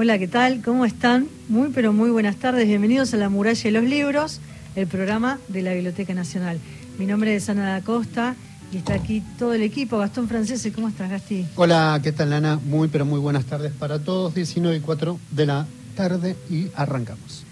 Hola, 0.00 0.16
¿qué 0.16 0.28
tal? 0.28 0.62
¿Cómo 0.62 0.84
están? 0.84 1.26
Muy, 1.48 1.70
pero 1.74 1.92
muy 1.92 2.10
buenas 2.10 2.36
tardes. 2.36 2.68
Bienvenidos 2.68 3.12
a 3.14 3.16
La 3.16 3.28
Muralla 3.28 3.60
de 3.60 3.72
los 3.72 3.82
Libros, 3.82 4.40
el 4.76 4.86
programa 4.86 5.40
de 5.48 5.60
la 5.60 5.72
Biblioteca 5.74 6.14
Nacional. 6.14 6.60
Mi 7.00 7.04
nombre 7.04 7.34
es 7.34 7.48
Ana 7.48 7.72
da 7.72 7.80
Costa 7.80 8.36
y 8.70 8.76
está 8.76 8.94
aquí 8.94 9.24
todo 9.40 9.54
el 9.54 9.62
equipo. 9.62 9.98
Gastón 9.98 10.28
Francese, 10.28 10.70
¿cómo 10.70 10.86
estás, 10.86 11.10
Gasti? 11.10 11.48
Hola, 11.56 11.98
¿qué 12.00 12.12
tal, 12.12 12.32
Ana? 12.32 12.60
Muy, 12.64 12.86
pero 12.86 13.06
muy 13.06 13.18
buenas 13.18 13.46
tardes 13.46 13.72
para 13.72 13.98
todos. 13.98 14.36
19 14.36 14.76
y 14.76 14.80
4 14.80 15.18
de 15.32 15.46
la 15.46 15.66
tarde 15.96 16.36
y 16.48 16.68
arrancamos. 16.76 17.42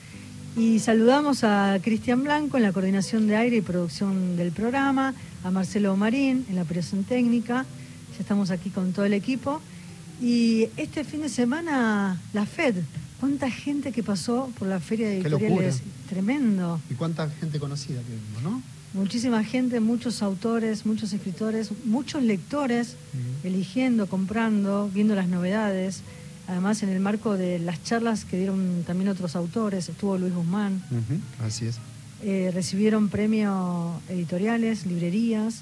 Y 0.56 0.78
saludamos 0.78 1.42
a 1.42 1.76
Cristian 1.82 2.22
Blanco 2.22 2.58
en 2.58 2.62
la 2.62 2.70
coordinación 2.70 3.26
de 3.26 3.34
aire 3.34 3.56
y 3.56 3.60
producción 3.60 4.36
del 4.36 4.52
programa, 4.52 5.14
a 5.42 5.50
Marcelo 5.50 5.96
Marín 5.96 6.46
en 6.48 6.54
la 6.54 6.62
operación 6.62 7.02
técnica. 7.02 7.66
Ya 8.12 8.20
estamos 8.20 8.52
aquí 8.52 8.70
con 8.70 8.92
todo 8.92 9.04
el 9.04 9.14
equipo. 9.14 9.60
Y 10.20 10.68
este 10.76 11.04
fin 11.04 11.22
de 11.22 11.28
semana, 11.28 12.20
la 12.32 12.46
FED, 12.46 12.76
cuánta 13.20 13.50
gente 13.50 13.92
que 13.92 14.02
pasó 14.02 14.50
por 14.58 14.68
la 14.68 14.80
feria 14.80 15.08
de 15.08 15.20
editoriales, 15.20 15.82
tremendo. 16.08 16.80
Y 16.90 16.94
cuánta 16.94 17.28
gente 17.28 17.58
conocida 17.58 18.00
que 18.02 18.14
vimos, 18.14 18.42
¿no? 18.42 18.62
Muchísima 18.94 19.44
gente, 19.44 19.80
muchos 19.80 20.22
autores, 20.22 20.86
muchos 20.86 21.12
escritores, 21.12 21.70
muchos 21.84 22.22
lectores 22.22 22.96
eligiendo, 23.44 24.06
comprando, 24.06 24.90
viendo 24.92 25.14
las 25.14 25.28
novedades. 25.28 26.00
Además, 26.48 26.82
en 26.82 26.88
el 26.88 27.00
marco 27.00 27.36
de 27.36 27.58
las 27.58 27.82
charlas 27.82 28.24
que 28.24 28.38
dieron 28.38 28.84
también 28.86 29.08
otros 29.08 29.36
autores, 29.36 29.88
estuvo 29.90 30.16
Luis 30.16 30.32
Guzmán. 30.32 30.82
Así 31.44 31.66
es. 31.66 31.76
Eh, 32.22 32.50
recibieron 32.54 33.10
premios 33.10 34.00
editoriales, 34.08 34.86
librerías. 34.86 35.60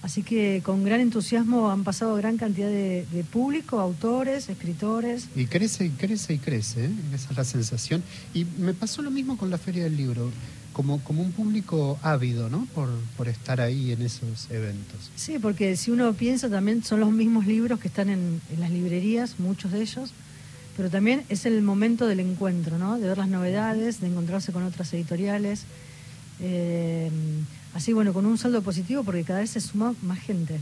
Así 0.00 0.22
que 0.22 0.62
con 0.64 0.84
gran 0.84 1.00
entusiasmo 1.00 1.70
han 1.70 1.82
pasado 1.82 2.14
gran 2.14 2.36
cantidad 2.36 2.68
de, 2.68 3.24
público, 3.32 3.80
autores, 3.80 4.48
escritores. 4.48 5.28
Y 5.34 5.46
crece 5.46 5.86
y 5.86 5.90
crece 5.90 6.34
y 6.34 6.38
crece, 6.38 6.84
¿eh? 6.86 6.90
esa 7.14 7.30
es 7.30 7.36
la 7.36 7.44
sensación. 7.44 8.02
Y 8.32 8.44
me 8.44 8.74
pasó 8.74 9.02
lo 9.02 9.10
mismo 9.10 9.36
con 9.36 9.50
la 9.50 9.58
Feria 9.58 9.84
del 9.84 9.96
Libro, 9.96 10.30
como, 10.72 11.02
como 11.02 11.22
un 11.22 11.32
público 11.32 11.98
ávido, 12.02 12.48
¿no? 12.48 12.66
Por, 12.74 12.88
por 13.16 13.26
estar 13.26 13.60
ahí 13.60 13.90
en 13.90 14.02
esos 14.02 14.48
eventos. 14.50 15.10
Sí, 15.16 15.40
porque 15.40 15.76
si 15.76 15.90
uno 15.90 16.12
piensa 16.12 16.48
también 16.48 16.84
son 16.84 17.00
los 17.00 17.10
mismos 17.10 17.46
libros 17.46 17.80
que 17.80 17.88
están 17.88 18.08
en, 18.08 18.40
las 18.56 18.70
librerías, 18.70 19.40
muchos 19.40 19.72
de 19.72 19.82
ellos, 19.82 20.12
pero 20.76 20.90
también 20.90 21.24
es 21.28 21.44
el 21.44 21.60
momento 21.62 22.06
del 22.06 22.20
encuentro, 22.20 22.78
¿no? 22.78 23.00
De 23.00 23.08
ver 23.08 23.18
las 23.18 23.28
novedades, 23.28 24.00
de 24.00 24.06
encontrarse 24.06 24.52
con 24.52 24.62
otras 24.62 24.92
editoriales. 24.94 25.64
Eh, 26.40 27.10
Así, 27.74 27.92
bueno, 27.92 28.12
con 28.12 28.26
un 28.26 28.38
saldo 28.38 28.62
positivo 28.62 29.04
porque 29.04 29.24
cada 29.24 29.40
vez 29.40 29.50
se 29.50 29.60
suma 29.60 29.94
más 30.02 30.18
gente. 30.18 30.60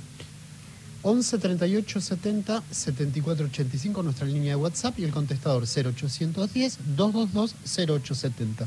11 1.03 1.39
38 1.39 2.01
70 2.01 2.63
74 2.69 3.47
85, 3.47 4.03
nuestra 4.03 4.27
línea 4.27 4.51
de 4.51 4.57
WhatsApp 4.57 4.99
y 4.99 5.05
el 5.05 5.13
contestador 5.13 5.63
0810 5.63 6.79
222 6.97 7.55
0870. 7.65 8.67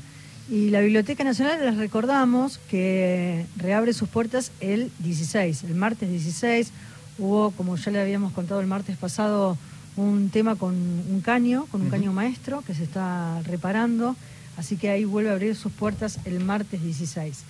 Y 0.49 0.69
la 0.69 0.79
Biblioteca 0.79 1.23
Nacional 1.23 1.63
les 1.63 1.77
recordamos 1.77 2.59
que 2.71 3.45
reabre 3.57 3.93
sus 3.93 4.09
puertas 4.09 4.51
el 4.61 4.89
16, 4.99 5.63
el 5.65 5.75
martes 5.75 6.09
16. 6.09 6.71
Hubo, 7.19 7.51
como 7.51 7.75
ya 7.75 7.91
le 7.91 8.01
habíamos 8.01 8.31
contado 8.31 8.61
el 8.61 8.67
martes 8.67 8.97
pasado, 8.97 9.57
un 9.95 10.29
tema 10.29 10.55
con 10.55 10.73
un 10.73 11.21
caño, 11.21 11.67
con 11.71 11.81
un 11.81 11.89
caño 11.89 12.13
maestro 12.13 12.63
que 12.65 12.73
se 12.73 12.83
está 12.83 13.41
reparando. 13.43 14.15
Así 14.57 14.77
que 14.77 14.89
ahí 14.89 15.05
vuelve 15.05 15.29
a 15.29 15.33
abrir 15.33 15.55
sus 15.55 15.71
puertas 15.71 16.19
el 16.25 16.39
martes 16.39 16.81
16. 16.81 17.43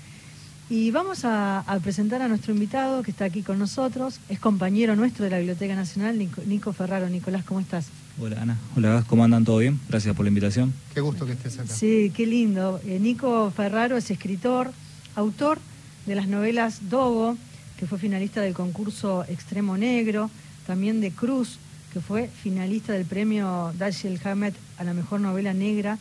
Y 0.72 0.92
vamos 0.92 1.26
a, 1.26 1.64
presentar 1.82 2.22
a 2.22 2.28
nuestro 2.28 2.54
invitado 2.54 3.02
que 3.02 3.10
está 3.10 3.26
aquí 3.26 3.42
con 3.42 3.58
nosotros. 3.58 4.20
Es 4.30 4.38
compañero 4.38 4.96
nuestro 4.96 5.26
de 5.26 5.32
la 5.32 5.38
Biblioteca 5.40 5.74
Nacional, 5.74 6.16
Nico, 6.46 6.74
Ferraro. 6.74 7.10
Nicolás, 7.10 7.44
¿cómo 7.44 7.60
estás? 7.60 7.88
Hola 8.22 8.42
Ana, 8.42 8.58
hola, 8.76 9.04
¿cómo 9.08 9.24
andan? 9.24 9.46
¿Todo 9.46 9.58
bien? 9.58 9.80
Gracias 9.90 10.16
por 10.16 10.26
la 10.26 10.30
invitación. 10.30 10.72
Qué 10.94 11.02
gusto 11.02 11.26
que 11.26 11.32
estés 11.32 11.58
acá. 11.58 11.74
Sí, 11.74 12.12
qué 12.16 12.28
lindo. 12.28 12.80
Eh, 12.86 13.00
Nico 13.00 13.50
Ferraro 13.50 13.98
es 13.98 14.12
escritor, 14.12 14.72
autor 15.16 15.58
de 16.06 16.14
las 16.14 16.28
novelas 16.28 16.90
Dogo, 16.90 17.36
que 17.80 17.88
fue 17.88 17.98
finalista 17.98 18.42
del 18.42 18.54
concurso 18.54 19.24
Extremo 19.28 19.76
Negro, 19.76 20.30
también 20.68 21.02
de 21.02 21.10
Cruz, 21.10 21.58
que 21.94 22.00
fue 22.00 22.28
finalista 22.28 22.94
del 22.94 23.06
premio 23.06 23.74
Dashiell 23.80 24.20
Hammett 24.24 24.56
a 24.78 24.84
la 24.84 24.94
mejor 24.94 25.20
novela 25.20 25.54
negra 25.54 25.98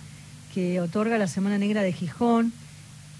que 0.53 0.78
otorga 0.81 1.16
la 1.16 1.26
Semana 1.26 1.56
Negra 1.56 1.81
de 1.81 1.93
Gijón, 1.94 2.53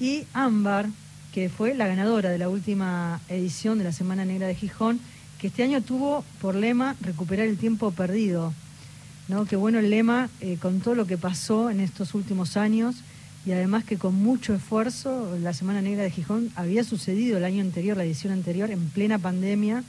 y 0.00 0.25
Ámbar, 0.33 0.89
que 1.38 1.49
fue 1.49 1.72
la 1.72 1.87
ganadora 1.87 2.31
de 2.31 2.38
la 2.38 2.49
última 2.49 3.21
edición 3.28 3.78
de 3.78 3.84
la 3.84 3.93
Semana 3.93 4.25
Negra 4.25 4.49
de 4.49 4.56
Gijón, 4.56 4.99
que 5.41 5.47
este 5.47 5.62
año 5.62 5.81
tuvo 5.81 6.25
por 6.41 6.56
lema 6.56 6.97
recuperar 7.00 7.47
el 7.47 7.56
tiempo 7.56 7.93
perdido. 7.93 8.53
¿no? 9.28 9.47
Qué 9.47 9.54
bueno 9.54 9.78
el 9.78 9.88
lema 9.88 10.31
eh, 10.41 10.56
con 10.60 10.81
todo 10.81 10.97
lo 10.97 11.06
que 11.06 11.16
pasó 11.16 11.71
en 11.71 11.78
estos 11.78 12.15
últimos 12.15 12.56
años 12.56 12.97
y 13.47 13.53
además 13.53 13.84
que 13.84 13.99
con 13.99 14.16
mucho 14.16 14.53
esfuerzo 14.53 15.38
la 15.41 15.53
Semana 15.54 15.81
Negra 15.81 16.03
de 16.03 16.10
Gijón 16.10 16.50
había 16.56 16.82
sucedido 16.82 17.38
el 17.38 17.44
año 17.44 17.60
anterior, 17.60 17.97
la 17.97 18.03
edición 18.03 18.32
anterior, 18.32 18.72
en 18.72 18.88
plena 18.88 19.20
pandemia. 19.20 19.84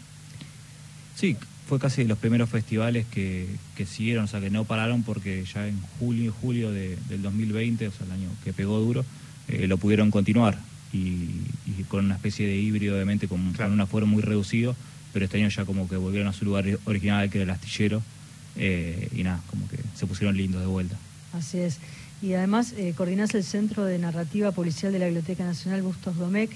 Sí, 1.15 1.35
fue 1.67 1.79
casi 1.79 2.03
de 2.03 2.09
los 2.09 2.19
primeros 2.19 2.47
festivales 2.51 3.07
que, 3.09 3.47
siguieron, 3.87 4.25
o 4.25 4.27
sea, 4.27 4.39
que 4.39 4.51
no 4.51 4.65
pararon 4.65 5.01
porque 5.01 5.43
ya 5.51 5.67
en 5.67 5.81
julio, 5.97 6.31
julio 6.41 6.71
del 6.71 7.23
2020, 7.23 7.87
o 7.87 7.91
sea, 7.91 8.05
el 8.05 8.11
año 8.11 8.29
que 8.43 8.53
pegó 8.53 8.77
duro, 8.77 9.03
eh, 9.47 9.65
lo 9.65 9.79
pudieron 9.79 10.11
continuar 10.11 10.68
y, 10.91 11.29
con 11.87 12.05
una 12.05 12.15
especie 12.15 12.45
de 12.47 12.55
híbrido, 12.55 12.95
obviamente, 12.95 13.27
con, 13.27 13.39
un 13.39 13.81
aforo 13.81 14.05
muy 14.05 14.21
reducido, 14.21 14.75
pero 15.11 15.25
este 15.25 15.37
año 15.37 15.49
ya 15.49 15.65
como 15.65 15.87
que 15.87 15.97
volvieron 15.97 16.27
a 16.27 16.33
su 16.33 16.45
lugar 16.45 16.65
original, 16.85 17.29
que 17.29 17.39
era 17.39 17.43
el 17.45 17.49
astillero, 17.49 18.03
eh, 18.55 19.09
y 19.15 19.23
nada, 19.23 19.41
como 19.49 19.67
que 19.67 19.77
se 19.95 20.05
pusieron 20.05 20.37
lindos 20.37 20.61
de 20.61 20.67
vuelta. 20.67 20.97
Así 21.33 21.59
es. 21.59 21.77
Y 22.21 22.33
además 22.33 22.73
eh, 22.77 22.93
coordinás 22.95 23.33
el 23.33 23.43
Centro 23.43 23.85
de 23.85 23.97
Narrativa 23.97 24.51
Policial 24.51 24.91
de 24.91 24.99
la 24.99 25.05
Biblioteca 25.05 25.43
Nacional 25.43 25.81
Bustos 25.81 26.17
Domecq, 26.17 26.51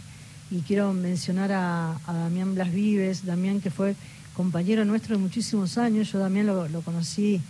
y 0.52 0.60
quiero 0.62 0.94
mencionar 0.94 1.52
a, 1.52 1.98
Damián 2.06 2.54
Blas 2.54 2.72
Vives, 2.72 3.26
Damián 3.26 3.60
que 3.60 3.72
fue 3.72 3.96
compañero 4.36 4.86
nuestro 4.86 5.16
de 5.16 5.22
muchísimos 5.22 5.78
años, 5.78 6.12
yo 6.12 6.20
también 6.20 6.46
lo, 6.46 6.68
lo 6.68 6.82
conocí, 6.82 7.42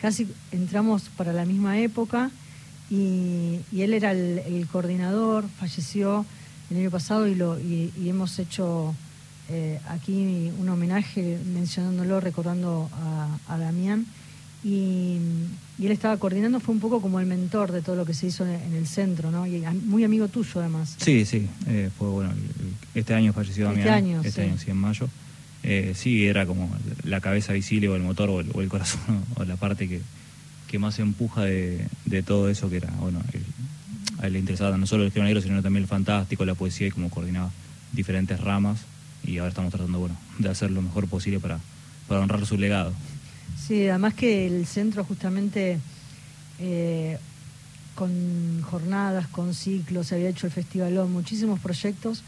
casi 0.00 0.26
entramos 0.50 1.08
para 1.16 1.32
la 1.32 1.44
misma 1.44 1.78
época, 1.78 2.30
y, 2.90 3.60
él 3.76 3.92
era 3.92 4.12
el, 4.12 4.66
coordinador, 4.70 5.44
falleció 5.58 6.24
el 6.70 6.78
año 6.78 6.90
pasado 6.90 7.26
y, 7.26 7.34
lo, 7.34 7.58
y, 7.58 7.92
hemos 8.06 8.38
hecho 8.38 8.94
eh, 9.50 9.78
aquí 9.88 10.50
un 10.58 10.68
homenaje 10.68 11.38
mencionándolo, 11.52 12.20
recordando 12.20 12.88
a, 13.48 13.58
Damián. 13.58 14.06
Y, 14.64 15.18
él 15.80 15.92
estaba 15.92 16.16
coordinando, 16.16 16.60
fue 16.60 16.74
un 16.74 16.80
poco 16.80 17.00
como 17.00 17.20
el 17.20 17.26
mentor 17.26 17.72
de 17.72 17.82
todo 17.82 17.94
lo 17.94 18.04
que 18.04 18.14
se 18.14 18.26
hizo 18.26 18.44
en, 18.46 18.74
el 18.74 18.86
centro, 18.86 19.30
¿no? 19.30 19.46
Y 19.46 19.62
muy 19.84 20.04
amigo 20.04 20.28
tuyo 20.28 20.60
además. 20.60 20.96
Sí, 20.98 21.24
sí, 21.24 21.46
eh, 21.66 21.90
fue 21.96 22.08
bueno, 22.08 22.32
este 22.94 23.14
año 23.14 23.32
falleció 23.32 23.68
este 23.70 23.84
Damián. 23.84 23.86
Este 23.86 23.92
año, 23.92 24.22
este 24.24 24.42
año, 24.42 24.58
sí, 24.58 24.70
en 24.70 24.76
mayo. 24.76 25.08
Eh, 25.62 25.92
sí, 25.94 26.26
era 26.26 26.46
como 26.46 26.70
la 27.04 27.20
cabeza 27.20 27.52
visible 27.52 27.88
o 27.88 27.96
el 27.96 28.02
motor 28.02 28.30
o 28.30 28.40
el, 28.40 28.68
corazón 28.68 29.24
o 29.36 29.44
la 29.44 29.56
parte 29.56 29.88
que, 29.88 30.00
que 30.68 30.78
más 30.78 30.98
empuja 30.98 31.42
de, 31.42 31.88
todo 32.24 32.48
eso 32.48 32.70
que 32.70 32.76
era, 32.76 32.90
bueno, 33.00 33.20
a 34.20 34.26
él 34.26 34.34
le 34.34 34.38
interesaba 34.38 34.76
no 34.76 34.86
solo 34.86 35.04
el 35.04 35.10
género 35.10 35.28
negro, 35.28 35.40
sino 35.40 35.62
también 35.62 35.82
el 35.82 35.88
fantástico, 35.88 36.44
la 36.44 36.54
poesía 36.54 36.86
y 36.86 36.90
cómo 36.90 37.10
coordinaba 37.10 37.50
diferentes 37.92 38.38
ramas 38.40 38.80
y 39.24 39.38
ahora 39.38 39.48
estamos 39.48 39.72
tratando, 39.72 39.98
bueno, 39.98 40.16
de 40.38 40.48
hacer 40.48 40.70
lo 40.70 40.82
mejor 40.82 41.08
posible 41.08 41.40
para, 41.40 41.58
para 42.06 42.20
honrar 42.20 42.44
su 42.46 42.56
legado. 42.56 42.92
Sí, 43.66 43.88
además 43.88 44.14
que 44.14 44.46
el 44.46 44.66
centro 44.66 45.04
justamente 45.04 45.78
eh, 46.60 47.18
con 47.94 48.62
jornadas, 48.62 49.26
con 49.26 49.54
ciclos, 49.54 50.08
se 50.08 50.16
había 50.16 50.28
hecho 50.28 50.46
el 50.46 50.52
festivalón, 50.52 51.12
muchísimos 51.12 51.58
proyectos 51.60 52.22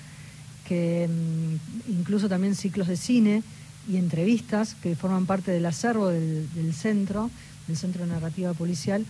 que 0.67 1.09
mm, 1.09 1.91
incluso 1.93 2.29
también 2.29 2.55
ciclos 2.55 2.89
de 2.89 2.97
cine 2.97 3.43
y 3.89 3.97
entrevistas 3.97 4.75
que 4.83 4.95
forman 4.97 5.27
parte 5.27 5.51
del 5.51 5.67
acervo 5.67 6.09
del 6.09 6.75
centro 6.75 7.31
el 7.69 7.77
Centro 7.77 8.05
de 8.05 8.11
Narrativa 8.11 8.53
Policial, 8.55 9.05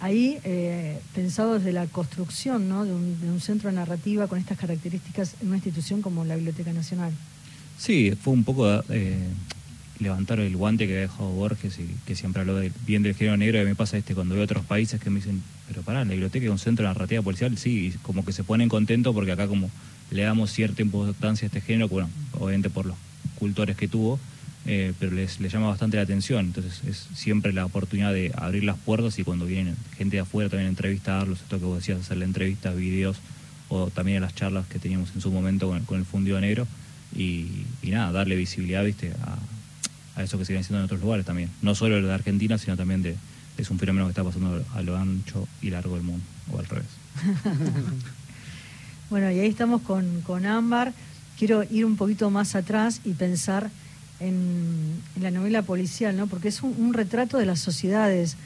ahí 0.00 0.38
eh, 0.44 0.98
pensado 1.14 1.58
desde 1.58 1.72
la 1.72 1.86
construcción 1.86 2.68
de, 2.68 3.28
un, 3.28 3.40
centro 3.40 3.70
de 3.70 3.76
narrativa 3.76 4.26
con 4.28 4.38
estas 4.38 4.58
características 4.58 5.34
en 5.40 5.48
una 5.48 5.56
institución 5.56 6.02
como 6.02 6.24
la 6.24 6.36
Biblioteca 6.36 6.72
Nacional. 6.72 7.12
Sí, 7.78 8.12
fue 8.20 8.32
un 8.32 8.44
poco 8.44 8.82
eh, 8.88 9.18
levantar 9.98 10.40
el 10.40 10.56
guante 10.56 10.86
que 10.86 10.98
ha 10.98 11.00
dejado 11.02 11.30
Borges 11.30 11.78
y 11.78 11.88
que 12.06 12.14
siempre 12.14 12.42
habló 12.42 12.60
bien 12.86 13.02
del 13.02 13.14
género 13.14 13.36
negro 13.36 13.60
y 13.62 13.64
me 13.64 13.74
pasa 13.74 13.96
este 13.96 14.14
cuando 14.14 14.34
veo 14.34 14.44
otros 14.44 14.64
países 14.64 15.00
que 15.00 15.10
me 15.10 15.16
dicen, 15.16 15.42
pero 15.66 15.82
pará, 15.82 16.04
la 16.04 16.10
biblioteca 16.10 16.46
es 16.46 16.50
un 16.50 16.58
centro 16.58 16.86
de 16.86 16.92
narrativa 16.92 17.22
policial, 17.22 17.56
sí, 17.58 17.94
como 18.02 18.24
que 18.24 18.32
se 18.32 18.44
ponen 18.44 18.68
contentos 18.68 19.14
porque 19.14 19.32
acá 19.32 19.46
como 19.46 19.70
le 20.10 20.22
damos 20.22 20.52
cierta 20.52 20.82
importancia 20.82 21.46
a 21.46 21.48
este 21.48 21.60
género, 21.60 21.88
bueno, 21.88 22.08
obviamente 22.32 22.70
por 22.70 22.86
los 22.86 22.96
cultores 23.38 23.76
que 23.76 23.88
tuvo, 23.88 24.18
eh, 24.70 24.92
pero 24.98 25.12
les, 25.12 25.38
llama 25.38 25.68
bastante 25.68 25.96
la 25.96 26.02
atención. 26.02 26.44
Entonces 26.44 26.82
es 26.86 27.08
siempre 27.14 27.54
la 27.54 27.64
oportunidad 27.64 28.12
de 28.12 28.32
abrir 28.36 28.64
las 28.64 28.76
puertas 28.76 29.18
y 29.18 29.24
cuando 29.24 29.46
viene 29.46 29.74
gente 29.96 30.16
de 30.16 30.20
afuera 30.20 30.50
también 30.50 30.68
entrevistarlos, 30.68 31.40
esto 31.40 31.58
que 31.58 31.64
vos 31.64 31.78
decías, 31.78 32.00
hacerle 32.00 32.26
entrevistas, 32.26 32.76
videos 32.76 33.16
o 33.70 33.88
también 33.88 34.18
a 34.18 34.20
las 34.20 34.34
charlas 34.34 34.66
que 34.66 34.78
teníamos 34.78 35.10
en 35.14 35.22
su 35.22 35.30
momento 35.30 35.74
con, 35.86 35.98
el 35.98 36.04
fundido 36.04 36.38
negro 36.38 36.66
y, 37.16 37.64
nada, 37.82 38.12
darle 38.12 38.36
visibilidad 38.36 38.84
viste 38.84 39.14
a, 40.16 40.22
eso 40.22 40.36
que 40.36 40.44
se 40.44 40.52
viene 40.52 40.60
haciendo 40.60 40.80
en 40.80 40.84
otros 40.84 41.00
lugares 41.00 41.24
también, 41.24 41.48
no 41.62 41.74
solo 41.74 42.02
de 42.02 42.12
Argentina, 42.12 42.58
sino 42.58 42.76
también 42.76 43.02
de, 43.02 43.16
es 43.56 43.70
un 43.70 43.78
fenómeno 43.78 44.06
que 44.06 44.10
está 44.10 44.24
pasando 44.24 44.62
a 44.74 44.82
lo 44.82 44.98
ancho 44.98 45.48
y 45.62 45.70
largo 45.70 45.94
del 45.94 46.04
mundo, 46.04 46.24
o 46.52 46.58
al 46.58 46.66
revés. 46.66 46.88
bueno, 49.10 49.30
y 49.30 49.38
ahí 49.38 49.48
estamos 49.48 49.80
con, 49.80 50.20
con 50.22 50.44
Ámbar. 50.44 50.92
Quiero 51.38 51.62
ir 51.62 51.86
un 51.86 51.96
poquito 51.96 52.30
más 52.30 52.56
atrás 52.56 53.00
y 53.04 53.12
pensar 53.12 53.70
en, 54.20 55.02
la 55.20 55.30
novela 55.30 55.62
policial, 55.62 56.16
¿no? 56.16 56.26
porque 56.26 56.48
es 56.48 56.62
un, 56.62 56.92
retrato 56.94 57.38
de 57.38 57.46
las 57.46 57.60
sociedades. 57.60 58.36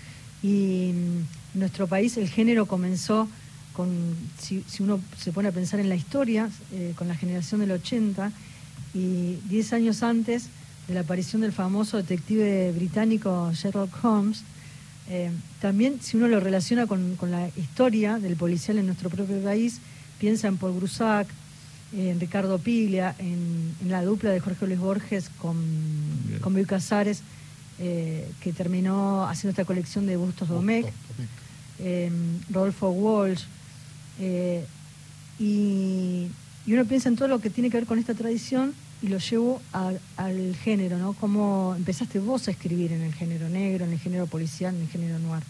Y 0.42 0.90
en 0.90 1.26
nuestro 1.54 1.86
país 1.86 2.16
el 2.16 2.28
género 2.28 2.66
comenzó 2.66 3.28
con, 3.72 3.88
si, 4.38 4.64
uno 4.80 5.00
se 5.18 5.32
pone 5.32 5.48
a 5.48 5.52
pensar 5.52 5.80
en 5.80 5.88
la 5.88 5.94
historia, 5.94 6.50
eh, 6.72 6.92
con 6.96 7.08
la 7.08 7.14
generación 7.14 7.60
del 7.60 7.72
80, 7.72 8.32
y 8.94 9.38
10 9.48 9.72
años 9.72 10.02
antes 10.02 10.48
de 10.88 10.94
la 10.94 11.00
aparición 11.00 11.42
del 11.42 11.52
famoso 11.52 11.96
detective 11.96 12.72
británico 12.72 13.50
Sherlock 13.54 14.04
Holmes, 14.04 14.42
eh, 15.08 15.30
también 15.60 16.00
si 16.00 16.16
uno 16.16 16.28
lo 16.28 16.40
relaciona 16.40 16.86
con, 16.86 17.16
la 17.30 17.48
historia 17.56 18.18
del 18.18 18.36
policial 18.36 18.78
en 18.78 18.86
nuestro 18.86 19.10
propio 19.10 19.42
país, 19.42 19.80
piensa 20.18 20.48
en 20.48 20.56
Paul 20.56 20.76
Grusac, 20.76 21.26
en 21.96 22.20
Ricardo 22.20 22.58
Piglia, 22.58 23.14
en, 23.18 23.72
la 23.86 24.02
dupla 24.02 24.30
de 24.30 24.40
Jorge 24.40 24.66
Luis 24.66 24.78
Borges 24.78 25.30
con, 25.38 25.56
con 26.40 26.54
Bill 26.54 26.66
Casares, 26.66 27.22
eh, 27.78 28.28
que 28.40 28.52
terminó 28.52 29.26
haciendo 29.26 29.50
esta 29.50 29.64
colección 29.64 30.06
de 30.06 30.16
Bustos 30.16 30.48
Domecq, 30.48 30.86
eh, 31.80 32.10
Rodolfo 32.50 32.90
Walsh, 32.90 33.42
eh, 34.20 34.64
y, 35.38 36.28
uno 36.66 36.84
piensa 36.84 37.08
en 37.08 37.16
todo 37.16 37.28
lo 37.28 37.40
que 37.40 37.50
tiene 37.50 37.70
que 37.70 37.78
ver 37.78 37.86
con 37.86 37.98
esta 37.98 38.14
tradición 38.14 38.72
y 39.02 39.08
lo 39.08 39.18
llevo 39.18 39.60
al 39.72 40.56
género, 40.62 40.96
¿no? 40.96 41.12
¿Cómo 41.14 41.74
empezaste 41.76 42.20
vos 42.20 42.46
a 42.46 42.52
escribir 42.52 42.92
en 42.92 43.02
el 43.02 43.12
género 43.12 43.48
negro, 43.48 43.84
en 43.84 43.92
el 43.92 43.98
género 43.98 44.28
policial, 44.28 44.76
en 44.76 44.82
el 44.82 44.88
género 44.88 45.18
noir? 45.18 45.42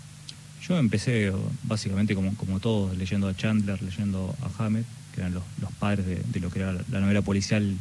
Yo 0.67 0.79
empecé 0.79 1.31
básicamente 1.65 2.15
como, 2.15 2.35
como 2.37 2.61
todos, 2.61 2.97
leyendo 2.97 3.29
a 3.29 3.37
Chandler, 3.37 3.83
leyendo 3.83 4.35
a 4.41 4.65
Hammett, 4.65 4.87
que 5.15 5.21
eran 5.21 5.35
los, 5.35 5.43
padres 5.79 6.07
de, 6.07 6.41
lo 6.41 6.51
que 6.51 6.61
era 6.61 6.73
la 6.91 7.01
novela 7.01 7.23
policial 7.23 7.77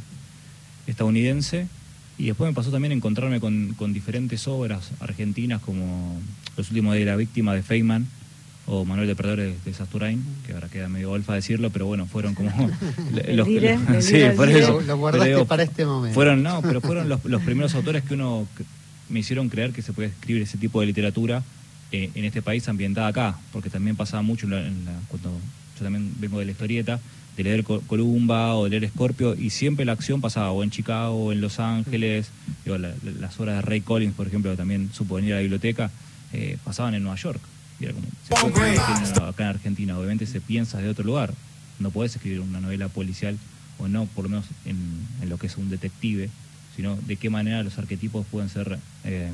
estadounidense. 0.87 1.67
Y 2.17 2.25
después 2.25 2.49
me 2.49 2.53
pasó 2.53 2.71
también 2.71 2.91
encontrarme 2.91 3.39
con, 3.39 3.93
diferentes 3.93 4.47
obras 4.47 4.91
argentinas 4.99 5.61
como 5.61 6.19
Los 6.57 6.69
últimos 6.69 6.93
de 6.93 7.05
la 7.05 7.15
víctima 7.15 7.55
de 7.55 7.63
Feynman 7.63 8.07
o 8.67 8.85
Manuel 8.85 9.07
de 9.07 9.15
Perdedores 9.15 9.65
de, 9.65 9.73
Sasturain, 9.73 10.23
que 10.45 10.53
ahora 10.53 10.69
queda 10.69 10.87
medio 10.87 11.09
golfa 11.09 11.33
decirlo, 11.33 11.71
pero 11.71 11.87
bueno, 11.87 12.05
fueron 12.05 12.35
como 12.35 12.49
los, 13.27 13.47
sí, 14.05 14.19
lo, 14.19 14.97
guardaste 14.97 15.45
para 15.45 15.63
este 15.63 15.85
momento. 15.85 16.13
Fueron, 16.13 16.43
no, 16.43 16.61
pero 16.61 16.79
fueron 16.79 17.09
los, 17.09 17.41
primeros 17.41 17.73
autores 17.73 18.03
que 18.03 18.13
uno 18.13 18.47
me 19.09 19.19
hicieron 19.19 19.49
creer 19.49 19.71
que 19.71 19.81
se 19.81 19.93
puede 19.93 20.09
escribir 20.09 20.43
ese 20.43 20.57
tipo 20.57 20.79
de 20.79 20.85
literatura 20.85 21.43
eh, 21.91 22.11
en 22.13 22.23
este 22.23 22.41
país 22.41 22.67
ambientada 22.69 23.07
acá, 23.07 23.37
porque 23.51 23.69
también 23.69 23.95
pasaba 23.95 24.21
mucho 24.21 24.45
en 24.45 24.85
cuando 25.09 25.31
yo 25.77 25.83
también 25.83 26.13
vengo 26.19 26.39
de 26.39 26.45
la 26.45 26.51
historieta, 26.51 26.99
de 27.37 27.43
leer 27.43 27.63
Columba 27.63 28.55
o 28.55 28.65
de 28.65 28.71
leer 28.71 28.89
Scorpio, 28.89 29.35
y 29.35 29.49
siempre 29.49 29.85
la 29.85 29.93
acción 29.93 30.21
pasaba 30.21 30.51
o 30.51 30.63
en 30.63 30.69
Chicago 30.69 31.25
o 31.25 31.31
en 31.31 31.41
Los 31.41 31.59
Ángeles, 31.59 32.29
las 32.65 33.39
obras 33.39 33.55
de 33.55 33.61
Ray 33.61 33.81
Collins, 33.81 34.13
por 34.15 34.27
ejemplo, 34.27 34.51
que 34.51 34.57
también 34.57 34.89
supo 34.93 35.15
venir 35.15 35.33
a 35.33 35.35
la 35.37 35.41
biblioteca, 35.41 35.91
eh, 36.33 36.57
pasaban 36.63 36.93
en 36.93 37.03
Nueva 37.03 37.17
York. 37.17 37.41
acá 39.27 39.43
en 39.43 39.49
Argentina, 39.49 39.97
obviamente 39.97 40.25
se 40.25 40.41
piensa 40.41 40.79
de 40.79 40.89
otro 40.89 41.03
lugar. 41.03 41.33
No 41.79 41.89
puedes 41.89 42.15
escribir 42.15 42.41
una 42.41 42.61
novela 42.61 42.89
policial, 42.89 43.37
o 43.79 43.87
no, 43.87 44.05
por 44.05 44.25
lo 44.25 44.29
menos 44.29 44.45
en, 44.65 45.29
lo 45.29 45.37
que 45.37 45.47
es 45.47 45.57
un 45.57 45.69
detective, 45.69 46.29
sino 46.75 46.95
de 46.95 47.15
qué 47.15 47.29
manera 47.29 47.63
los 47.63 47.77
arquetipos 47.77 48.25
pueden 48.29 48.49
ser 48.49 48.77
eh, 49.03 49.31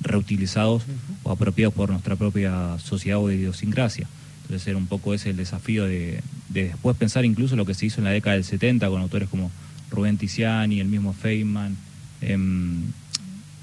reutilizados 0.00 0.82
o 1.22 1.30
apropiados 1.30 1.74
por 1.74 1.90
nuestra 1.90 2.16
propia 2.16 2.78
sociedad 2.78 3.18
o 3.18 3.30
idiosincrasia. 3.30 4.06
Entonces 4.46 4.68
era 4.68 4.78
un 4.78 4.86
poco 4.86 5.12
ese 5.12 5.30
el 5.30 5.36
desafío 5.36 5.86
de, 5.86 6.22
después 6.50 6.96
pensar 6.96 7.24
incluso 7.24 7.56
lo 7.56 7.66
que 7.66 7.74
se 7.74 7.86
hizo 7.86 7.98
en 7.98 8.04
la 8.04 8.10
década 8.10 8.34
del 8.34 8.44
70 8.44 8.88
con 8.88 9.02
autores 9.02 9.28
como 9.28 9.50
Rubén 9.90 10.18
Tiziani, 10.18 10.78
el 10.78 10.86
mismo 10.86 11.12
Feynman, 11.12 11.76
eh, 12.20 12.38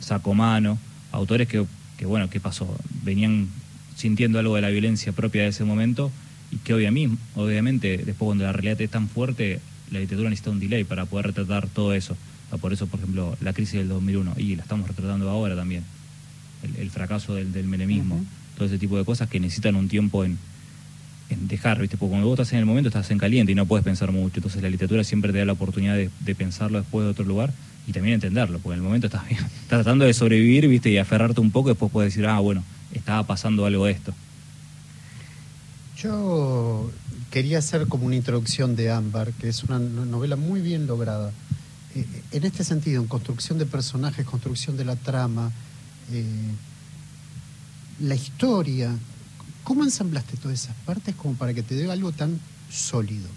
Sacomano, 0.01 0.77
autores 1.13 1.47
que, 1.47 1.65
que, 1.97 2.05
bueno, 2.05 2.29
¿qué 2.29 2.41
pasó? 2.41 2.77
Venían 3.03 3.47
sintiendo 3.95 4.39
algo 4.39 4.55
de 4.55 4.61
la 4.61 4.69
violencia 4.69 5.13
propia 5.13 5.43
de 5.43 5.49
ese 5.49 5.63
momento 5.63 6.11
y 6.51 6.57
que 6.57 6.73
obviamente, 6.73 7.17
obviamente 7.35 7.97
después 7.97 8.27
cuando 8.27 8.43
la 8.43 8.51
realidad 8.51 8.81
es 8.81 8.89
tan 8.89 9.07
fuerte, 9.07 9.61
la 9.89 9.99
literatura 9.99 10.29
necesita 10.29 10.51
un 10.51 10.59
delay 10.59 10.83
para 10.83 11.05
poder 11.05 11.27
retratar 11.27 11.69
todo 11.69 11.93
eso. 11.93 12.17
por 12.59 12.73
eso, 12.73 12.87
por 12.87 12.99
ejemplo, 12.99 13.37
la 13.39 13.53
crisis 13.53 13.75
del 13.75 13.87
2001, 13.87 14.33
y 14.37 14.57
la 14.57 14.63
estamos 14.63 14.85
retratando 14.87 15.29
ahora 15.29 15.55
también, 15.55 15.83
el, 16.77 16.89
fracaso 16.89 17.35
del, 17.35 17.53
del 17.53 17.67
menemismo, 17.67 18.23
todo 18.57 18.67
ese 18.67 18.77
tipo 18.77 18.97
de 18.97 19.05
cosas 19.05 19.29
que 19.29 19.39
necesitan 19.39 19.75
un 19.75 19.87
tiempo 19.87 20.23
en, 20.23 20.37
dejar, 21.29 21.79
¿viste? 21.79 21.97
Porque 21.97 22.11
cuando 22.11 22.27
vos 22.27 22.39
estás 22.39 22.53
en 22.53 22.59
el 22.59 22.65
momento 22.65 22.89
estás 22.89 23.09
en 23.11 23.17
caliente 23.17 23.51
y 23.51 23.55
no 23.55 23.65
puedes 23.65 23.83
pensar 23.83 24.11
mucho. 24.11 24.37
Entonces 24.37 24.61
la 24.61 24.69
literatura 24.69 25.03
siempre 25.03 25.31
te 25.31 25.39
da 25.39 25.45
la 25.45 25.53
oportunidad 25.53 25.95
de, 25.95 26.35
pensarlo 26.35 26.79
después 26.79 27.05
de 27.05 27.11
otro 27.11 27.25
lugar 27.25 27.51
y 27.87 27.91
también 27.91 28.15
entenderlo, 28.15 28.59
porque 28.59 28.75
en 28.75 28.79
el 28.79 28.85
momento 28.85 29.07
estás, 29.07 29.23
estás 29.29 29.67
tratando 29.67 30.05
de 30.05 30.13
sobrevivir, 30.13 30.67
¿viste? 30.67 30.89
Y 30.89 30.97
aferrarte 30.97 31.41
un 31.41 31.51
poco 31.51 31.69
y 31.69 31.73
después 31.73 31.91
puedes 31.91 32.13
decir, 32.13 32.27
ah, 32.27 32.39
bueno, 32.39 32.63
estaba 32.93 33.25
pasando 33.25 33.65
algo 33.65 33.85
de 33.85 33.91
esto. 33.91 34.13
Yo 35.97 36.91
quería 37.31 37.59
hacer 37.59 37.87
como 37.87 38.05
una 38.05 38.15
introducción 38.15 38.75
de 38.75 38.91
Ámbar, 38.91 39.31
que 39.33 39.47
es 39.49 39.63
una 39.63 39.79
novela 39.79 40.35
muy 40.35 40.61
bien 40.61 40.85
lograda. 40.85 41.31
Eh, 41.95 42.05
en 42.31 42.43
este 42.43 42.63
sentido, 42.63 43.01
en 43.01 43.07
construcción 43.07 43.57
de 43.57 43.65
personajes, 43.65 44.25
construcción 44.25 44.77
de 44.77 44.85
la 44.85 44.95
trama, 44.95 45.51
eh, 46.11 46.25
la 48.01 48.15
historia, 48.15 48.95
¿Cómo 49.63 49.83
ensamblaste 49.83 50.37
todas 50.37 50.63
esas 50.63 50.75
partes 50.85 51.15
como 51.15 51.35
para 51.35 51.53
que 51.53 51.63
te 51.63 51.75
dé 51.75 51.89
algo 51.89 52.11
tan 52.11 52.39
sólido? 52.69 53.27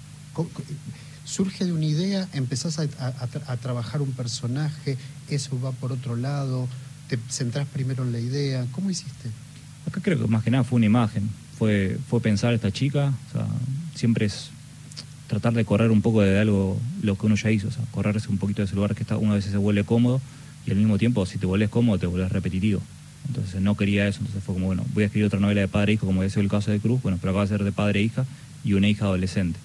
Surge 1.24 1.64
de 1.64 1.72
una 1.72 1.86
idea, 1.86 2.28
empezás 2.32 2.78
a, 2.78 3.56
trabajar 3.56 4.02
un 4.02 4.12
personaje, 4.12 4.96
eso 5.28 5.60
va 5.60 5.72
por 5.72 5.92
otro 5.92 6.16
lado, 6.16 6.68
te 7.08 7.18
centrás 7.30 7.66
primero 7.68 8.04
en 8.04 8.12
la 8.12 8.20
idea. 8.20 8.66
¿Cómo 8.72 8.90
hiciste? 8.90 9.30
Acá 9.86 10.00
creo 10.02 10.20
que 10.20 10.26
más 10.26 10.42
que 10.42 10.50
nada 10.50 10.64
fue 10.64 10.76
una 10.76 10.86
imagen, 10.86 11.30
fue, 11.58 11.98
fue 12.08 12.20
pensar 12.20 12.52
a 12.52 12.56
esta 12.56 12.72
chica, 12.72 13.12
o 13.28 13.32
sea, 13.32 13.46
siempre 13.94 14.26
es 14.26 14.50
tratar 15.28 15.54
de 15.54 15.64
correr 15.64 15.90
un 15.90 16.02
poco 16.02 16.22
de 16.22 16.38
algo 16.38 16.78
lo 17.02 17.16
que 17.16 17.26
uno 17.26 17.36
ya 17.36 17.50
hizo, 17.50 17.68
o 17.68 17.72
sea, 17.72 17.84
correrse 17.92 18.28
un 18.28 18.38
poquito 18.38 18.62
de 18.62 18.66
ese 18.66 18.74
lugar 18.74 18.94
que 18.94 19.02
está, 19.02 19.16
una 19.16 19.34
vez 19.34 19.44
se 19.44 19.56
vuelve 19.56 19.84
cómodo 19.84 20.20
y 20.66 20.70
al 20.70 20.76
mismo 20.76 20.98
tiempo 20.98 21.24
si 21.26 21.38
te 21.38 21.46
vuelves 21.46 21.70
cómodo 21.70 21.98
te 21.98 22.06
vuelves 22.06 22.30
repetitivo. 22.30 22.82
Entonces 23.28 23.60
no 23.60 23.76
quería 23.76 24.06
eso, 24.06 24.20
entonces 24.20 24.42
fue 24.42 24.54
como, 24.54 24.66
bueno, 24.66 24.84
voy 24.94 25.04
a 25.04 25.06
escribir 25.06 25.26
otra 25.26 25.40
novela 25.40 25.60
de 25.60 25.68
padre 25.68 25.92
e 25.92 25.94
hijo, 25.94 26.06
como 26.06 26.22
decía 26.22 26.42
el 26.42 26.48
caso 26.48 26.70
de 26.70 26.78
Cruz, 26.80 27.02
bueno, 27.02 27.18
pero 27.20 27.32
acaba 27.32 27.44
de 27.44 27.48
ser 27.48 27.64
de 27.64 27.72
padre 27.72 28.00
e 28.00 28.02
hija 28.04 28.24
y 28.64 28.74
una 28.74 28.88
hija 28.88 29.04
adolescente. 29.06 29.58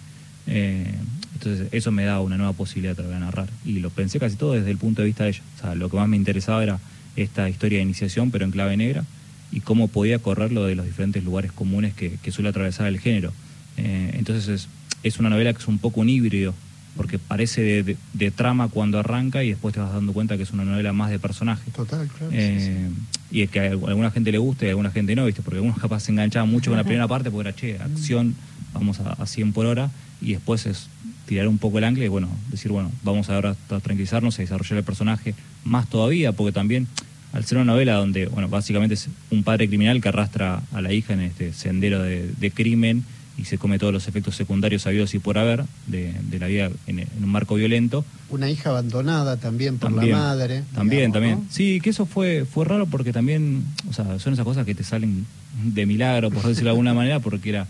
Eh, 0.48 0.94
entonces 1.34 1.68
eso 1.72 1.92
me 1.92 2.04
da 2.04 2.20
una 2.20 2.38
nueva 2.38 2.54
posibilidad 2.54 2.96
de 2.96 3.20
narrar. 3.20 3.50
Y 3.66 3.80
lo 3.80 3.90
pensé 3.90 4.20
casi 4.20 4.36
todo 4.36 4.54
desde 4.54 4.72
el 4.72 4.78
punto 4.78 5.02
de 5.02 5.08
vista 5.08 5.24
de 5.24 5.32
ella. 5.32 5.42
O 5.58 5.62
sea, 5.62 5.76
lo 5.76 5.90
que 5.90 5.98
más 5.98 6.08
me 6.08 6.18
interesaba 6.18 6.62
era 6.62 6.80
esta 7.16 7.50
historia 7.50 7.80
de 7.80 7.84
iniciación, 7.84 8.32
pero 8.32 8.46
en 8.46 8.52
clave 8.52 8.78
negra, 8.78 9.06
y 9.52 9.62
cómo 9.62 9.88
podía 9.88 10.20
correrlo 10.20 10.66
de 10.66 10.76
los 10.76 10.86
diferentes 10.86 11.24
lugares 11.24 11.52
comunes 11.52 11.94
que, 11.94 12.20
suele 12.32 12.50
atravesar 12.50 12.88
el 12.88 13.00
género. 13.00 13.34
Eh, 13.78 14.12
entonces 14.14 14.48
es, 14.48 14.68
es 15.04 15.20
una 15.20 15.30
novela 15.30 15.54
que 15.54 15.60
es 15.60 15.68
un 15.68 15.80
poco 15.80 16.02
un 16.02 16.10
híbrido 16.10 16.54
porque 16.96 17.20
parece 17.20 17.84
de, 18.14 18.32
trama 18.32 18.68
cuando 18.68 19.00
arranca 19.00 19.44
y 19.44 19.50
después 19.50 19.74
te 19.74 19.80
vas 19.80 19.94
dando 19.94 20.14
cuenta 20.14 20.38
que 20.38 20.44
es 20.44 20.52
una 20.52 20.66
novela 20.66 20.94
más 20.94 21.10
de 21.10 21.20
personaje. 21.20 21.72
Total, 21.72 22.08
claro. 22.08 22.32
Eh, 22.34 22.90
y 23.32 23.44
es 23.44 23.50
que 23.50 23.60
a 23.60 23.72
alguna 23.72 24.12
gente 24.12 24.32
le 24.32 24.38
gusta 24.38 24.66
y 24.66 24.68
a 24.68 24.72
alguna 24.72 24.92
gente 24.92 25.16
no, 25.16 25.26
¿viste? 25.26 25.42
Porque 25.42 25.58
algunos 25.58 25.80
capaz 25.80 26.02
se 26.02 26.12
enganchaban 26.12 26.50
mucho 26.50 26.72
con 26.72 26.78
la 26.78 26.84
primera 26.84 27.08
parte 27.08 27.32
porque 27.32 27.50
era, 27.50 27.56
che, 27.56 27.78
acción, 27.80 28.36
vamos 28.74 29.00
a, 29.00 29.26
100 29.26 29.54
por 29.54 29.66
hora, 29.66 29.90
y 30.22 30.34
después 30.34 30.66
es 30.66 30.88
tirar 31.26 31.48
un 31.48 31.58
poco 31.58 31.78
el 31.78 31.86
ancla 31.86 32.04
y, 32.04 32.10
bueno, 32.10 32.28
decir, 32.50 32.72
bueno, 32.72 32.92
vamos 33.04 33.30
ahora 33.30 33.56
a 33.70 33.80
tranquilizarnos 33.80 34.38
y 34.40 34.44
desarrollar 34.44 34.80
el 34.80 34.84
personaje 34.84 35.34
más 35.64 35.90
todavía, 35.90 36.34
porque 36.34 36.52
también, 36.52 36.88
al 37.32 37.46
ser 37.46 37.58
una 37.58 37.72
novela 37.72 37.96
donde, 37.96 38.28
bueno, 38.28 38.50
básicamente 38.50 38.96
es 38.96 39.08
un 39.30 39.44
padre 39.44 39.68
criminal 39.68 40.02
que 40.02 40.10
arrastra 40.10 40.62
a 40.74 40.82
la 40.82 40.92
hija 40.92 41.14
en 41.14 41.22
este 41.22 41.54
sendero 41.54 42.02
de 42.02 42.52
crimen, 42.54 43.06
y 43.42 43.46
se 43.46 43.58
come 43.58 43.80
todos 43.80 43.92
los 43.92 44.08
efectos 44.08 44.36
secundarios 44.36 44.86
habidos 44.86 45.16
y 45.16 45.20
por 45.20 45.40
haber 45.40 45.64
de, 45.88 46.14
la 46.40 46.46
vida 46.46 46.70
en, 46.86 47.08
un 47.22 47.30
marco 47.30 47.56
violento. 47.56 48.06
Una 48.30 48.52
hija 48.52 48.70
abandonada 48.70 49.38
también 49.38 49.80
por 49.80 49.92
la 49.92 50.06
madre. 50.16 50.64
También, 50.76 51.12
también. 51.12 51.48
Sí, 51.50 51.82
que 51.82 51.90
eso 51.90 52.06
fue, 52.06 52.46
fue 52.46 52.66
raro 52.66 52.86
porque 52.86 53.12
también, 53.12 53.64
o 53.90 53.94
sea, 53.94 54.20
son 54.20 54.34
esas 54.34 54.46
cosas 54.46 54.64
que 54.64 54.76
te 54.76 54.84
salen 54.84 55.26
de 55.64 55.86
milagro, 55.88 56.30
por 56.30 56.44
decirlo 56.44 56.68
de 56.68 56.72
alguna 56.72 56.94
manera, 56.94 57.20
porque 57.20 57.50
era, 57.50 57.66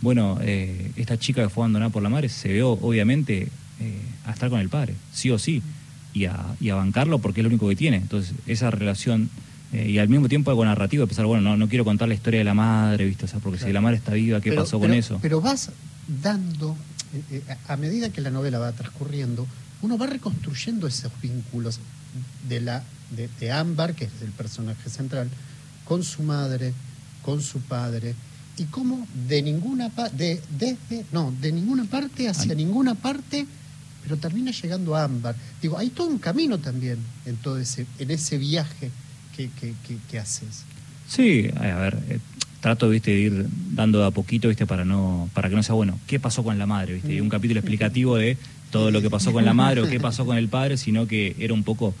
bueno, 0.00 0.38
eh, 0.42 0.92
esta 0.94 1.18
chica 1.18 1.42
que 1.42 1.48
fue 1.48 1.64
abandonada 1.64 1.90
por 1.90 2.04
la 2.04 2.08
madre 2.08 2.28
se 2.28 2.52
ve 2.52 2.62
obviamente 2.62 3.48
eh, 3.80 4.00
a 4.26 4.30
estar 4.30 4.48
con 4.48 4.60
el 4.60 4.68
padre, 4.68 4.94
sí 5.12 5.32
o 5.32 5.40
sí, 5.40 5.60
y 6.14 6.26
a, 6.26 6.54
y 6.60 6.70
a 6.70 6.76
bancarlo 6.76 7.18
porque 7.18 7.40
es 7.40 7.42
lo 7.42 7.48
único 7.48 7.68
que 7.68 7.74
tiene. 7.74 7.96
Entonces, 7.96 8.32
esa 8.46 8.70
relación 8.70 9.28
eh, 9.72 9.90
y 9.90 9.98
al 9.98 10.08
mismo 10.08 10.28
tiempo 10.28 10.50
algo 10.50 10.64
narrativo, 10.64 11.02
de 11.02 11.08
pensar, 11.08 11.26
bueno, 11.26 11.42
no, 11.42 11.56
no 11.56 11.68
quiero 11.68 11.84
contar 11.84 12.08
la 12.08 12.14
historia 12.14 12.38
de 12.38 12.44
la 12.44 12.54
madre, 12.54 13.04
¿viste? 13.04 13.24
O 13.24 13.28
sea, 13.28 13.40
porque 13.40 13.58
si 13.58 13.72
la 13.72 13.80
madre 13.80 13.96
está 13.96 14.12
viva, 14.12 14.40
¿qué 14.40 14.52
pasó 14.52 14.78
con 14.78 14.92
eso? 14.92 15.18
Pero 15.20 15.40
vas 15.40 15.70
dando, 16.22 16.76
eh, 17.14 17.42
eh, 17.48 17.56
a 17.66 17.76
medida 17.76 18.10
que 18.10 18.20
la 18.20 18.30
novela 18.30 18.58
va 18.58 18.72
transcurriendo, 18.72 19.46
uno 19.82 19.98
va 19.98 20.06
reconstruyendo 20.06 20.86
esos 20.86 21.12
vínculos 21.20 21.80
de, 22.48 22.60
la, 22.60 22.84
de, 23.10 23.52
Ámbar, 23.52 23.94
que 23.94 24.04
es 24.04 24.22
el 24.22 24.30
personaje 24.30 24.88
central, 24.88 25.28
con 25.84 26.02
su 26.04 26.22
madre, 26.22 26.72
con 27.22 27.42
su 27.42 27.60
padre 27.60 28.14
y 28.56 28.64
cómo 28.64 29.06
de 29.28 29.42
ninguna 29.42 29.90
de, 30.12 30.40
desde 30.58 31.04
no 31.12 31.34
de 31.40 31.52
ninguna 31.52 31.84
parte 31.84 32.26
hacia 32.26 32.54
ninguna 32.54 32.94
parte 32.94 33.46
pero 34.02 34.16
termina 34.16 34.50
llegando 34.50 34.96
a 34.96 35.04
Ámbar 35.04 35.36
digo 35.60 35.76
hay 35.76 35.90
todo 35.90 36.08
un 36.08 36.18
camino 36.18 36.56
también 36.56 36.98
en 37.26 37.36
todo 37.36 37.58
ese 37.58 37.84
en 37.98 38.10
ese 38.10 38.38
viaje 38.38 38.90
que, 39.36 40.18
haces 40.18 40.64
sí 41.08 41.48
a 41.56 41.78
ver 41.78 41.98
eh, 42.08 42.18
trato 42.60 42.88
viste 42.88 43.10
de 43.10 43.18
ir 43.18 43.46
dando 43.72 44.04
a 44.04 44.10
poquito 44.10 44.48
viste 44.48 44.66
para 44.66 44.84
no 44.84 45.28
para 45.34 45.48
que 45.48 45.56
no 45.56 45.62
sea 45.62 45.74
bueno 45.74 45.98
qué 46.06 46.18
pasó 46.18 46.42
con 46.42 46.58
la 46.58 46.66
madre 46.66 46.94
viste 46.94 47.14
y 47.14 47.20
un 47.20 47.28
capítulo 47.28 47.60
explicativo 47.60 48.16
de 48.16 48.36
todo 48.70 48.90
lo 48.90 49.00
que 49.00 49.10
pasó 49.10 49.32
con 49.32 49.44
la 49.44 49.54
madre 49.54 49.82
o 49.82 49.88
qué 49.88 50.00
pasó 50.00 50.26
con 50.26 50.36
el 50.36 50.48
padre 50.48 50.76
sino 50.76 51.06
que 51.06 51.36
era 51.38 51.54
un 51.54 51.62
poco 51.62 51.94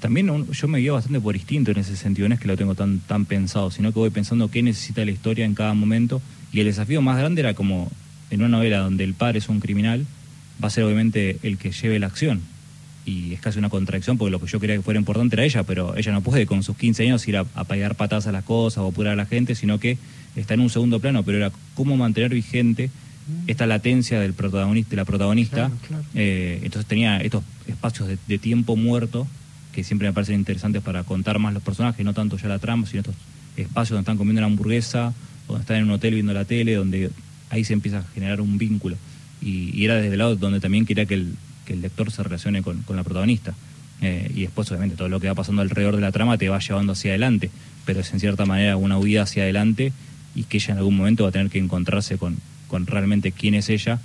también 0.00 0.46
yo 0.52 0.68
me 0.68 0.78
guío 0.78 0.94
bastante 0.94 1.20
por 1.20 1.34
instinto 1.36 1.70
en 1.70 1.78
ese 1.78 1.96
sentido, 1.96 2.28
no 2.28 2.34
es 2.34 2.40
que 2.40 2.48
lo 2.48 2.56
tengo 2.56 2.74
tan, 2.74 3.00
tan 3.00 3.24
pensado, 3.24 3.70
sino 3.70 3.92
que 3.92 3.98
voy 3.98 4.10
pensando 4.10 4.50
qué 4.50 4.62
necesita 4.62 5.04
la 5.04 5.10
historia 5.10 5.44
en 5.44 5.54
cada 5.54 5.74
momento. 5.74 6.20
Y 6.52 6.60
el 6.60 6.66
desafío 6.66 7.00
más 7.02 7.18
grande 7.18 7.40
era 7.40 7.54
como 7.54 7.90
en 8.30 8.40
una 8.40 8.48
novela 8.48 8.78
donde 8.78 9.04
el 9.04 9.14
padre 9.14 9.38
es 9.38 9.48
un 9.48 9.60
criminal, 9.60 10.06
va 10.62 10.68
a 10.68 10.70
ser 10.70 10.84
obviamente 10.84 11.38
el 11.42 11.58
que 11.58 11.72
lleve 11.72 11.98
la 11.98 12.06
acción. 12.06 12.42
Y 13.06 13.32
es 13.32 13.40
casi 13.40 13.58
una 13.58 13.70
contradicción 13.70 14.18
porque 14.18 14.32
lo 14.32 14.40
que 14.40 14.46
yo 14.48 14.60
quería 14.60 14.76
que 14.76 14.82
fuera 14.82 14.98
importante 14.98 15.36
era 15.36 15.44
ella, 15.44 15.62
pero 15.62 15.96
ella 15.96 16.12
no 16.12 16.20
puede 16.20 16.44
con 16.44 16.62
sus 16.62 16.76
15 16.76 17.04
años 17.04 17.26
ir 17.28 17.36
a, 17.36 17.46
a 17.54 17.64
pagar 17.64 17.94
patadas 17.94 18.26
a 18.26 18.32
las 18.32 18.44
cosas 18.44 18.78
o 18.78 18.88
apurar 18.88 19.12
a 19.12 19.16
la 19.16 19.26
gente, 19.26 19.54
sino 19.54 19.78
que 19.78 19.96
está 20.34 20.54
en 20.54 20.60
un 20.60 20.70
segundo 20.70 21.00
plano, 21.00 21.22
pero 21.22 21.38
era 21.38 21.52
cómo 21.74 21.96
mantener 21.96 22.34
vigente 22.34 22.90
esta 23.46 23.66
latencia 23.66 24.20
del 24.20 24.34
protagonista, 24.34 24.90
de 24.90 24.96
la 24.96 25.04
protagonista. 25.04 25.70
Eh, 26.14 26.60
entonces 26.62 26.86
tenía 26.86 27.18
estos 27.18 27.42
espacios 27.66 28.08
de 28.26 28.38
tiempo 28.38 28.76
muerto 28.76 29.26
que 29.72 29.84
siempre 29.84 30.08
me 30.08 30.14
parecen 30.14 30.36
interesantes 30.36 30.82
para 30.82 31.04
contar 31.04 31.38
más 31.38 31.52
los 31.52 31.62
personajes, 31.62 32.04
no 32.04 32.14
tanto 32.14 32.38
ya 32.38 32.48
la 32.48 32.58
trama, 32.58 32.86
sino 32.86 33.00
estos 33.00 33.14
espacios 33.56 33.90
donde 33.90 34.02
están 34.02 34.16
comiendo 34.16 34.40
una 34.40 34.46
hamburguesa, 34.46 35.12
donde 35.48 35.60
están 35.60 35.76
en 35.76 35.84
un 35.84 35.90
hotel 35.90 36.14
viendo 36.14 36.32
la 36.32 36.44
tele, 36.44 36.74
donde 36.74 37.10
ahí 37.50 37.62
se 37.62 37.74
empieza 37.74 37.98
a 37.98 38.02
generar 38.14 38.40
un 38.40 38.58
vínculo. 38.58 38.96
Y, 39.42 39.84
era 39.84 39.96
desde 39.96 40.12
el 40.12 40.18
lado 40.18 40.36
donde 40.36 40.60
también 40.60 40.86
quería 40.86 41.04
que 41.04 41.14
el, 41.14 41.34
que 41.66 41.74
el 41.74 41.82
lector 41.82 42.10
se 42.10 42.22
relacione 42.22 42.62
con, 42.62 42.82
la 42.88 43.04
protagonista. 43.04 43.54
Eh, 44.00 44.30
y 44.34 44.42
después, 44.42 44.70
obviamente, 44.70 44.96
todo 44.96 45.08
lo 45.08 45.20
que 45.20 45.28
va 45.28 45.34
pasando 45.34 45.62
alrededor 45.62 45.96
de 45.96 46.02
la 46.02 46.12
trama 46.12 46.38
te 46.38 46.48
va 46.48 46.58
llevando 46.58 46.92
hacia 46.92 47.10
adelante, 47.10 47.50
pero 47.84 48.00
es 48.00 48.12
en 48.12 48.20
cierta 48.20 48.46
manera 48.46 48.76
una 48.76 48.98
huida 48.98 49.22
hacia 49.22 49.42
adelante 49.42 49.92
y 50.34 50.44
que 50.44 50.58
ella 50.58 50.72
en 50.72 50.78
algún 50.78 50.96
momento 50.96 51.24
va 51.24 51.30
a 51.30 51.32
tener 51.32 51.50
que 51.50 51.58
encontrarse 51.58 52.16
con, 52.18 52.36
con 52.68 52.86
realmente 52.86 53.32
quién 53.32 53.54
es 53.54 53.68
ella. 53.68 53.98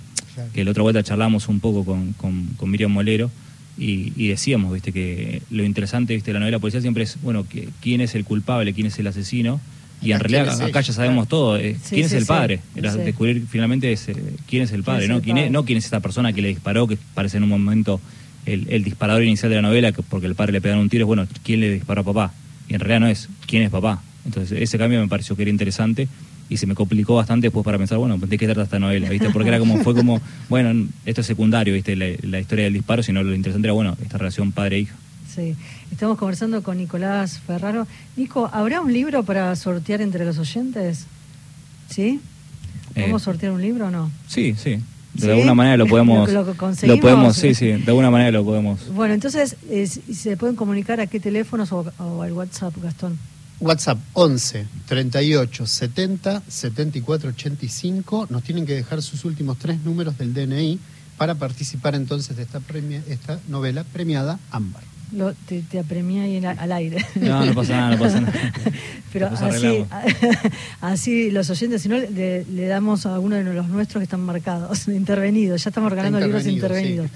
Que 0.54 0.64
la 0.64 0.70
otra 0.70 0.82
vuelta 0.82 1.02
charlamos 1.02 1.48
un 1.48 1.60
poco 1.60 1.84
con, 1.84 2.14
con, 2.14 2.46
con 2.56 2.70
Miriam 2.70 2.90
Molero 2.90 3.30
y, 3.78 4.28
decíamos, 4.28 4.72
viste, 4.72 4.92
que 4.92 5.42
lo 5.50 5.64
interesante, 5.64 6.14
viste, 6.14 6.30
de 6.30 6.34
la 6.34 6.40
novela 6.40 6.58
policial 6.58 6.82
siempre 6.82 7.04
es, 7.04 7.18
bueno, 7.22 7.48
que, 7.48 7.68
quién 7.80 8.00
es 8.00 8.14
el 8.14 8.24
culpable, 8.24 8.74
quién 8.74 8.86
es 8.86 8.98
el 8.98 9.06
asesino, 9.06 9.60
y 10.02 10.12
en 10.12 10.20
realidad 10.20 10.60
acá 10.60 10.80
ya 10.80 10.92
sabemos 10.92 11.28
todo, 11.28 11.56
eh, 11.56 11.76
quién 11.88 12.06
es 12.06 12.12
el 12.12 12.26
padre, 12.26 12.60
descubrir 12.74 13.46
finalmente 13.48 13.92
es, 13.92 14.08
eh, 14.08 14.16
quién 14.48 14.62
es 14.64 14.72
el 14.72 14.82
padre, 14.82 15.08
¿no? 15.08 15.22
¿Quién, 15.22 15.38
Es, 15.38 15.50
no 15.50 15.64
quién 15.64 15.78
es 15.78 15.84
esta 15.84 16.00
persona 16.00 16.32
que 16.32 16.42
le 16.42 16.48
disparó, 16.48 16.86
que 16.86 16.98
parece 17.14 17.36
en 17.36 17.44
un 17.44 17.48
momento 17.48 18.00
el, 18.46 18.82
disparador 18.82 19.22
inicial 19.22 19.50
de 19.50 19.56
la 19.56 19.62
novela, 19.62 19.92
que 19.92 20.02
porque 20.02 20.26
el 20.26 20.34
padre 20.34 20.52
le 20.52 20.60
pegaron 20.60 20.82
un 20.82 20.88
tiro, 20.88 21.04
es 21.04 21.06
bueno, 21.06 21.26
quién 21.44 21.60
le 21.60 21.72
disparó 21.72 22.00
a 22.00 22.04
papá, 22.04 22.32
y 22.68 22.74
en 22.74 22.80
realidad 22.80 23.00
no 23.00 23.06
es 23.06 23.28
quién 23.46 23.62
es 23.62 23.70
papá. 23.70 24.02
Entonces 24.24 24.60
ese 24.60 24.78
cambio 24.78 25.00
me 25.00 25.08
pareció 25.08 25.36
que 25.36 25.42
era 25.42 25.50
interesante 25.50 26.08
y 26.48 26.56
se 26.58 26.66
me 26.66 26.74
complicó 26.74 27.14
bastante 27.14 27.46
después 27.46 27.64
para 27.64 27.78
pensar, 27.78 27.98
bueno, 27.98 28.18
¿de 28.18 28.38
qué 28.38 28.46
trata 28.46 28.62
esta 28.62 28.78
novela? 28.78 29.08
¿viste? 29.08 29.30
Porque 29.30 29.48
era 29.48 29.58
como, 29.58 29.78
fue 29.78 29.94
como, 29.94 30.20
bueno, 30.48 30.88
esto 31.06 31.22
es 31.22 31.26
secundario, 31.26 31.74
¿viste? 31.74 31.96
La, 31.96 32.38
historia 32.38 32.64
del 32.64 32.74
disparo, 32.74 33.02
sino 33.02 33.22
lo 33.22 33.34
interesante 33.34 33.66
era, 33.66 33.72
bueno, 33.72 33.96
esta 34.02 34.18
relación 34.18 34.52
padre-hija. 34.52 34.94
Sí, 35.34 35.54
estamos 35.92 36.18
conversando 36.18 36.62
con 36.62 36.78
Nicolás 36.78 37.38
Ferraro. 37.46 37.86
Nico, 38.16 38.50
¿habrá 38.52 38.80
un 38.80 38.92
libro 38.92 39.22
para 39.22 39.54
sortear 39.54 40.00
entre 40.00 40.24
los 40.24 40.38
oyentes? 40.38 41.06
¿Sí? 41.88 42.20
¿Podemos 42.94 43.22
eh, 43.22 43.24
sortear 43.24 43.52
un 43.52 43.62
libro 43.62 43.86
o 43.86 43.90
no? 43.90 44.10
Sí, 44.26 44.54
sí. 44.56 44.80
De 45.14 45.30
alguna 45.30 45.54
manera 45.54 45.76
lo 45.76 45.86
podemos. 45.88 46.30
lo, 46.32 46.98
podemos, 46.98 47.36
sí, 47.36 47.54
sí, 47.54 47.66
de 47.66 47.84
alguna 47.86 48.10
manera 48.10 48.32
lo 48.32 48.44
podemos. 48.44 48.88
Bueno, 48.94 49.14
entonces, 49.14 49.56
eh, 49.68 49.86
¿se 49.86 50.36
pueden 50.36 50.56
comunicar 50.56 51.00
a 51.00 51.06
qué 51.06 51.20
teléfonos 51.20 51.70
o, 51.72 51.84
o 51.98 52.22
al 52.22 52.32
WhatsApp, 52.32 52.74
Gastón? 52.82 53.18
WhatsApp 53.60 53.98
11 54.14 54.66
38 54.88 55.66
70 55.66 56.42
74 56.48 57.28
85. 57.28 58.26
Nos 58.30 58.42
tienen 58.42 58.66
que 58.66 58.74
dejar 58.74 59.02
sus 59.02 59.24
últimos 59.24 59.58
tres 59.58 59.80
números 59.84 60.18
del 60.18 60.34
DNI 60.34 60.80
para 61.16 61.36
participar 61.36 61.94
entonces 61.94 62.36
de 62.36 62.42
esta, 62.42 62.58
premia, 62.58 63.02
esta 63.08 63.38
novela 63.48 63.84
premiada 63.84 64.40
Ámbar. 64.50 64.91
Lo, 65.12 65.34
te, 65.34 65.62
te 65.62 65.78
apremia 65.78 66.22
ahí 66.22 66.44
al 66.44 66.72
aire. 66.72 67.04
No, 67.16 67.44
no 67.44 67.54
pasa 67.54 67.76
nada, 67.76 67.96
no 67.96 68.02
pasa 68.02 68.20
nada. 68.20 68.32
Pero 69.12 69.26
así, 69.28 69.84
así 70.80 71.30
los 71.30 71.50
oyentes, 71.50 71.82
si 71.82 71.88
no, 71.88 71.98
le, 71.98 72.66
damos 72.66 73.04
a 73.04 73.18
uno 73.18 73.36
de 73.36 73.44
los 73.44 73.68
nuestros 73.68 74.00
que 74.00 74.04
están 74.04 74.20
marcados, 74.20 74.88
intervenidos. 74.88 75.62
Ya 75.64 75.68
estamos 75.68 75.90
regalando 75.90 76.20
libros 76.20 76.46
intervenidos. 76.46 77.10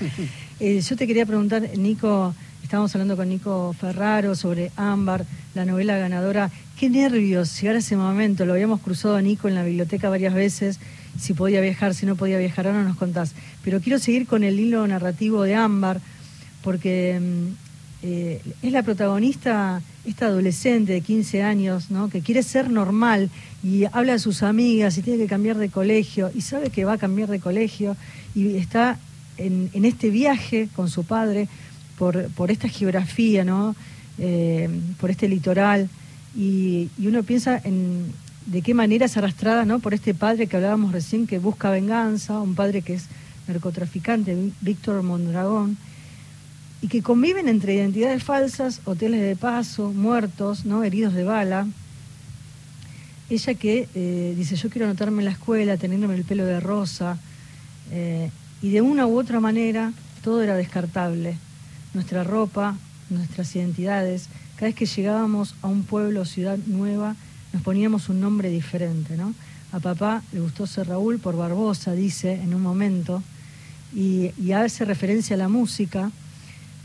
Eh, 0.60 0.80
yo 0.80 0.96
te 0.96 1.06
quería 1.06 1.26
preguntar, 1.26 1.62
Nico, 1.76 2.34
Estábamos 2.66 2.92
hablando 2.96 3.16
con 3.16 3.28
Nico 3.28 3.72
Ferraro 3.78 4.34
sobre 4.34 4.72
Ámbar, 4.74 5.24
la 5.54 5.64
novela 5.64 5.98
ganadora. 5.98 6.50
Qué 6.76 6.90
nervios 6.90 7.60
llegar 7.60 7.76
a 7.76 7.78
ese 7.78 7.96
momento. 7.96 8.44
Lo 8.44 8.54
habíamos 8.54 8.80
cruzado 8.80 9.14
a 9.14 9.22
Nico 9.22 9.46
en 9.46 9.54
la 9.54 9.62
biblioteca 9.62 10.08
varias 10.08 10.34
veces. 10.34 10.80
Si 11.16 11.32
podía 11.32 11.60
viajar, 11.60 11.94
si 11.94 12.06
no 12.06 12.16
podía 12.16 12.38
viajar, 12.38 12.66
ahora 12.66 12.82
nos 12.82 12.96
contás. 12.96 13.36
Pero 13.62 13.80
quiero 13.80 14.00
seguir 14.00 14.26
con 14.26 14.42
el 14.42 14.58
hilo 14.58 14.84
narrativo 14.84 15.44
de 15.44 15.54
Ámbar, 15.54 16.00
porque 16.64 17.20
mm, 17.20 17.65
eh, 18.02 18.42
es 18.62 18.72
la 18.72 18.82
protagonista, 18.82 19.82
esta 20.04 20.26
adolescente 20.26 20.92
de 20.92 21.00
15 21.00 21.42
años, 21.42 21.90
¿no? 21.90 22.08
que 22.08 22.20
quiere 22.20 22.42
ser 22.42 22.70
normal 22.70 23.30
y 23.62 23.84
habla 23.92 24.14
a 24.14 24.18
sus 24.18 24.42
amigas 24.42 24.96
y 24.98 25.02
tiene 25.02 25.18
que 25.18 25.28
cambiar 25.28 25.56
de 25.56 25.68
colegio 25.68 26.30
y 26.34 26.42
sabe 26.42 26.70
que 26.70 26.84
va 26.84 26.94
a 26.94 26.98
cambiar 26.98 27.28
de 27.28 27.40
colegio 27.40 27.96
y 28.34 28.56
está 28.56 28.98
en, 29.38 29.70
este 29.84 30.10
viaje 30.10 30.68
con 30.76 30.88
su 30.88 31.04
padre 31.04 31.48
por, 31.98 32.28
por 32.30 32.50
esta 32.50 32.68
geografía, 32.68 33.44
¿no? 33.44 33.74
Eh, 34.18 34.70
por 34.98 35.10
este 35.10 35.28
litoral, 35.28 35.90
y, 36.36 36.88
uno 36.98 37.22
piensa 37.22 37.60
en 37.64 38.12
de 38.46 38.62
qué 38.62 38.74
manera 38.74 39.06
es 39.06 39.16
arrastrada 39.16 39.64
¿no? 39.64 39.80
por 39.80 39.92
este 39.92 40.14
padre 40.14 40.46
que 40.46 40.56
hablábamos 40.56 40.92
recién, 40.92 41.26
que 41.26 41.38
busca 41.38 41.68
venganza, 41.68 42.40
un 42.40 42.54
padre 42.54 42.82
que 42.82 42.94
es 42.94 43.06
narcotraficante, 43.48 44.52
Víctor 44.60 45.02
Mondragón, 45.02 45.76
y 46.82 46.88
que 46.88 47.02
conviven 47.02 47.48
entre 47.48 47.74
identidades 47.74 48.22
falsas, 48.22 48.80
hoteles 48.84 49.20
de 49.20 49.36
paso, 49.36 49.92
muertos, 49.92 50.64
¿no? 50.64 50.84
heridos 50.84 51.14
de 51.14 51.24
bala. 51.24 51.66
Ella 53.28 53.54
que 53.54 53.88
eh, 53.94 54.34
dice, 54.36 54.56
yo 54.56 54.70
quiero 54.70 54.86
anotarme 54.86 55.20
en 55.20 55.26
la 55.26 55.32
escuela, 55.32 55.76
teniéndome 55.76 56.14
el 56.14 56.24
pelo 56.24 56.44
de 56.44 56.60
rosa, 56.60 57.18
eh, 57.90 58.30
y 58.62 58.70
de 58.70 58.80
una 58.80 59.06
u 59.06 59.18
otra 59.18 59.40
manera 59.40 59.92
todo 60.22 60.42
era 60.42 60.54
descartable 60.54 61.38
nuestra 61.94 62.24
ropa, 62.24 62.76
nuestras 63.10 63.56
identidades. 63.56 64.28
Cada 64.56 64.66
vez 64.66 64.74
que 64.74 64.86
llegábamos 64.86 65.54
a 65.62 65.66
un 65.66 65.82
pueblo 65.82 66.20
o 66.20 66.24
ciudad 66.24 66.58
nueva, 66.66 67.16
nos 67.52 67.62
poníamos 67.62 68.08
un 68.08 68.20
nombre 68.20 68.50
diferente, 68.50 69.16
¿no? 69.16 69.34
A 69.72 69.80
papá 69.80 70.22
le 70.32 70.40
gustó 70.40 70.66
ser 70.66 70.88
Raúl 70.88 71.18
por 71.18 71.36
Barbosa, 71.36 71.92
dice 71.92 72.34
en 72.34 72.54
un 72.54 72.62
momento, 72.62 73.22
y, 73.94 74.30
hace 74.52 74.84
referencia 74.84 75.34
a 75.34 75.38
la 75.38 75.48
música. 75.48 76.10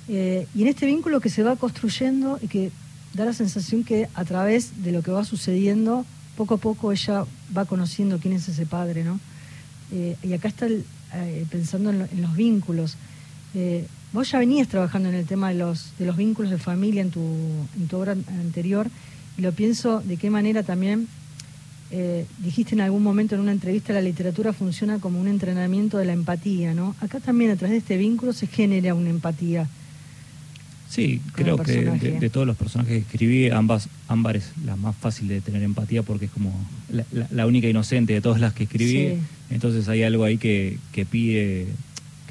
Eh, 0.07 0.47
y 0.55 0.61
en 0.63 0.67
este 0.67 0.85
vínculo 0.85 1.21
que 1.21 1.29
se 1.29 1.43
va 1.43 1.55
construyendo 1.55 2.39
y 2.41 2.47
que 2.47 2.71
da 3.13 3.25
la 3.25 3.33
sensación 3.33 3.83
que 3.83 4.07
a 4.13 4.25
través 4.25 4.83
de 4.83 4.91
lo 4.91 5.01
que 5.01 5.11
va 5.11 5.23
sucediendo, 5.23 6.05
poco 6.35 6.55
a 6.55 6.57
poco 6.57 6.91
ella 6.91 7.25
va 7.55 7.65
conociendo 7.65 8.19
quién 8.19 8.33
es 8.33 8.47
ese 8.47 8.65
padre, 8.65 9.03
¿no? 9.03 9.19
Eh, 9.91 10.15
y 10.23 10.33
acá 10.33 10.47
está 10.47 10.67
eh, 10.67 11.45
pensando 11.49 11.89
en, 11.89 12.21
los 12.21 12.35
vínculos. 12.35 12.97
Vos 14.13 14.31
ya 14.31 14.39
venías 14.39 14.67
trabajando 14.67 15.09
en 15.09 15.15
el 15.15 15.25
tema 15.25 15.49
de 15.49 15.55
los, 15.55 15.93
de 15.97 16.05
los 16.05 16.17
vínculos 16.17 16.51
de 16.51 16.57
familia 16.57 17.01
en 17.01 17.11
tu, 17.11 17.21
en 17.77 17.87
tu 17.87 17.97
obra 17.97 18.11
anterior 18.11 18.89
y 19.37 19.41
lo 19.41 19.51
pienso 19.51 20.01
de 20.01 20.17
qué 20.17 20.29
manera 20.29 20.63
también 20.63 21.07
eh, 21.93 22.25
dijiste 22.39 22.73
en 22.73 22.79
algún 22.79 23.03
momento 23.03 23.35
en 23.35 23.41
una 23.41 23.51
entrevista 23.51 23.91
la 23.91 24.01
literatura 24.01 24.53
funciona 24.53 24.99
como 24.99 25.19
un 25.19 25.27
entrenamiento 25.27 25.97
de 25.97 26.05
la 26.05 26.13
empatía, 26.13 26.73
¿no? 26.73 26.95
Acá 27.01 27.19
también 27.19 27.51
a 27.51 27.57
través 27.57 27.71
de 27.71 27.77
este 27.79 27.97
vínculo 27.97 28.31
se 28.31 28.47
genera 28.47 28.93
una 28.93 29.09
empatía. 29.09 29.67
Sí, 30.91 31.21
creo 31.31 31.55
que 31.55 31.85
de, 32.19 32.29
todos 32.29 32.45
los 32.45 32.57
personajes 32.57 32.93
que 32.93 32.99
escribí, 32.99 33.49
ambas, 33.49 33.87
Ámbar 34.09 34.35
es 34.35 34.51
la 34.65 34.75
más 34.75 34.93
fácil 34.93 35.29
de 35.29 35.39
tener 35.39 35.63
empatía 35.63 36.03
porque 36.03 36.25
es 36.25 36.31
como 36.31 36.53
la, 37.31 37.47
única 37.47 37.69
inocente 37.69 38.11
de 38.11 38.19
todas 38.19 38.41
las 38.41 38.53
que 38.53 38.63
escribí. 38.63 39.17
Entonces 39.49 39.87
hay 39.87 40.03
algo 40.03 40.25
ahí 40.25 40.37
que, 40.37 40.77
que 40.91 41.05
pide 41.05 41.67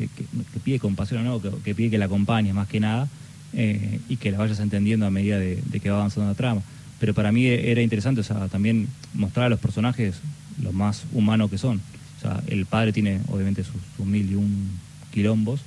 que, 0.08 0.24
pide 0.62 0.78
compasión 0.78 1.26
o 1.26 1.40
no, 1.40 1.62
que, 1.62 1.74
pide 1.74 1.90
que 1.90 1.98
la 1.98 2.04
acompañe 2.04 2.52
más 2.52 2.68
que 2.68 2.80
nada 2.80 3.08
eh, 3.54 3.98
y 4.10 4.16
que 4.16 4.30
la 4.30 4.36
vayas 4.36 4.60
entendiendo 4.60 5.06
a 5.06 5.10
medida 5.10 5.38
de, 5.38 5.62
que 5.82 5.90
va 5.90 5.96
avanzando 5.96 6.28
la 6.28 6.34
trama. 6.34 6.62
Pero 6.98 7.14
para 7.14 7.32
mí 7.32 7.46
era 7.46 7.80
interesante, 7.80 8.20
o 8.20 8.24
sea, 8.24 8.48
también 8.48 8.88
mostrar 9.14 9.46
a 9.46 9.48
los 9.48 9.58
personajes 9.58 10.16
lo 10.62 10.72
más 10.72 11.04
humano 11.12 11.48
que 11.48 11.56
son. 11.56 11.80
O 12.18 12.20
sea, 12.20 12.42
el 12.46 12.66
padre 12.66 12.92
tiene 12.92 13.20
obviamente 13.28 13.64
sus, 13.64 14.06
mil 14.06 14.30
y 14.30 14.34
un 14.34 14.68
quilombos, 15.12 15.60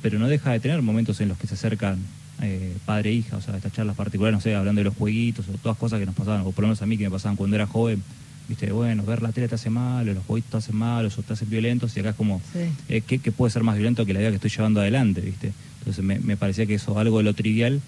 pero 0.00 0.18
no 0.18 0.28
deja 0.28 0.52
de 0.52 0.60
tener 0.60 0.80
momentos 0.80 1.20
en 1.20 1.28
los 1.28 1.36
que 1.36 1.46
se 1.46 1.54
acercan 1.54 1.98
eh, 2.42 2.76
padre 2.84 3.10
e 3.10 3.14
hija, 3.14 3.36
o 3.36 3.40
sea, 3.40 3.56
estas 3.56 3.72
charlas 3.72 3.96
particulares, 3.96 4.36
no 4.36 4.40
sé, 4.40 4.54
hablando 4.54 4.80
de 4.80 4.84
los 4.84 4.96
jueguitos 4.96 5.48
o 5.48 5.52
todas 5.58 5.76
cosas 5.76 5.98
que 5.98 6.06
nos 6.06 6.14
pasaban, 6.14 6.42
o 6.42 6.52
por 6.52 6.62
lo 6.62 6.68
menos 6.68 6.82
a 6.82 6.86
mí 6.86 6.96
que 6.96 7.04
me 7.04 7.10
pasaban 7.10 7.36
cuando 7.36 7.56
era 7.56 7.66
joven, 7.66 8.02
viste, 8.48 8.70
bueno, 8.72 9.02
ver 9.04 9.22
la 9.22 9.32
tele 9.32 9.48
te 9.48 9.56
hace 9.56 9.70
mal, 9.70 10.08
o 10.08 10.14
los 10.14 10.24
jueguitos 10.24 10.50
te 10.50 10.56
hacen 10.58 10.76
mal, 10.76 11.06
o 11.06 11.10
te 11.10 11.32
hacen 11.32 11.50
violentos, 11.50 11.96
y 11.96 12.00
acá 12.00 12.10
es 12.10 12.16
como, 12.16 12.40
eh, 12.88 13.02
¿qué, 13.06 13.18
puede 13.32 13.50
ser 13.50 13.62
más 13.62 13.76
violento 13.76 14.06
que 14.06 14.12
la 14.12 14.20
vida 14.20 14.30
que 14.30 14.36
estoy 14.36 14.50
llevando 14.50 14.80
adelante, 14.80 15.20
viste? 15.20 15.52
Entonces 15.80 16.04
me, 16.04 16.36
parecía 16.36 16.66
que 16.66 16.74
eso, 16.74 16.98
algo 16.98 17.18
de 17.18 17.24
lo 17.24 17.34
trivial, 17.34 17.80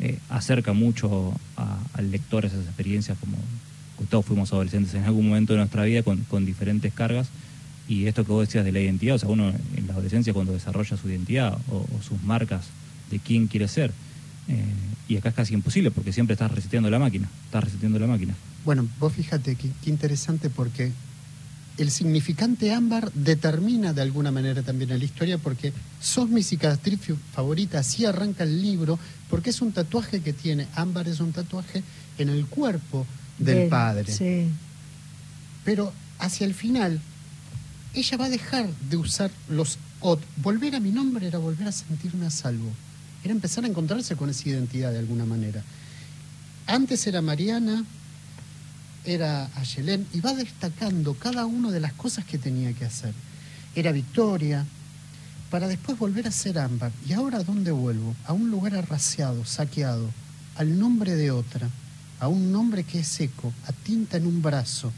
eh, 0.00 0.18
acerca 0.28 0.72
mucho 0.72 1.32
al 1.94 2.10
lector 2.10 2.44
esas 2.44 2.64
experiencias, 2.64 3.16
como 3.18 3.36
todos 4.10 4.26
fuimos 4.26 4.52
adolescentes 4.52 4.92
en 4.94 5.04
algún 5.04 5.28
momento 5.28 5.54
de 5.54 5.60
nuestra 5.60 5.84
vida 5.84 6.02
con, 6.02 6.18
con 6.24 6.44
diferentes 6.44 6.92
cargas, 6.92 7.28
y 7.88 8.06
esto 8.06 8.24
que 8.24 8.32
vos 8.32 8.46
decías 8.46 8.64
de 8.64 8.72
la 8.72 8.80
identidad, 8.80 9.16
o 9.16 9.18
sea, 9.18 9.28
uno 9.28 9.52
en 9.76 9.86
la 9.86 9.92
adolescencia 9.92 10.32
cuando 10.32 10.52
desarrolla 10.52 10.96
su 10.96 11.08
identidad 11.08 11.58
o, 11.70 11.86
sus 12.02 12.22
marcas 12.22 12.66
de 13.10 13.18
quién 13.18 13.46
quiere 13.46 13.68
ser, 13.68 13.92
eh, 14.48 14.64
y 15.08 15.16
acá 15.16 15.30
es 15.30 15.34
casi 15.34 15.54
imposible 15.54 15.90
porque 15.90 16.12
siempre 16.12 16.34
estás 16.34 16.50
reseteando 16.50 16.90
la 16.90 16.98
máquina, 16.98 17.28
estás 17.46 17.64
reseteando 17.64 17.98
la 17.98 18.06
máquina. 18.06 18.34
Bueno, 18.64 18.88
vos 18.98 19.12
fíjate 19.12 19.56
qué, 19.56 19.70
interesante 19.86 20.50
porque 20.50 20.92
el 21.76 21.90
significante 21.90 22.72
ámbar 22.72 23.12
determina 23.12 23.92
de 23.92 24.02
alguna 24.02 24.30
manera 24.30 24.62
también 24.62 24.90
la 24.90 25.04
historia 25.04 25.38
porque 25.38 25.72
sos 26.00 26.28
mi 26.28 26.42
cicatriz 26.42 27.00
favorita, 27.32 27.80
así 27.80 28.06
arranca 28.06 28.44
el 28.44 28.62
libro, 28.62 28.98
porque 29.28 29.50
es 29.50 29.60
un 29.60 29.72
tatuaje 29.72 30.20
que 30.20 30.32
tiene, 30.32 30.66
ámbar 30.74 31.08
es 31.08 31.20
un 31.20 31.32
tatuaje 31.32 31.82
en 32.18 32.28
el 32.28 32.46
cuerpo 32.46 33.06
del 33.38 33.68
padre. 33.68 34.10
Sí. 34.10 34.48
Pero 35.64 35.92
hacia 36.18 36.46
el 36.46 36.54
final 36.54 37.00
ella 37.94 38.16
va 38.16 38.26
a 38.26 38.30
dejar 38.30 38.68
de 38.90 38.96
usar 38.96 39.30
los 39.48 39.78
OT. 40.00 40.20
Volver 40.36 40.74
a 40.74 40.80
mi 40.80 40.90
nombre 40.90 41.26
era 41.26 41.38
volver 41.38 41.68
a 41.68 41.72
sentirme 41.72 42.26
a 42.26 42.30
salvo. 42.30 42.70
Era 43.24 43.32
empezar 43.32 43.64
a 43.64 43.68
encontrarse 43.68 44.16
con 44.16 44.28
esa 44.28 44.48
identidad 44.50 44.92
de 44.92 44.98
alguna 44.98 45.24
manera. 45.24 45.62
Antes 46.66 47.06
era 47.06 47.22
Mariana, 47.22 47.84
era 49.04 49.50
Ayelén, 49.56 50.06
y 50.12 50.20
va 50.20 50.34
destacando 50.34 51.14
cada 51.14 51.46
una 51.46 51.70
de 51.70 51.80
las 51.80 51.94
cosas 51.94 52.24
que 52.26 52.38
tenía 52.38 52.72
que 52.74 52.84
hacer. 52.84 53.14
Era 53.74 53.92
Victoria, 53.92 54.64
para 55.50 55.68
después 55.68 55.98
volver 55.98 56.26
a 56.26 56.30
ser 56.30 56.58
Ámbar. 56.58 56.92
¿Y 57.08 57.14
ahora 57.14 57.38
a 57.38 57.44
dónde 57.44 57.70
vuelvo? 57.70 58.14
A 58.26 58.32
un 58.32 58.50
lugar 58.50 58.74
arraciado, 58.74 59.44
saqueado, 59.44 60.10
al 60.56 60.78
nombre 60.78 61.16
de 61.16 61.30
otra, 61.30 61.68
a 62.20 62.28
un 62.28 62.52
nombre 62.52 62.84
que 62.84 63.00
es 63.00 63.08
seco, 63.08 63.52
a 63.66 63.72
tinta 63.72 64.16
en 64.16 64.26
un 64.26 64.42
brazo, 64.42 64.92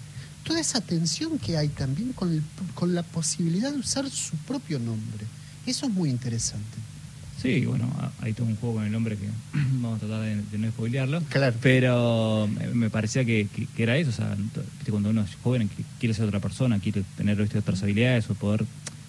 toda 0.44 0.60
esa 0.60 0.80
tensión 0.80 1.38
que 1.38 1.56
hay 1.56 1.68
también 1.68 2.12
con, 2.12 2.44
con 2.74 2.94
la 2.94 3.02
posibilidad 3.02 3.72
de 3.72 3.78
usar 3.78 4.08
su 4.10 4.36
propio 4.38 4.78
nombre. 4.78 5.26
Eso 5.66 5.86
es 5.86 5.92
muy 5.92 6.10
interesante. 6.10 6.78
Sí, 7.40 7.66
bueno, 7.66 7.88
hay 8.20 8.32
todo 8.32 8.46
un 8.46 8.56
juego 8.56 8.76
con 8.76 8.84
el 8.84 8.92
nombre 8.92 9.16
que 9.16 9.26
vamos 9.80 10.02
a 10.02 10.06
tratar 10.06 10.22
de, 10.22 10.58
no 10.58 10.68
spoilearlo. 10.68 11.20
Claro. 11.28 11.56
Pero 11.60 12.48
me 12.72 12.90
parecía 12.90 13.24
que, 13.24 13.48
era 13.76 13.96
eso, 13.96 14.10
o 14.10 14.12
sea, 14.12 14.36
cuando 14.90 15.10
uno 15.10 15.22
es 15.22 15.36
joven 15.42 15.68
quiere 15.98 16.14
ser 16.14 16.26
otra 16.26 16.40
persona, 16.40 16.78
quiere 16.78 17.02
tener 17.16 17.40
otras 17.40 17.82
habilidades 17.82 18.28
o 18.30 18.34
poder, 18.34 18.64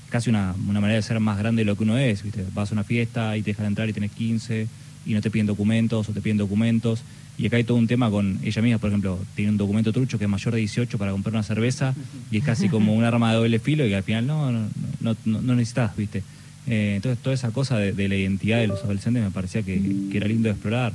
casi 0.10 0.30
una, 0.30 0.54
una, 0.68 0.82
manera 0.82 0.98
de 0.98 1.04
ser 1.04 1.20
más 1.20 1.38
grande 1.38 1.62
de 1.62 1.66
lo 1.66 1.78
que 1.78 1.84
uno 1.84 1.98
es, 1.98 2.24
¿viste? 2.24 2.44
Vas 2.54 2.72
a 2.72 2.74
una 2.74 2.84
fiesta 2.84 3.38
y 3.38 3.42
te 3.42 3.52
dejan 3.52 3.66
entrar 3.66 3.88
y 3.90 3.94
tenés 3.94 4.12
15 4.12 4.68
y 5.06 5.14
no 5.14 5.22
te 5.22 5.32
piden 5.32 5.48
documentos 5.48 6.10
o 6.10 6.12
te 6.12 6.22
piden 6.22 6.38
documentos 6.38 7.04
y 7.38 7.46
acá 7.46 7.58
hay 7.58 7.64
todo 7.64 7.78
un 7.78 7.88
tema 7.88 8.10
con 8.10 8.40
ella 8.44 8.62
misma, 8.62 8.80
por 8.80 8.90
ejemplo, 8.90 9.20
tiene 9.36 9.52
un 9.52 9.58
documento 9.58 9.94
trucho 9.94 10.18
que 10.18 10.26
es 10.26 10.30
mayor 10.30 10.56
de 10.56 10.60
18 10.60 10.98
para 10.98 11.12
comprar 11.12 11.34
una 11.34 11.44
cerveza 11.44 11.94
y 12.32 12.38
es 12.38 12.44
casi 12.44 12.68
como 12.68 12.96
un 12.96 13.04
arma 13.04 13.32
de 13.32 13.38
doble 13.38 13.60
filo 13.60 13.86
y 13.86 13.90
que 13.90 13.96
al 13.96 14.04
final 14.04 14.26
no, 14.26 14.52
no, 14.52 14.68
no, 15.02 15.16
no 15.26 15.56
necesitas, 15.56 15.96
¿viste? 15.96 16.24
Eh, 16.68 16.96
entonces 16.98 17.22
toda 17.24 17.34
esa 17.34 17.52
cosa 17.52 17.78
de, 17.78 18.10
la 18.10 18.16
identidad 18.16 18.60
de 18.60 18.68
los 18.68 18.84
adolescentes 18.84 19.24
me 19.24 19.32
parecía 19.32 19.64
que, 19.64 19.82
era 20.14 20.28
lindo 20.28 20.48
de 20.48 20.52
explorar. 20.52 20.94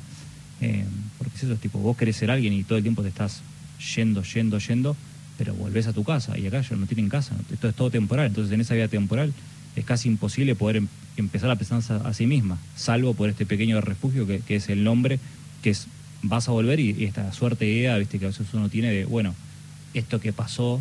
Eh, 0.61 0.85
porque 1.19 1.37
es 1.37 1.45
eso, 1.45 1.57
tipo, 1.57 1.79
vos 1.79 1.97
querés 1.97 2.17
ser 2.17 2.31
alguien 2.31 2.53
y 2.53 2.63
todo 2.63 2.79
el 2.79 2.85
tiempo 2.85 3.03
te 3.03 3.09
estás 3.09 3.43
yendo, 3.95 4.23
yendo, 4.23 4.59
yendo, 4.59 4.97
pero 5.39 5.55
volvés 5.55 5.87
a 5.87 5.93
tu 5.93 6.05
casa 6.05 6.39
y 6.39 6.47
acá 6.47 6.61
ya 6.61 6.77
no 6.77 6.87
tienen 6.87 7.09
casa, 7.09 7.35
esto 7.53 7.69
es 7.69 7.75
todo 7.75 7.91
temporal, 7.91 8.27
entonces 8.27 8.53
en 8.53 8.61
esa 8.61 8.75
vida 8.75 8.89
temporal 8.89 9.33
es 9.75 9.85
casi 9.85 10.09
imposible 10.09 10.55
poder 10.55 10.77
em, 10.77 10.89
empezar 11.17 11.51
a 11.51 11.57
pensar 11.57 11.83
a, 12.05 12.15
sí 12.15 12.27
misma, 12.27 12.59
salvo 12.77 13.15
por 13.15 13.29
este 13.29 13.47
pequeño 13.47 13.81
refugio 13.81 14.27
que, 14.27 14.43
es 14.49 14.69
el 14.69 14.85
nombre, 14.85 15.19
que 15.63 15.71
es 15.71 15.87
vas 16.23 16.49
a 16.49 16.53
volver 16.53 16.79
y, 16.79 17.05
esta 17.05 17.33
suerte 17.33 17.65
de 17.65 17.73
idea, 17.73 17.99
viste, 17.99 18.19
que 18.19 18.27
a 18.27 18.29
veces 18.29 18.47
uno 18.53 18.69
tiene 18.69 18.93
de, 18.93 19.05
bueno, 19.05 19.35
esto 19.95 20.21
que 20.21 20.33
pasó 20.33 20.81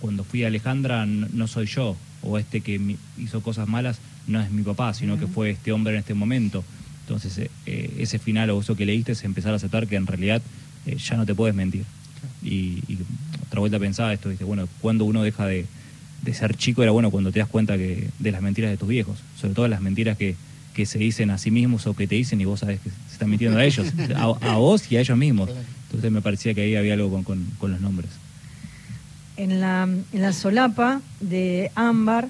cuando 0.00 0.22
fui 0.24 0.44
a 0.44 0.48
Alejandra 0.48 1.06
no, 1.06 1.46
soy 1.48 1.66
yo, 1.66 1.96
o 2.22 2.38
este 2.38 2.60
que 2.60 2.96
hizo 3.18 3.42
cosas 3.42 3.66
malas 3.66 3.98
no 4.26 4.40
es 4.40 4.50
mi 4.50 4.62
papá, 4.62 4.94
sino 4.94 5.18
que 5.18 5.26
fue 5.26 5.50
este 5.50 5.72
hombre 5.72 5.94
en 5.94 6.00
este 6.00 6.14
momento. 6.14 6.64
Entonces, 7.02 7.38
eh, 7.38 7.50
eh, 7.66 7.94
ese 7.98 8.18
final 8.18 8.50
o 8.50 8.60
eso 8.60 8.76
que 8.76 8.84
leíste 8.84 9.12
es 9.12 9.24
empezar 9.24 9.52
a 9.52 9.56
aceptar 9.56 9.86
que 9.86 9.96
en 9.96 10.06
realidad 10.06 10.42
eh, 10.86 10.96
ya 10.96 11.16
no 11.16 11.24
te 11.24 11.34
puedes 11.34 11.54
mentir. 11.54 11.84
Y, 12.42 12.82
otra 13.46 13.60
vuelta 13.60 13.78
pensaba 13.78 14.12
esto, 14.12 14.28
dice, 14.28 14.42
bueno, 14.42 14.68
cuando 14.80 15.04
uno 15.04 15.22
deja 15.22 15.46
de, 15.46 15.66
de, 16.22 16.34
ser 16.34 16.56
chico 16.56 16.82
era 16.82 16.90
bueno 16.90 17.12
cuando 17.12 17.30
te 17.30 17.38
das 17.38 17.48
cuenta 17.48 17.76
que 17.76 18.08
de 18.18 18.32
las 18.32 18.42
mentiras 18.42 18.72
de 18.72 18.76
tus 18.76 18.88
viejos, 18.88 19.18
sobre 19.40 19.54
todo 19.54 19.68
las 19.68 19.80
mentiras 19.80 20.16
que, 20.16 20.34
que 20.74 20.84
se 20.84 20.98
dicen 20.98 21.30
a 21.30 21.38
sí 21.38 21.52
mismos 21.52 21.86
o 21.86 21.94
que 21.94 22.08
te 22.08 22.16
dicen 22.16 22.40
y 22.40 22.44
vos 22.44 22.60
sabes 22.60 22.80
que 22.80 22.90
se 22.90 23.12
están 23.12 23.30
mintiendo 23.30 23.58
a 23.58 23.64
ellos, 23.64 23.86
a, 24.16 24.56
vos 24.56 24.90
y 24.90 24.96
a 24.96 25.00
ellos 25.00 25.16
mismos. 25.16 25.48
Entonces 25.84 26.10
me 26.10 26.20
parecía 26.20 26.54
que 26.54 26.62
ahí 26.62 26.74
había 26.74 26.94
algo 26.94 27.22
con, 27.22 27.46
los 27.62 27.80
nombres. 27.80 28.10
En 29.36 29.60
la, 29.60 29.84
en 29.84 30.22
la 30.22 30.32
solapa 30.32 31.00
de 31.20 31.70
Ámbar 31.76 32.28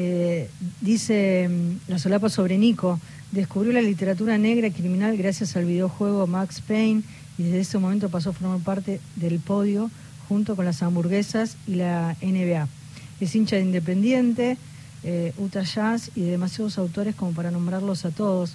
eh, 0.00 0.48
dice 0.80 1.48
mm, 1.48 1.90
la 1.90 1.98
solapa 1.98 2.28
sobre 2.28 2.56
Nico, 2.56 3.00
descubrió 3.32 3.72
la 3.72 3.82
literatura 3.82 4.38
negra 4.38 4.70
criminal 4.70 5.16
gracias 5.16 5.56
al 5.56 5.64
videojuego 5.64 6.28
Max 6.28 6.60
Payne 6.60 7.02
y 7.36 7.42
desde 7.42 7.58
ese 7.58 7.78
momento 7.78 8.08
pasó 8.08 8.30
a 8.30 8.32
formar 8.32 8.60
parte 8.60 9.00
del 9.16 9.40
podio 9.40 9.90
junto 10.28 10.54
con 10.54 10.66
las 10.66 10.84
hamburguesas 10.84 11.56
y 11.66 11.74
la 11.74 12.16
NBA. 12.22 12.68
Es 13.20 13.34
hincha 13.34 13.56
de 13.56 13.62
Independiente, 13.62 14.56
eh, 15.02 15.32
Utah 15.36 15.64
Jazz 15.64 16.12
y 16.14 16.20
demasiados 16.20 16.78
autores 16.78 17.16
como 17.16 17.32
para 17.32 17.50
nombrarlos 17.50 18.04
a 18.04 18.10
todos. 18.10 18.54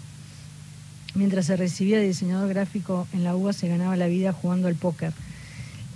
Mientras 1.14 1.48
se 1.48 1.58
recibía 1.58 1.98
de 1.98 2.08
diseñador 2.08 2.48
gráfico 2.48 3.06
en 3.12 3.26
la 3.26 3.36
UBA 3.36 3.52
se 3.52 3.68
ganaba 3.68 3.98
la 3.98 4.08
vida 4.08 4.32
jugando 4.32 4.70
al 4.70 4.76
póker. 4.76 5.12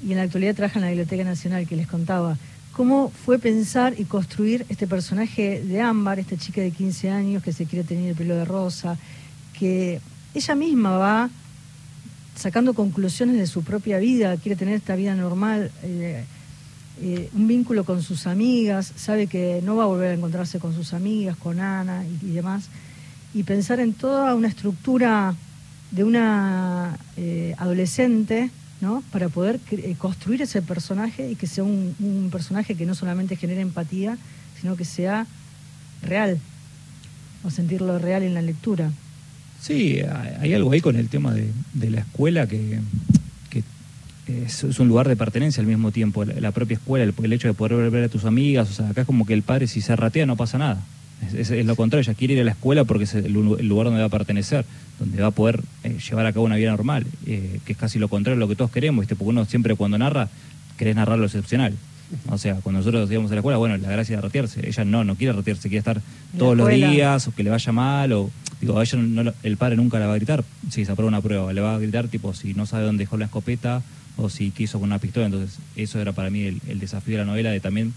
Y 0.06 0.12
en 0.12 0.18
la 0.18 0.24
actualidad 0.24 0.56
trabaja 0.56 0.80
en 0.80 0.84
la 0.84 0.90
Biblioteca 0.90 1.24
Nacional, 1.24 1.66
que 1.66 1.78
les 1.78 1.88
contaba. 1.88 2.38
¿Cómo 2.78 3.10
fue 3.10 3.40
pensar 3.40 3.96
y 3.98 4.04
construir 4.04 4.64
este 4.70 4.86
personaje 4.86 5.64
de 5.64 5.82
Ámbar, 5.82 6.20
esta 6.20 6.38
chica 6.38 6.62
de 6.62 6.70
15 6.70 7.10
años 7.10 7.42
que 7.42 7.52
se 7.52 7.66
quiere 7.66 7.84
tener 7.84 8.10
el 8.10 8.16
pelo 8.16 8.36
de 8.36 8.46
rosa, 8.46 9.00
que 9.58 10.00
ella 10.36 10.54
misma 10.54 10.92
va 10.92 11.30
sacando 12.36 12.76
conclusiones 12.76 13.38
de 13.38 13.48
su 13.48 13.64
propia 13.64 13.98
vida, 13.98 14.38
quiere 14.38 14.56
tener 14.56 14.76
esta 14.76 14.96
vida 14.96 15.16
normal, 15.16 15.72
eh, 15.82 16.24
eh, 17.02 17.30
un 17.34 17.48
vínculo 17.48 17.84
con 17.84 18.04
sus 18.04 18.28
amigas, 18.28 18.94
sabe 18.96 19.26
que 19.26 19.60
no 19.64 19.76
va 19.76 19.86
a 19.86 19.88
volver 19.88 20.12
a 20.12 20.14
encontrarse 20.14 20.60
con 20.60 20.76
sus 20.76 20.94
amigas, 20.94 21.36
con 21.36 21.60
Ana 21.60 22.06
y, 22.22 22.28
demás, 22.28 22.70
y 23.34 23.42
pensar 23.42 23.80
en 23.80 23.94
toda 23.94 24.36
una 24.36 24.50
estructura 24.50 25.34
de 25.90 26.04
una 26.04 26.96
eh, 27.16 27.56
adolescente, 27.58 28.52
¿no? 28.82 29.04
Para 29.12 29.30
poder 29.30 29.60
eh, 29.72 29.96
construir 29.98 30.42
ese 30.42 30.62
personaje 30.62 31.32
y 31.32 31.36
que 31.36 31.48
sea 31.48 31.64
un, 31.64 32.30
personaje 32.32 32.76
que 32.76 32.86
no 32.86 32.96
solamente 32.96 33.36
genere 33.36 33.62
empatía, 33.62 34.18
sino 34.60 34.76
que 34.76 34.86
sea 34.86 35.26
real, 36.02 36.40
o 37.44 37.50
sentirlo 37.50 38.00
real 38.00 38.24
en 38.24 38.34
la 38.34 38.42
lectura. 38.42 38.92
Sí, 39.62 40.00
hay 40.40 40.54
algo 40.54 40.72
ahí 40.72 40.82
con 40.82 40.96
el 40.96 41.10
tema 41.10 41.34
de 41.34 41.90
la 41.90 42.02
escuela 42.02 42.48
que, 42.48 42.80
es, 44.28 44.64
un 44.80 44.88
lugar 44.88 45.08
de 45.08 45.16
pertenencia 45.16 45.62
al 45.62 45.68
mismo 45.68 45.92
tiempo, 45.92 46.26
la, 46.26 46.52
propia 46.52 46.76
escuela, 46.76 47.06
el, 47.06 47.34
hecho 47.34 47.48
de 47.48 47.54
poder 47.54 47.90
ver 47.90 48.06
a 48.06 48.10
tus 48.10 48.26
amigas, 48.26 48.70
o 48.70 48.74
sea, 48.74 48.90
acá 48.90 49.02
es 49.02 49.08
como 49.08 49.26
que 49.26 49.34
el 49.34 49.42
padre 49.42 49.68
si 49.68 49.82
se 49.82 49.96
ratea 49.96 50.26
no 50.26 50.36
pasa 50.36 50.58
nada. 50.58 50.82
Es, 51.34 51.50
lo 51.50 51.76
contrario, 51.76 52.02
ella 52.02 52.18
quiere 52.18 52.36
ir 52.36 52.42
a 52.42 52.44
la 52.44 52.52
escuela 52.52 52.84
porque 52.84 53.06
es 53.06 53.16
el, 53.16 53.34
lugar 53.34 53.86
donde 53.86 54.00
va 54.00 54.06
a 54.06 54.10
pertenecer, 54.10 54.66
donde 55.00 55.22
va 55.22 55.28
a 55.28 55.32
poder 55.32 55.62
eh, 55.84 55.98
llevar 55.98 56.26
a 56.26 56.34
cabo 56.34 56.46
una 56.46 56.58
vida 56.58 56.72
normal, 56.72 57.06
eh, 57.26 57.60
que 57.66 57.74
es 57.74 57.78
casi 57.78 57.98
lo 57.98 58.08
contrario 58.08 58.36
de 58.36 58.40
lo 58.40 58.48
que 58.48 58.56
todos 58.56 58.72
queremos, 58.72 59.02
¿viste? 59.02 59.16
porque 59.16 59.30
uno 59.30 59.46
siempre 59.46 59.76
cuando 59.76 59.98
narra, 59.98 60.30
querés 60.78 60.96
narrar 60.96 61.18
lo 61.18 61.26
excepcional. 61.26 61.74
O 62.30 62.38
sea, 62.38 62.56
cuando 62.56 62.80
nosotros 62.80 63.12
íbamos 63.12 63.32
a 63.32 63.36
la 63.36 63.40
escuela, 63.40 63.58
bueno, 63.58 63.76
la 63.78 63.90
gracia 63.90 64.16
de 64.16 64.22
ratearse. 64.22 64.66
Ella 64.66 64.86
no, 64.86 65.04
no 65.04 65.16
quiere 65.16 65.34
ratearse, 65.34 65.64
quiere 65.64 65.80
estar 65.80 66.02
todos 66.38 66.56
los 66.56 66.70
días, 66.70 67.28
o 67.28 67.36
que 67.36 67.44
le 67.44 67.50
vaya 67.50 67.72
mal, 67.72 68.14
o 68.14 68.30
digo, 68.62 68.80
a 68.80 68.84
ella 68.84 69.34
el 69.44 69.58
padre 69.58 69.76
nunca 69.76 70.00
le 70.00 70.06
va 70.06 70.14
a 70.14 70.16
gritar, 70.16 70.44
si 70.70 70.86
se 70.86 70.92
aprueba 70.92 71.10
una 71.10 71.22
prueba, 71.22 71.52
le 71.52 71.62
va 71.62 71.76
a 71.76 71.80
gritar 71.80 72.08
tipo 72.08 72.34
si 72.34 72.54
no 72.54 72.66
sabe 72.66 72.86
dónde 72.86 73.04
dejó 73.04 73.18
la 73.18 73.26
escopeta 73.26 73.82
o 74.18 74.30
si 74.30 74.52
quiso 74.52 74.80
con 74.80 74.90
una 74.90 75.00
pistola. 75.00 75.28
Entonces, 75.28 75.60
eso 75.76 76.00
era 76.00 76.12
para 76.12 76.30
mí 76.30 76.44
el, 76.68 76.80
desafío 76.80 77.14
de 77.14 77.20
la 77.20 77.26
novela, 77.26 77.52
de 77.52 77.60
también 77.60 77.94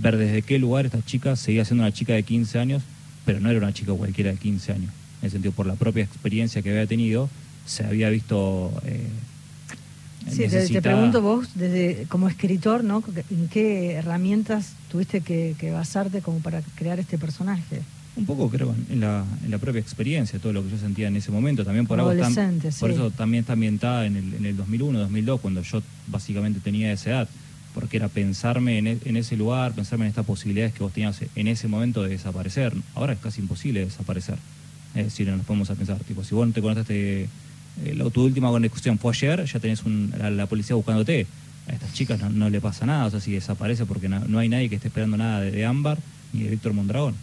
ver 0.00 0.16
desde 0.16 0.42
qué 0.42 0.58
lugar 0.58 0.86
esta 0.86 1.04
chica 1.04 1.36
seguía 1.36 1.64
siendo 1.64 1.84
una 1.84 1.92
chica 1.92 2.14
de 2.14 2.22
15 2.22 2.58
años, 2.58 2.82
pero 3.24 3.40
no 3.40 3.50
era 3.50 3.58
una 3.58 3.72
chica 3.72 3.92
cualquiera 3.92 4.30
de 4.30 4.36
15 4.36 4.72
años. 4.72 4.90
En 5.20 5.26
el 5.26 5.30
sentido, 5.30 5.52
por 5.52 5.66
la 5.66 5.74
propia 5.74 6.04
experiencia 6.04 6.62
que 6.62 6.70
había 6.70 6.86
tenido, 6.86 7.28
se 7.66 7.84
había 7.84 8.08
visto... 8.08 8.72
Eh, 8.84 9.06
sí, 10.30 10.48
te, 10.48 10.82
pregunto 10.82 11.20
vos, 11.20 11.50
desde 11.54 12.06
como 12.08 12.28
escritor, 12.28 12.84
¿no? 12.84 13.02
¿En 13.30 13.48
qué 13.48 13.94
herramientas 13.94 14.74
tuviste 14.90 15.20
que, 15.20 15.70
basarte 15.72 16.22
como 16.22 16.38
para 16.38 16.62
crear 16.76 17.00
este 17.00 17.18
personaje? 17.18 17.82
Un 18.16 18.26
poco 18.26 18.48
creo 18.48 18.74
en 18.90 19.00
la, 19.00 19.24
en 19.44 19.50
la 19.50 19.58
propia 19.58 19.80
experiencia, 19.80 20.40
todo 20.40 20.52
lo 20.52 20.64
que 20.64 20.70
yo 20.70 20.78
sentía 20.78 21.06
en 21.06 21.16
ese 21.16 21.30
momento, 21.30 21.64
también 21.64 21.86
por 21.86 22.00
algo 22.00 22.16
tan, 22.16 22.34
por 22.80 22.90
eso 22.90 23.10
también 23.12 23.42
está 23.42 23.52
ambientada 23.52 24.06
en 24.06 24.16
el, 24.16 24.34
en 24.34 24.44
el 24.44 24.56
2001, 24.56 24.98
2002, 24.98 25.40
cuando 25.40 25.62
yo 25.62 25.82
básicamente 26.08 26.58
tenía 26.58 26.92
esa 26.92 27.10
edad, 27.10 27.28
porque 27.74 27.96
era 27.96 28.08
pensarme 28.08 28.78
en, 28.78 28.86
e, 28.86 28.98
en, 29.04 29.16
ese 29.16 29.36
lugar, 29.36 29.72
pensarme 29.72 30.06
en 30.06 30.10
estas 30.10 30.26
posibilidades 30.26 30.72
que 30.72 30.82
vos 30.82 30.92
tenías 30.92 31.20
en 31.34 31.48
ese 31.48 31.68
momento 31.68 32.02
de 32.02 32.10
desaparecer. 32.10 32.72
Ahora 32.94 33.12
es 33.12 33.18
casi 33.18 33.40
imposible 33.40 33.84
desaparecer. 33.84 34.38
Es 34.94 35.04
decir, 35.04 35.28
nos 35.28 35.44
podemos 35.44 35.70
a 35.70 35.74
pensar, 35.74 35.98
tipo, 36.00 36.24
si 36.24 36.34
vos 36.34 36.46
no 36.46 36.52
te 36.52 36.62
conectaste, 36.62 37.28
eh, 37.84 38.10
tu 38.12 38.24
última 38.24 38.48
conexión 38.48 38.98
fue 38.98 39.12
ayer, 39.12 39.44
ya 39.44 39.60
tenés 39.60 39.82
la, 39.86 40.46
policía 40.46 40.76
buscándote. 40.76 41.26
A 41.68 41.72
estas 41.72 41.92
chicas 41.92 42.18
no, 42.30 42.48
le 42.48 42.60
pasa 42.60 42.86
nada, 42.86 43.06
o 43.06 43.10
sea, 43.10 43.20
si 43.20 43.32
desaparece 43.32 43.84
porque 43.84 44.08
no, 44.08 44.38
hay 44.38 44.48
nadie 44.48 44.70
que 44.70 44.76
esté 44.76 44.88
esperando 44.88 45.18
nada 45.18 45.40
de, 45.42 45.66
Ámbar 45.66 45.98
ni 46.32 46.42
de 46.42 46.50
Víctor 46.50 46.72
Mondragón. 46.72 47.14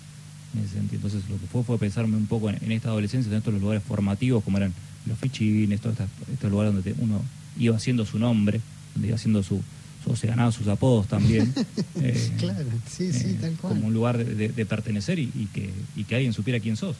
Entonces 0.91 1.23
lo 1.29 1.38
que 1.38 1.47
fue 1.47 1.63
fue 1.63 1.77
pensarme 1.77 2.15
un 2.15 2.27
poco 2.27 2.49
en, 2.49 2.71
esta 2.71 2.89
adolescencia, 2.89 3.29
en 3.31 3.39
estos 3.39 3.53
lugares 3.55 3.84
formativos 3.84 4.43
como 4.43 4.58
eran 4.58 4.73
los 5.05 5.17
fichines, 5.17 5.81
todos 5.81 5.97
estos, 6.31 6.49
lugares 6.49 6.73
donde 6.73 6.95
uno 6.99 7.21
iba 7.58 7.75
haciendo 7.75 8.05
su 8.05 8.19
nombre, 8.19 8.62
donde 8.93 9.08
iba 9.10 9.15
haciendo 9.15 9.43
su, 9.43 9.62
o 10.08 10.15
se 10.15 10.28
ganaba 10.28 10.52
sus 10.52 10.68
apodos 10.68 11.08
también. 11.08 11.54
Eh, 12.02 12.32
claro, 12.38 12.65
sí, 12.88 13.13
sí, 13.13 13.30
eh, 13.30 13.38
tal 13.39 13.54
cual. 13.54 13.74
Como 13.74 13.88
un 13.88 13.94
lugar 13.94 14.24
de, 14.24 14.65
pertenecer 14.65 15.18
y, 15.18 15.48
que, 15.54 15.72
y 15.96 16.04
que 16.04 16.15
alguien 16.15 16.34
supiera 16.34 16.60
quién 16.60 16.76
sos. 16.76 16.98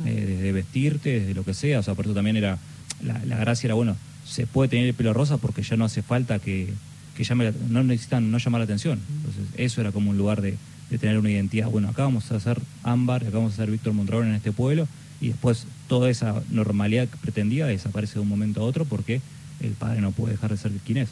Ah. 0.00 0.08
Eh, 0.08 0.24
desde 0.26 0.52
vestirte, 0.52 1.20
desde 1.20 1.34
lo 1.34 1.44
que 1.44 1.54
sea. 1.54 1.80
O 1.80 1.82
sea, 1.82 1.94
por 1.94 2.06
eso 2.06 2.14
también 2.14 2.36
era. 2.36 2.58
La, 3.04 3.36
gracia 3.36 3.68
era, 3.68 3.74
bueno, 3.74 3.96
se 4.24 4.46
puede 4.46 4.68
tener 4.68 4.86
el 4.86 4.94
pelo 4.94 5.12
rosa 5.12 5.36
porque 5.36 5.62
ya 5.62 5.76
no 5.76 5.84
hace 5.84 6.02
falta 6.02 6.38
que, 6.38 6.72
que 7.16 7.24
llame, 7.24 7.52
no 7.68 7.84
necesitan 7.84 8.30
no 8.30 8.38
llamar 8.38 8.60
la 8.60 8.64
atención. 8.64 8.98
Entonces, 9.18 9.44
eso 9.56 9.80
era 9.80 9.92
como 9.92 10.10
un 10.10 10.18
lugar 10.18 10.40
de, 10.40 10.56
de 10.90 10.98
tener 10.98 11.18
una 11.18 11.30
identidad. 11.30 11.68
Bueno, 11.68 11.88
acá 11.88 12.02
vamos 12.02 12.32
a 12.32 12.36
hacer 12.36 12.60
Ámbar, 12.82 13.22
acá 13.22 13.36
vamos 13.36 13.52
a 13.52 13.54
hacer 13.54 13.70
Víctor 13.70 13.92
Mondragón 13.92 14.28
en 14.28 14.34
este 14.34 14.50
pueblo, 14.50 14.88
y 15.20 15.28
después 15.28 15.66
toda 15.88 16.10
esa 16.10 16.42
normalidad 16.50 17.08
que 17.08 17.16
pretendía 17.18 17.66
desaparece 17.66 18.14
de 18.14 18.20
un 18.20 18.28
momento 18.28 18.60
a 18.60 18.64
otro 18.64 18.84
porque 18.84 19.20
el 19.60 19.72
padre 19.72 20.00
no 20.00 20.12
puede 20.12 20.32
dejar 20.32 20.50
de 20.50 20.56
ser 20.56 20.72
quien 20.84 20.98
es. 20.98 21.08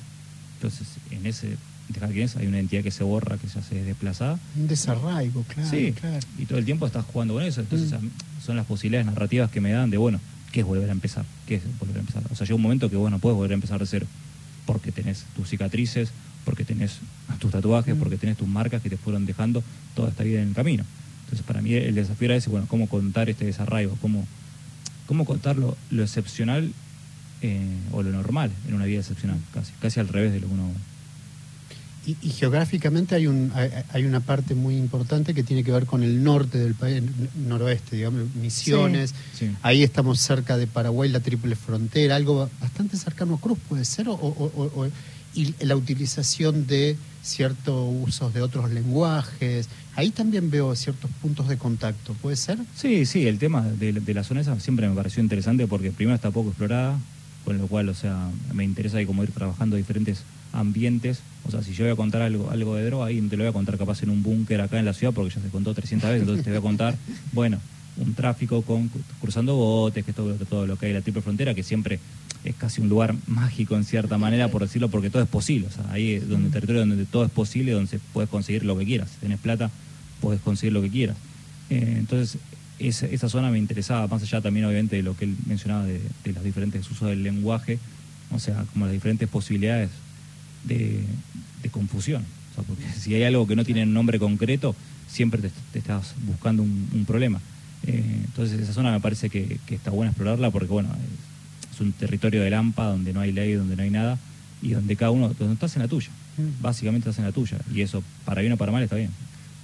Entonces, 0.57 0.87
en 1.11 1.27
ese 1.27 1.57
dejar 1.89 2.11
quién 2.11 2.25
es, 2.25 2.37
hay 2.37 2.47
una 2.47 2.57
identidad 2.57 2.83
que 2.83 2.91
se 2.91 3.05
borra, 3.05 3.39
que 3.39 3.49
se 3.49 3.59
hace 3.59 3.83
desplazada. 3.85 4.39
Un 4.57 4.67
desarraigo, 4.67 5.43
claro. 5.45 5.71
Sí, 5.71 5.93
claro. 5.93 6.19
y 6.39 6.47
todo 6.47 6.59
el 6.59 6.65
tiempo 6.65 6.87
estás 6.87 7.05
jugando 7.05 7.35
con 7.35 7.43
eso. 7.43 7.61
Entonces, 7.61 7.93
mm. 7.93 8.45
son 8.45 8.57
las 8.57 8.67
posibilidades 8.67 9.07
narrativas 9.07 9.51
que 9.51 9.61
me 9.61 9.71
dan 9.71 9.91
de, 9.91 9.97
bueno, 9.97 10.21
¿qué 10.53 10.61
es 10.61 10.67
volver 10.67 10.89
a 10.89 10.93
empezar? 10.93 11.25
¿Qué 11.47 11.57
es 11.57 11.79
volver 11.79 11.97
a 11.97 12.01
empezar? 12.01 12.23
O 12.31 12.35
sea, 12.35 12.47
llega 12.47 12.57
un 12.57 12.63
momento 12.63 12.91
que 12.91 12.97
vos 12.97 13.11
no 13.11 13.19
puedes 13.19 13.37
volver 13.37 13.53
a 13.53 13.55
empezar 13.55 13.79
de 13.79 13.87
cero, 13.87 14.07
porque 14.65 14.93
tenés 14.93 15.25
tus 15.37 15.49
cicatrices, 15.49 16.11
porque 16.45 16.65
tenés 16.65 16.99
tus 17.39 17.51
tatuajes, 17.51 17.95
mm. 17.95 17.99
porque 17.99 18.17
tenés 18.17 18.37
tus 18.37 18.49
marcas 18.49 18.83
que 18.83 18.91
te 18.91 18.97
fueron 18.97 19.27
dejando 19.27 19.63
toda 19.95 20.09
esta 20.09 20.25
vida 20.25 20.43
en 20.43 20.49
el 20.49 20.55
camino. 20.55 20.85
Entonces, 21.25 21.45
para 21.45 21.61
mí 21.61 21.75
el 21.75 21.95
desafío 21.95 22.27
era 22.27 22.37
ese, 22.37 22.51
bueno, 22.51 22.67
cómo 22.69 22.89
contar 22.89 23.29
este 23.29 23.45
desarraigo, 23.45 23.97
cómo, 24.01 24.27
cómo 25.07 25.25
contar 25.25 25.57
lo, 25.57 25.77
excepcional 25.91 26.73
eh, 27.47 27.67
o 27.93 28.03
lo 28.03 28.11
normal 28.11 28.51
en 28.69 28.75
una 28.75 28.85
vida 28.85 29.01
excepcional, 29.01 29.39
casi, 29.53 29.73
casi 29.81 30.01
al 30.01 30.09
revés 30.09 30.33
de 30.33 30.41
lo 30.41 30.49
que 30.49 30.55
uno... 30.55 30.71
Y, 32.07 32.31
geográficamente 32.31 33.17
hay, 33.17 33.27
un, 33.27 33.53
hay, 33.93 34.05
una 34.05 34.21
parte 34.21 34.55
muy 34.55 34.77
importante 34.77 35.35
que 35.35 35.43
tiene 35.43 35.65
que 35.65 35.73
ver 35.73 35.87
con 35.87 36.05
el 36.05 36.23
norte 36.23 36.57
del 36.57 36.77
país, 36.77 37.03
noroeste, 37.35 37.97
digamos, 37.97 38.33
Misiones. 38.37 39.13
Ahí 39.63 39.83
estamos 39.83 40.21
cerca 40.21 40.57
de 40.57 40.69
Paraguay, 40.69 41.11
la 41.11 41.19
triple 41.19 41.57
frontera, 41.57 42.15
algo 42.15 42.49
bastante 42.61 42.97
cercano 42.97 43.35
a 43.35 43.41
Cruz, 43.41 43.59
puede 43.69 43.85
ser, 43.85 44.07
o 44.09 44.89
y 45.37 45.55
la 45.65 45.77
utilización 45.77 46.67
de 46.67 46.97
ciertos 47.23 47.95
usos 48.03 48.33
de 48.33 48.41
otros 48.41 48.71
lenguajes. 48.71 49.69
Ahí 49.95 50.11
también 50.11 50.51
veo 50.51 50.75
ciertos 50.75 51.11
puntos 51.23 51.49
de 51.49 51.59
contacto, 51.59 52.15
¿puede 52.15 52.37
ser? 52.37 52.59
Sí, 52.75 53.07
sí, 53.07 53.27
el 53.27 53.39
tema 53.39 53.63
de, 53.63 53.93
la 54.15 54.25
zona 54.25 54.41
esa 54.41 54.59
siempre 54.59 54.89
me 54.89 54.95
pareció 54.95 55.23
interesante 55.23 55.67
porque 55.67 55.91
primero 55.91 56.15
está 56.15 56.31
poco 56.31 56.49
explorada, 56.49 56.99
con 57.47 57.59
lo 57.59 57.69
cual, 57.69 57.89
o 57.89 57.95
sea, 57.95 58.29
me 58.53 58.65
interesa 58.65 59.03
como 59.07 59.23
ir 59.23 59.31
trabajando 59.31 59.77
diferentes 59.77 60.25
ambientes. 60.53 61.21
O 61.47 61.51
sea, 61.53 61.63
si 61.63 61.73
yo 61.75 61.85
voy 61.85 61.93
a 61.93 61.97
contar 61.97 62.21
algo, 62.23 62.51
algo 62.51 62.75
de 62.75 62.85
droga, 62.85 63.07
ahí 63.07 63.21
te 63.21 63.37
lo 63.37 63.45
voy 63.45 63.51
a 63.51 63.53
contar 63.53 63.79
capaz 63.79 64.03
en 64.03 64.11
un 64.11 64.25
búnker 64.25 64.61
acá 64.61 64.81
en 64.81 64.85
la 64.85 64.93
ciudad 64.93 65.15
porque 65.15 65.33
ya 65.33 65.41
se 65.41 65.49
contó 65.49 65.73
300 65.73 66.11
veces, 66.11 66.23
entonces 66.23 66.45
te 66.45 66.51
voy 66.51 66.59
a 66.59 66.63
contar, 66.63 66.97
bueno, 67.33 67.59
un 67.99 68.15
tráfico 68.15 68.63
con 68.63 68.91
cruzando 69.21 69.55
botes, 69.55 70.05
que 70.05 70.11
es 70.11 70.17
todo, 70.17 70.35
todo 70.35 70.67
lo 70.67 70.77
que 70.77 70.87
hay 70.87 70.91
en 70.91 70.99
la 70.99 71.03
triple 71.03 71.23
frontera, 71.23 71.55
que 71.55 71.63
siempre 71.63 72.01
es 72.43 72.55
casi 72.57 72.81
un 72.81 72.89
lugar 72.89 73.15
mágico 73.29 73.77
en 73.77 73.85
cierta 73.85 74.19
manera, 74.19 74.49
por 74.49 74.63
decirlo, 74.63 74.89
porque 74.89 75.09
todo 75.09 75.23
es 75.23 75.29
posible. 75.29 75.69
O 75.69 75.71
sea, 75.71 75.85
ahí 75.93 76.15
es 76.15 76.29
donde 76.29 76.49
el 76.49 76.53
territorio 76.53 76.85
donde 76.85 77.05
todo 77.07 77.25
es 77.25 77.31
posible, 77.31 77.73
donde 77.73 78.01
puedes 78.13 78.29
conseguir 78.29 78.65
lo 78.65 78.77
que 78.77 78.85
quieras. 78.85 79.11
Si 79.11 79.21
tenés 79.21 79.39
plata, 79.39 79.71
puedes 80.21 80.41
conseguir 80.41 80.73
lo 80.73 80.83
que 80.83 80.91
quieras. 80.91 81.17
Eh, 81.71 81.95
entonces, 81.99 82.39
esa, 82.79 83.29
zona 83.29 83.51
me 83.51 83.59
interesaba, 83.59 84.07
más 84.07 84.23
allá 84.23 84.41
también, 84.41 84.67
obviamente, 84.67 84.97
de 84.97 85.03
lo 85.03 85.17
que 85.17 85.25
él 85.25 85.37
mencionaba 85.47 85.85
de, 85.85 86.01
los 86.33 86.45
diferentes 86.45 86.91
usos 86.91 87.09
del 87.09 87.23
lenguaje, 87.23 87.79
o 88.31 88.39
sea, 88.39 88.65
como 88.73 88.87
las 88.87 88.93
diferentes 88.93 89.29
posibilidades 89.29 89.91
de, 90.65 91.03
confusión. 91.71 92.23
O 92.53 92.55
sea, 92.55 92.65
porque 92.65 92.85
si 92.97 93.13
hay 93.15 93.25
algo 93.25 93.45
que 93.47 93.57
no 93.57 93.65
tiene 93.65 93.83
un 93.83 93.93
nombre 93.93 94.21
concreto, 94.21 94.77
siempre 95.09 95.41
te, 95.73 95.79
estás 95.79 96.15
buscando 96.25 96.63
un, 96.63 97.05
problema. 97.07 97.41
Eh, 97.87 98.21
entonces, 98.25 98.61
esa 98.61 98.73
zona 98.73 98.93
me 98.93 99.01
parece 99.01 99.31
que, 99.31 99.59
que 99.67 99.75
está 99.75 99.91
buena 99.91 100.11
explorarla 100.11 100.51
porque, 100.51 100.69
bueno, 100.69 100.89
es 101.77 101.81
un 101.81 101.93
territorio 101.93 102.43
de 102.43 102.51
Lampa 102.51 102.85
donde 102.85 103.13
no 103.13 103.21
hay 103.21 103.33
ley, 103.33 103.53
donde 103.53 103.77
no 103.77 103.83
hay 103.83 103.91
nada 103.91 104.19
y 104.63 104.71
donde 104.71 104.97
cada 104.97 105.11
uno, 105.11 105.35
donde 105.39 105.55
estás 105.55 105.77
en 105.77 105.83
la 105.83 105.89
tuya, 105.89 106.09
mm. 106.39 106.63
básicamente 106.63 107.09
estás 107.09 107.19
en 107.19 107.27
la 107.27 107.33
tuya 107.33 107.59
y 107.73 107.83
eso 107.83 108.03
para 108.25 108.41
bien 108.41 108.53
o 108.53 108.57
para 108.57 108.73
mal 108.73 108.83
está 108.83 108.97
bien. 108.97 109.11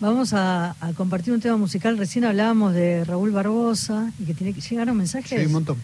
Vamos 0.02 0.32
a, 0.32 0.74
compartir 0.96 1.32
un 1.32 1.40
tema 1.40 1.56
musical. 1.56 1.96
Recién 1.96 2.24
hablábamos 2.24 2.74
de 2.74 3.04
Raúl 3.04 3.30
Barbosa 3.30 4.10
y 4.18 4.24
que 4.24 4.34
tiene 4.34 4.52
que 4.52 4.60
llegar 4.60 4.90
un 4.90 4.96
mensaje. 4.96 5.38
Sí, 5.38 5.46
un 5.46 5.52
montón. 5.52 5.76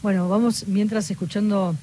Bueno, 0.00 0.28
vamos 0.28 0.68
mientras 0.68 1.10
escuchando 1.10 1.74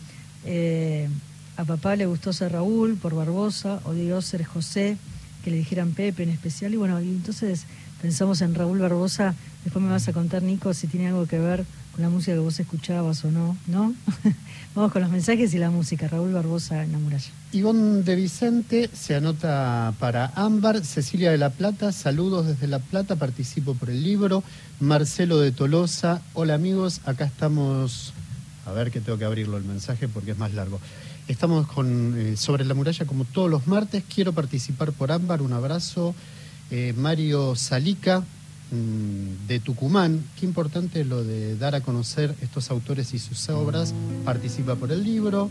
eh, 0.46 1.10
a 1.58 1.66
papá 1.66 1.98
le 1.98 2.06
gustó 2.06 2.32
ser 2.32 2.54
Raúl 2.54 2.96
por 2.96 3.14
Barbosa, 3.14 3.82
o 3.84 3.90
odió 3.90 4.22
ser 4.22 4.46
José, 4.46 4.96
que 5.44 5.52
le 5.52 5.58
dijeran 5.58 5.92
Pepe 5.92 6.24
en 6.24 6.30
especial. 6.30 6.74
Y 6.74 6.78
bueno, 6.78 7.02
y 7.02 7.10
entonces 7.10 7.66
pensamos 8.02 8.40
en 8.40 8.56
Raúl 8.56 8.80
Barbosa. 8.80 9.36
Después 9.66 9.84
me 9.84 9.92
vas 9.92 10.08
a 10.08 10.14
contar, 10.14 10.44
Nico, 10.44 10.74
si 10.74 10.88
tiene 10.88 11.10
algo 11.10 11.28
que 11.28 11.40
ver 11.40 11.66
la 12.02 12.10
música 12.10 12.34
que 12.34 12.40
vos 12.40 12.60
escuchabas 12.60 13.24
o 13.26 13.32
no, 13.32 13.58
¿no? 13.68 13.94
Vamos 14.76 14.92
con 14.92 15.02
los 15.02 15.12
mensajes 15.12 15.54
y 15.54 15.58
la 15.58 15.70
música. 15.70 16.08
Raúl 16.08 16.34
Barbosa 16.34 16.84
en 16.84 16.92
la 16.94 16.98
muralla. 16.98 17.30
Ivonne 17.52 18.04
de 18.04 18.16
Vicente 18.16 18.90
se 18.94 19.16
anota 19.16 19.94
para 20.00 20.32
Ámbar. 20.36 20.84
Cecilia 20.86 21.32
de 21.32 21.38
la 21.38 21.50
Plata, 21.50 21.92
saludos 21.92 22.48
desde 22.48 22.68
La 22.68 22.80
Plata, 22.80 23.16
participo 23.16 23.74
por 23.74 23.90
el 23.90 24.04
libro. 24.04 24.44
Marcelo 24.80 25.40
de 25.40 25.52
Tolosa, 25.52 26.22
hola 26.34 26.54
amigos, 26.54 27.02
acá 27.06 27.26
estamos. 27.26 28.14
A 28.66 28.72
ver 28.72 28.92
que 28.92 29.02
tengo 29.02 29.18
que 29.18 29.26
abrirlo 29.26 29.58
el 29.58 29.64
mensaje 29.66 30.08
porque 30.08 30.32
es 30.32 30.38
más 30.38 30.54
largo. 30.54 30.80
Estamos 31.28 31.68
con 31.68 32.16
eh, 32.18 32.38
sobre 32.38 32.66
la 32.66 32.74
muralla 32.74 33.06
como 33.06 33.26
todos 33.26 33.50
los 33.50 33.68
martes. 33.68 34.04
Quiero 34.14 34.34
participar 34.34 34.92
por 34.92 35.12
Ámbar. 35.12 35.42
Un 35.42 35.54
abrazo. 35.54 36.16
Eh, 36.72 36.94
Mario 36.96 37.56
Salica, 37.56 38.24
de 38.72 39.60
Tucumán. 39.60 40.24
Qué 40.40 40.46
importante 40.46 41.04
lo 41.04 41.24
de 41.24 41.58
dar 41.58 41.76
a 41.76 41.82
conocer 41.82 42.34
estos 42.42 42.72
autores 42.72 43.14
y 43.14 43.20
sus 43.20 43.50
obras. 43.50 43.94
Participa 44.24 44.76
por 44.76 44.92
el 44.92 45.04
libro. 45.04 45.50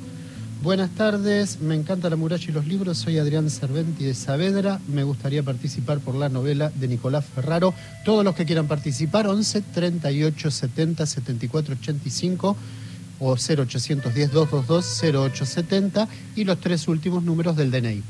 Buenas 0.63 0.91
tardes, 0.91 1.61
me 1.61 1.75
encanta 1.75 2.11
la 2.11 2.17
muralla 2.17 2.45
y 2.47 2.53
los 2.53 2.67
libros. 2.67 2.99
Soy 2.99 3.19
Adrián 3.19 3.49
Cerventi 3.49 4.05
de 4.05 4.15
Saavedra. 4.15 4.79
Me 4.89 5.05
gustaría 5.05 5.43
participar 5.43 6.01
por 6.01 6.15
la 6.15 6.29
novela 6.29 6.71
de 6.75 6.87
Nicolás 6.87 7.25
Ferraro. 7.25 7.73
Todos 8.05 8.25
los 8.25 8.35
que 8.35 8.45
quieran 8.45 8.69
participar, 8.69 9.27
11 9.27 9.63
38 9.63 10.51
70 10.51 11.07
74 11.07 11.75
85 11.81 12.57
o 13.21 13.37
0810 13.37 14.33
222 14.33 15.03
0870 15.03 16.09
y 16.37 16.45
los 16.45 16.61
tres 16.61 16.89
últimos 16.89 17.23
números 17.23 17.57
del 17.57 17.71
DNI. 17.71 18.03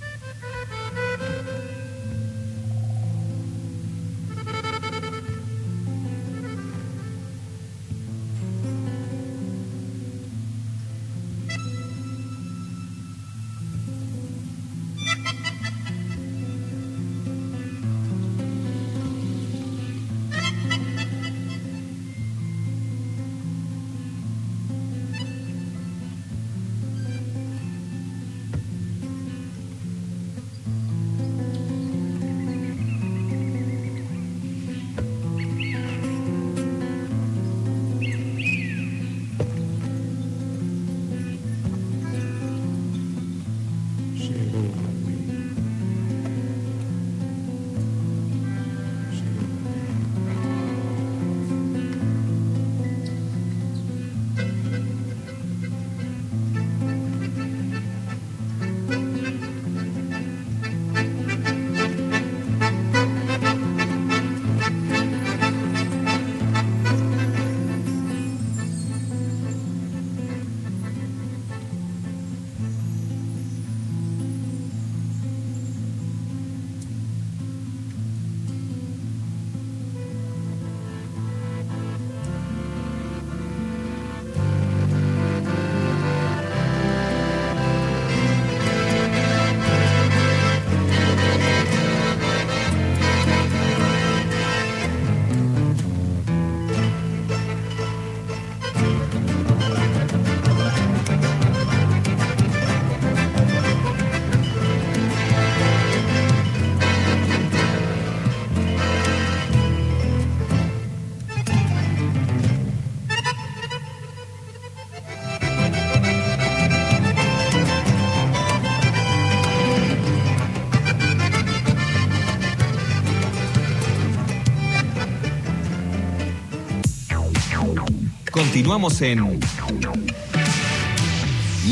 Continuamos 128.52 129.00
en 129.02 129.38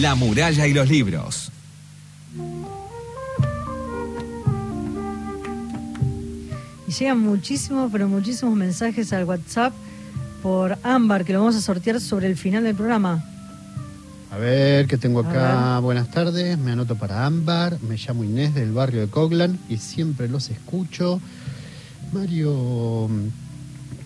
La 0.01 0.15
muralla 0.15 0.65
y 0.65 0.73
los 0.73 0.89
libros. 0.89 1.51
Y 6.87 6.93
llegan 6.93 7.19
muchísimos, 7.19 7.91
pero 7.91 8.07
muchísimos 8.07 8.55
mensajes 8.55 9.13
al 9.13 9.25
WhatsApp 9.25 9.73
por 10.41 10.79
Ámbar, 10.85 11.25
que 11.25 11.33
lo 11.33 11.41
vamos 11.41 11.57
a 11.57 11.61
sortear 11.61 12.01
sobre 12.01 12.29
el 12.29 12.37
final 12.37 12.63
del 12.63 12.77
programa. 12.77 13.25
A 14.31 14.37
ver, 14.37 14.87
¿qué 14.87 14.97
tengo 14.97 15.19
acá? 15.19 15.81
Buenas 15.81 16.13
tardes, 16.13 16.57
me 16.59 16.71
anoto 16.71 16.95
para 16.95 17.27
Ámbar, 17.27 17.77
me 17.83 17.97
llamo 17.97 18.23
Inés 18.23 18.55
del 18.55 18.71
barrio 18.71 19.01
de 19.01 19.09
Coglan 19.09 19.59
y 19.69 19.79
siempre 19.79 20.29
los 20.29 20.49
escucho. 20.49 21.21
Mario 22.13 23.11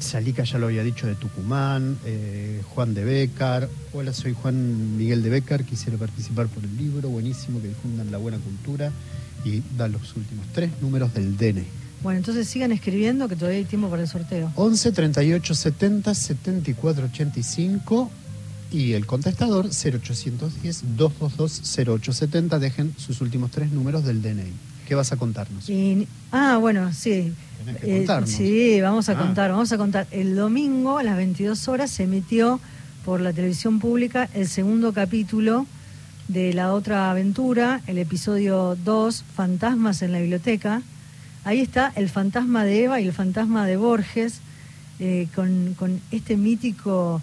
Salica 0.02 0.44
ya 0.44 0.58
lo 0.58 0.66
había 0.66 0.82
dicho 0.82 1.06
de 1.06 1.14
Tucumán, 1.14 1.98
eh, 2.04 2.62
Juan 2.74 2.94
de 2.94 3.04
Becar. 3.04 3.68
Hola, 3.92 4.12
soy 4.12 4.34
Juan 4.34 4.98
Miguel 4.98 5.22
de 5.22 5.30
Becar, 5.30 5.64
quisiera 5.64 5.96
participar 5.96 6.48
por 6.48 6.64
el 6.64 6.76
libro, 6.76 7.08
buenísimo, 7.08 7.60
que 7.62 7.68
difundan 7.68 8.10
la 8.10 8.18
buena 8.18 8.38
cultura 8.38 8.92
y 9.44 9.62
da 9.76 9.88
los 9.88 10.14
últimos 10.16 10.46
tres 10.52 10.70
números 10.80 11.14
del 11.14 11.36
DNI. 11.36 11.64
Bueno, 12.02 12.18
entonces 12.18 12.48
sigan 12.48 12.72
escribiendo 12.72 13.28
que 13.28 13.36
todavía 13.36 13.58
hay 13.58 13.64
tiempo 13.64 13.88
para 13.88 14.02
el 14.02 14.08
sorteo. 14.08 14.52
11 14.56 14.92
38 14.92 15.54
70 15.54 16.14
74 16.14 17.04
85 17.04 18.10
y 18.72 18.92
el 18.94 19.06
contestador 19.06 19.66
0810 19.66 20.96
222 20.96 21.76
0870. 21.76 22.58
Dejen 22.58 22.94
sus 22.98 23.20
últimos 23.20 23.52
tres 23.52 23.70
números 23.70 24.04
del 24.04 24.20
DNI. 24.20 24.71
¿Qué 24.86 24.94
vas 24.94 25.12
a 25.12 25.16
contarnos? 25.16 25.68
Y- 25.68 26.06
ah, 26.32 26.56
bueno, 26.60 26.92
sí. 26.92 27.32
Tenés 27.64 27.80
que 27.80 27.96
contarnos. 27.98 28.30
sí, 28.30 28.80
vamos 28.80 29.08
a 29.08 29.12
Ah. 29.12 29.18
contar, 29.18 29.50
vamos 29.50 29.70
a 29.72 29.78
contar. 29.78 30.06
El 30.10 30.34
domingo 30.36 30.98
a 30.98 31.02
las 31.02 31.16
22 31.16 31.68
horas 31.68 31.90
se 31.90 32.04
emitió 32.04 32.60
por 33.04 33.20
la 33.20 33.32
televisión 33.32 33.78
pública 33.78 34.28
el 34.34 34.48
segundo 34.48 34.92
capítulo 34.92 35.66
de 36.28 36.52
la 36.54 36.72
otra 36.72 37.10
aventura, 37.10 37.80
el 37.86 37.98
episodio 37.98 38.76
2, 38.84 39.24
Fantasmas 39.34 40.02
en 40.02 40.12
la 40.12 40.18
biblioteca. 40.20 40.82
Ahí 41.44 41.60
está 41.60 41.92
el 41.96 42.08
fantasma 42.08 42.64
de 42.64 42.84
Eva 42.84 43.00
y 43.00 43.06
el 43.06 43.12
fantasma 43.12 43.66
de 43.66 43.76
Borges, 43.76 44.34
eh, 45.00 45.26
con, 45.34 45.74
con 45.78 46.00
este 46.12 46.36
mítico 46.36 47.20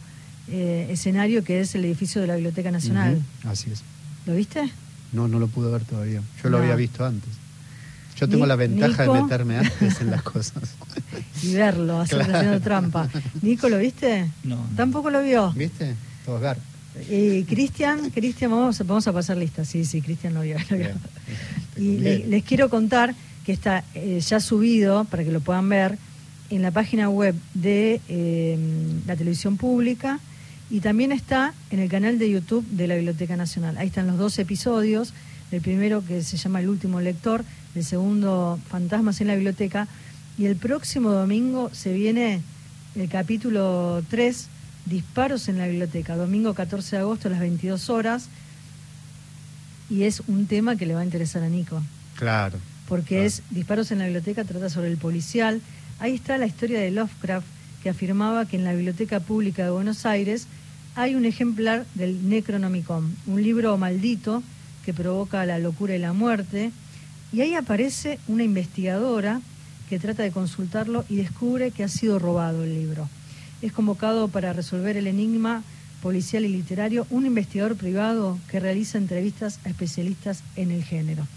eh, 0.51 0.87
escenario 0.89 1.43
que 1.43 1.61
es 1.61 1.75
el 1.75 1.85
edificio 1.85 2.19
de 2.21 2.27
la 2.27 2.33
Biblioteca 2.35 2.71
Nacional. 2.71 3.21
Así 3.45 3.69
es. 3.71 3.83
¿Lo 4.25 4.33
viste? 4.35 4.69
No, 5.13 5.27
no 5.27 5.39
lo 5.39 5.47
pude 5.47 5.71
ver 5.71 5.83
todavía. 5.85 6.21
Yo 6.43 6.49
lo 6.49 6.57
había 6.57 6.75
visto 6.75 7.05
antes. 7.05 7.29
Yo 8.19 8.27
tengo 8.27 8.45
Ni- 8.45 8.49
la 8.49 8.55
ventaja 8.55 9.03
Nico. 9.03 9.13
de 9.15 9.21
meterme 9.23 9.57
antes 9.57 10.01
en 10.01 10.11
las 10.11 10.21
cosas. 10.33 10.63
Y 11.43 11.53
verlo, 11.53 11.99
hacer 12.01 12.19
Claro. 12.19 12.35
haciendo 12.37 12.59
trampa. 12.61 13.09
Nico, 13.41 13.69
¿lo 13.69 13.77
viste? 13.77 14.29
No, 14.43 14.55
no. 14.57 14.65
Tampoco 14.75 15.09
lo 15.09 15.21
vio. 15.21 15.51
¿Viste? 15.53 15.95
Todo 16.25 16.39
gar. 16.39 16.57
Y 17.09 17.43
Cristian, 17.43 18.09
Cristian, 18.09 18.51
vamos, 18.51 18.79
a- 18.81 18.83
vamos 18.83 19.07
a 19.07 19.13
pasar 19.13 19.37
lista. 19.37 19.63
Sí, 19.63 19.85
sí, 19.85 20.01
Cristian 20.01 20.33
lo 20.33 20.41
vio. 20.41 20.57
lo 20.69 20.77
vio. 20.77 20.87
Bien. 20.87 20.97
Te 21.75 21.81
Y 21.81 22.23
les 22.23 22.43
quiero 22.43 22.69
contar 22.69 23.15
que 23.45 23.53
está 23.53 23.83
eh, 23.95 24.19
ya 24.19 24.39
subido, 24.39 25.05
para 25.05 25.23
que 25.23 25.31
lo 25.31 25.39
puedan 25.39 25.69
ver, 25.69 25.97
en 26.49 26.61
la 26.61 26.71
página 26.71 27.09
web 27.09 27.35
de 27.53 28.01
eh, 28.09 28.57
la 29.07 29.15
televisión 29.15 29.55
pública 29.57 30.19
y 30.71 30.79
también 30.81 31.11
está 31.11 31.53
en 31.71 31.79
el 31.79 31.89
canal 31.89 32.19
de 32.19 32.29
YouTube 32.29 32.65
de 32.71 32.87
la 32.87 32.95
Biblioteca 32.95 33.35
Nacional. 33.37 33.77
Ahí 33.77 33.87
están 33.87 34.07
los 34.07 34.17
dos 34.17 34.37
episodios, 34.39 35.13
el 35.51 35.61
primero 35.61 36.03
que 36.05 36.21
se 36.23 36.37
llama 36.37 36.59
El 36.59 36.69
último 36.69 37.01
lector, 37.01 37.43
el 37.75 37.83
segundo 37.83 38.59
Fantasmas 38.69 39.21
en 39.21 39.27
la 39.27 39.35
Biblioteca, 39.35 39.87
y 40.37 40.45
el 40.45 40.55
próximo 40.55 41.11
domingo 41.11 41.69
se 41.73 41.93
viene 41.93 42.41
el 42.95 43.09
capítulo 43.09 44.01
3, 44.09 44.47
Disparos 44.85 45.47
en 45.49 45.57
la 45.57 45.67
Biblioteca, 45.67 46.15
domingo 46.15 46.53
14 46.53 46.95
de 46.95 47.01
agosto 47.01 47.27
a 47.27 47.31
las 47.31 47.39
22 47.41 47.89
horas, 47.89 48.29
y 49.89 50.03
es 50.03 50.21
un 50.27 50.45
tema 50.47 50.75
que 50.75 50.85
le 50.85 50.93
va 50.93 51.01
a 51.01 51.05
interesar 51.05 51.43
a 51.43 51.49
Nico 51.49 51.81
Claro. 52.15 52.57
porque 52.87 53.15
Claro. 53.15 53.25
es 53.25 53.43
Disparos 53.49 53.91
en 53.91 53.99
la 53.99 54.05
biblioteca, 54.05 54.43
trata 54.43 54.69
sobre 54.69 54.89
el 54.89 54.97
policial. 54.97 55.61
Ahí 55.99 56.13
está 56.15 56.37
la 56.37 56.45
historia 56.45 56.79
de 56.79 56.91
Lovecraft, 56.91 57.45
que 57.83 57.89
afirmaba 57.89 58.45
que 58.45 58.57
en 58.57 58.63
la 58.63 58.73
Biblioteca 58.73 59.19
Pública 59.19 59.63
de 59.63 59.69
Buenos 59.71 60.05
Aires 60.05 60.47
hay 60.95 61.15
un 61.15 61.25
ejemplar 61.25 61.85
del 61.95 62.27
Necronomicon, 62.29 63.15
un 63.27 63.41
libro 63.41 63.77
maldito 63.77 64.43
que 64.85 64.93
provoca 64.93 65.45
la 65.45 65.59
locura 65.59 65.95
y 65.95 65.99
la 65.99 66.13
muerte. 66.13 66.71
Y 67.31 67.41
ahí 67.41 67.53
aparece 67.53 68.19
una 68.27 68.43
investigadora 68.43 69.41
que 69.89 69.99
trata 69.99 70.23
de 70.23 70.31
consultarlo 70.31 71.05
y 71.09 71.17
descubre 71.17 71.71
que 71.71 71.83
ha 71.83 71.87
sido 71.87 72.19
robado 72.19 72.63
el 72.63 72.73
libro. 72.73 73.07
Es 73.61 73.71
convocado 73.71 74.27
para 74.27 74.53
resolver 74.53 74.97
el 74.97 75.07
enigma 75.07 75.63
policial 76.01 76.45
y 76.45 76.47
literario 76.47 77.05
un 77.09 77.25
investigador 77.25 77.75
privado 77.75 78.37
que 78.49 78.59
realiza 78.59 78.97
entrevistas 78.97 79.59
a 79.65 79.69
especialistas 79.69 80.43
en 80.55 80.71
el 80.71 80.83
género. 80.83 81.27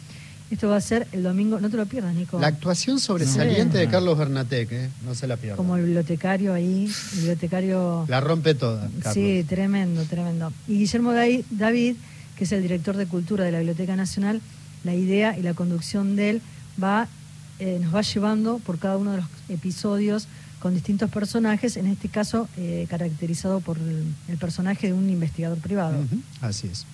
Esto 0.50 0.68
va 0.68 0.76
a 0.76 0.80
ser 0.82 1.08
el 1.12 1.22
domingo, 1.22 1.58
no 1.60 1.70
te 1.70 1.78
lo 1.78 1.86
pierdas, 1.86 2.14
Nico. 2.14 2.38
La 2.38 2.48
actuación 2.48 3.00
sobresaliente 3.00 3.78
de 3.78 3.88
Carlos 3.88 4.18
Bernatec, 4.18 4.70
¿eh? 4.70 4.90
no 5.02 5.14
se 5.14 5.26
la 5.26 5.38
pierdan. 5.38 5.56
Como 5.56 5.76
el 5.76 5.84
bibliotecario 5.84 6.52
ahí, 6.52 6.90
el 7.12 7.18
bibliotecario... 7.18 8.04
La 8.06 8.20
rompe 8.20 8.54
toda, 8.54 8.90
Carlos. 8.98 9.14
Sí, 9.14 9.46
tremendo, 9.48 10.04
tremendo. 10.04 10.52
Y 10.68 10.80
Guillermo 10.80 11.14
David, 11.14 11.96
que 12.36 12.44
es 12.44 12.52
el 12.52 12.60
director 12.60 12.98
de 12.98 13.06
cultura 13.06 13.46
de 13.46 13.52
la 13.52 13.58
Biblioteca 13.58 13.96
Nacional, 13.96 14.42
la 14.84 14.94
idea 14.94 15.36
y 15.38 15.42
la 15.42 15.54
conducción 15.54 16.16
de 16.16 16.30
él 16.30 16.42
va, 16.82 17.08
eh, 17.58 17.78
nos 17.82 17.94
va 17.94 18.02
llevando 18.02 18.58
por 18.58 18.78
cada 18.78 18.96
uno 18.96 19.12
de 19.12 19.16
los 19.18 19.26
episodios 19.48 20.26
con 20.60 20.74
distintos 20.74 21.10
personajes, 21.10 21.76
en 21.76 21.86
este 21.86 22.08
caso 22.08 22.48
eh, 22.56 22.86
caracterizado 22.88 23.60
por 23.60 23.78
el, 23.78 24.04
el 24.28 24.36
personaje 24.38 24.88
de 24.88 24.92
un 24.92 25.10
investigador 25.10 25.58
privado. 25.58 25.96
Así 26.40 26.68
es. 26.68 26.84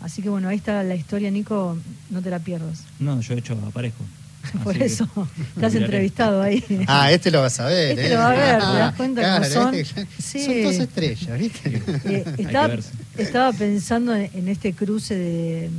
Así 0.00 0.20
que 0.22 0.28
bueno, 0.28 0.48
ahí 0.48 0.56
está 0.58 0.82
la 0.82 0.94
historia, 0.94 1.30
Nico, 1.30 1.78
no 2.10 2.20
te 2.20 2.28
la 2.30 2.38
pierdas. 2.38 2.82
No, 2.98 3.20
yo 3.20 3.34
de 3.34 3.40
hecho 3.40 3.56
aparezco. 3.66 4.04
Por 4.62 4.80
eso, 4.80 5.08
estás 5.56 5.74
entrevistado 5.74 6.40
ahí. 6.42 6.62
Ah, 6.86 7.10
este 7.10 7.30
lo 7.32 7.40
vas 7.40 7.58
a 7.58 7.66
ver. 7.66 7.92
Este 7.98 8.06
¿eh? 8.06 8.10
lo 8.14 8.18
va 8.20 8.30
a 8.30 8.34
ver, 8.34 8.58
¿te 8.60 8.78
das 8.78 8.94
cuenta 8.94 9.22
cómo 9.22 9.36
Claro, 9.48 9.52
son? 9.54 9.74
este- 9.74 10.06
Sí. 10.22 10.44
Son 10.44 10.62
dos 10.62 10.74
estrellas, 10.74 11.38
¿viste? 11.40 11.82
Eh, 12.04 12.24
estaba, 12.38 12.74
estaba 13.16 13.52
pensando 13.54 14.14
en, 14.14 14.30
en 14.34 14.46
este 14.48 14.72
cruce 14.74 15.16
de, 15.16 15.70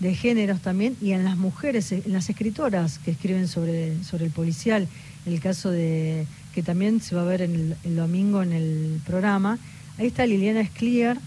de 0.00 0.14
géneros 0.14 0.60
también 0.60 0.96
y 1.00 1.12
en 1.12 1.24
las 1.24 1.36
mujeres, 1.36 1.90
en 1.92 2.12
las 2.12 2.28
escritoras 2.28 2.98
que 2.98 3.10
escriben 3.12 3.48
sobre, 3.48 4.02
sobre 4.04 4.26
el 4.26 4.30
policial. 4.30 4.88
El 5.24 5.40
caso 5.40 5.70
de 5.70 6.26
que 6.54 6.62
también 6.62 7.00
se 7.00 7.14
va 7.14 7.22
a 7.22 7.24
ver 7.24 7.42
en 7.42 7.54
el, 7.54 7.76
el 7.84 7.96
domingo 7.96 8.42
en 8.42 8.52
el 8.52 9.00
programa. 9.06 9.58
Ahí 9.98 10.06
está 10.08 10.24
Liliana 10.26 10.64
Scliar 10.66 11.18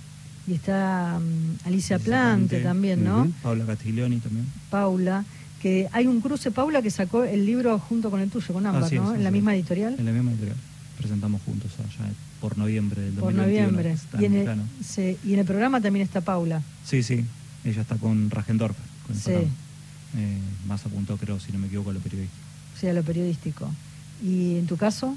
y 0.48 0.54
está 0.54 1.20
mm, 1.20 1.68
Alicia 1.68 2.00
Plante 2.00 2.62
también, 2.62 3.04
¿no? 3.04 3.32
Paula 3.44 3.66
Castiglioni 3.66 4.18
también. 4.18 4.46
Paula, 4.70 5.26
que 5.62 5.88
hay 5.92 6.08
un 6.08 6.22
cruce, 6.22 6.52
Paula, 6.52 6.82
que 6.82 6.90
sacó 6.90 7.24
el 7.24 7.46
libro 7.46 7.78
junto 7.80 8.10
con 8.10 8.22
el 8.22 8.30
tuyo, 8.30 8.54
con 8.54 8.66
Ámbar, 8.66 8.84
Así 8.84 8.96
es, 8.96 9.02
¿no? 9.02 9.14
en 9.14 9.24
la 9.24 9.32
misma 9.32 9.54
editorial. 9.56 9.96
En 10.00 10.06
la 10.06 10.12
misma 10.12 10.32
editorial. 10.32 10.58
Presentamos 10.98 11.42
juntos 11.46 11.72
allá 11.80 12.10
por 12.42 12.58
noviembre 12.58 13.02
del 13.02 13.14
Por 13.14 13.34
2021. 13.34 13.68
noviembre. 13.68 13.92
Está 13.92 14.22
Y 14.22 14.26
en, 14.26 14.34
el, 14.36 14.44
plano. 14.44 14.64
sí, 14.84 15.18
y 15.26 15.34
en 15.34 15.40
el 15.40 15.46
programa 15.46 15.82
también 15.82 16.06
está 16.06 16.22
Paula. 16.22 16.62
Sí, 16.86 17.04
sí. 17.04 17.26
Ella 17.64 17.82
está 17.82 17.96
con 17.96 18.30
Rajendorf. 18.30 18.76
Con 19.08 19.16
el 19.16 19.22
Sí. 19.22 19.32
Eh, 20.18 20.38
más 20.68 20.86
apuntó, 20.86 21.18
creo, 21.18 21.40
si 21.40 21.52
no 21.52 21.60
me 21.60 21.68
equivoco, 21.68 21.92
a 21.92 21.94
lo 21.94 22.00
periodístico. 22.00 22.42
o 22.76 22.80
sea, 22.80 22.94
lo 22.94 23.04
periodístico. 23.04 23.70
Y 24.24 24.58
en 24.58 24.66
tu 24.68 24.78
caso, 24.78 25.16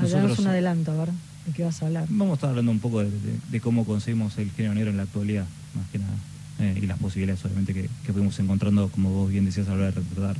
Nosotros- 0.00 0.38
un 0.38 0.46
adelanto, 0.46 0.92
a 0.92 0.96
ver, 1.06 1.08
de 1.46 1.52
qué 1.54 1.64
vas 1.64 1.82
a 1.82 1.86
hablar. 1.86 2.04
Vamos 2.08 2.32
a 2.32 2.34
estar 2.34 2.50
hablando 2.50 2.70
un 2.70 2.78
poco 2.80 3.00
de, 3.00 3.10
de- 3.10 3.38
de 3.50 3.60
cómo 3.60 3.84
conseguimos 3.84 4.36
el 4.38 4.50
género 4.52 4.74
negro 4.74 4.90
en 4.90 4.96
la 4.98 5.02
actualidad, 5.04 5.46
más 5.74 5.88
que 5.90 5.98
nada. 5.98 6.12
Eh, 6.60 6.80
y 6.82 6.86
las 6.86 6.98
posibilidades, 6.98 7.44
obviamente, 7.44 7.72
que, 7.74 7.88
que 8.04 8.12
fuimos 8.12 8.38
encontrando, 8.38 8.88
como 8.90 9.10
vos 9.10 9.30
bien 9.30 9.44
decías, 9.44 9.66
a 9.68 9.70
la 9.70 9.76
hora 9.76 9.84
de 9.86 9.90
retratar 9.92 10.36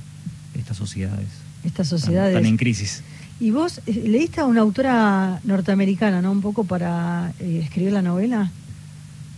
estas 0.55 0.77
sociedades. 0.77 1.29
Estas 1.65 1.89
sociedades. 1.89 2.35
Tan, 2.35 2.47
en 2.47 2.57
crisis. 2.57 3.03
Y 3.41 3.51
vos 3.51 3.81
eh, 3.87 4.05
leíste 4.07 4.41
a 4.41 4.45
una 4.47 4.61
autora 4.61 5.41
norteamericana, 5.45 6.21
¿no? 6.23 6.31
Un 6.33 6.41
poco 6.43 6.65
para 6.65 7.33
eh, 7.41 7.61
escribir 7.65 7.93
la 7.93 8.03
novela. 8.03 8.51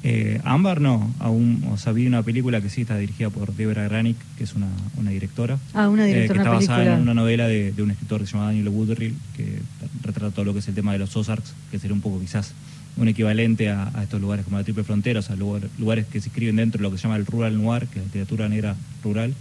Eh, 0.02 0.40
Ámbar 0.44 0.80
no, 0.80 1.12
aún, 1.18 1.62
o 1.70 1.76
sea, 1.76 1.92
vi 1.92 2.06
una 2.06 2.22
película 2.22 2.60
que 2.62 2.70
sí 2.70 2.82
está 2.82 2.96
dirigida 2.96 3.28
por 3.28 3.54
Debra 3.54 3.84
Granick, 3.84 4.16
que 4.38 4.44
es 4.44 4.54
una, 4.54 4.68
una 4.96 5.10
directora. 5.10 5.58
Ah, 5.74 5.88
una 5.90 6.04
eh, 6.08 6.14
directora, 6.14 6.42
que 6.42 6.48
está 6.48 6.50
basada 6.54 6.78
película. 6.78 6.96
en 6.96 7.02
una 7.02 7.14
novela 7.14 7.46
de, 7.48 7.72
de 7.72 7.82
un 7.82 7.90
escritor 7.90 8.20
que 8.22 8.26
se 8.26 8.32
llama 8.32 8.46
Daniel 8.46 8.68
Woodrill, 8.68 9.14
que 9.36 9.58
retrata 10.02 10.30
todo 10.34 10.44
lo 10.46 10.52
que 10.54 10.60
es 10.60 10.68
el 10.68 10.74
tema 10.74 10.92
de 10.92 10.98
los 11.00 11.14
Ozarks, 11.16 11.52
que 11.70 11.78
sería 11.78 11.94
un 11.94 12.00
poco 12.00 12.18
quizás 12.18 12.52
un 12.96 13.08
equivalente 13.08 13.68
a, 13.70 13.90
a 13.94 14.02
estos 14.02 14.20
lugares 14.20 14.44
como 14.46 14.56
la 14.58 14.64
Triple 14.64 14.84
Frontera, 14.84 15.20
o 15.20 15.22
sea, 15.22 15.36
lugar- 15.36 15.68
lugares 15.78 16.06
que 16.06 16.20
se 16.20 16.28
escriben 16.28 16.56
dentro 16.56 16.78
de 16.78 16.82
lo 16.84 16.90
que 16.90 16.96
se 16.96 17.02
llama 17.04 17.16
el 17.16 17.26
rural 17.26 17.62
noir, 17.62 17.82
que 17.86 17.98
es 17.98 18.04
la 18.04 18.04
literatura 18.06 18.48
negra 18.48 18.76
rural, 19.04 19.34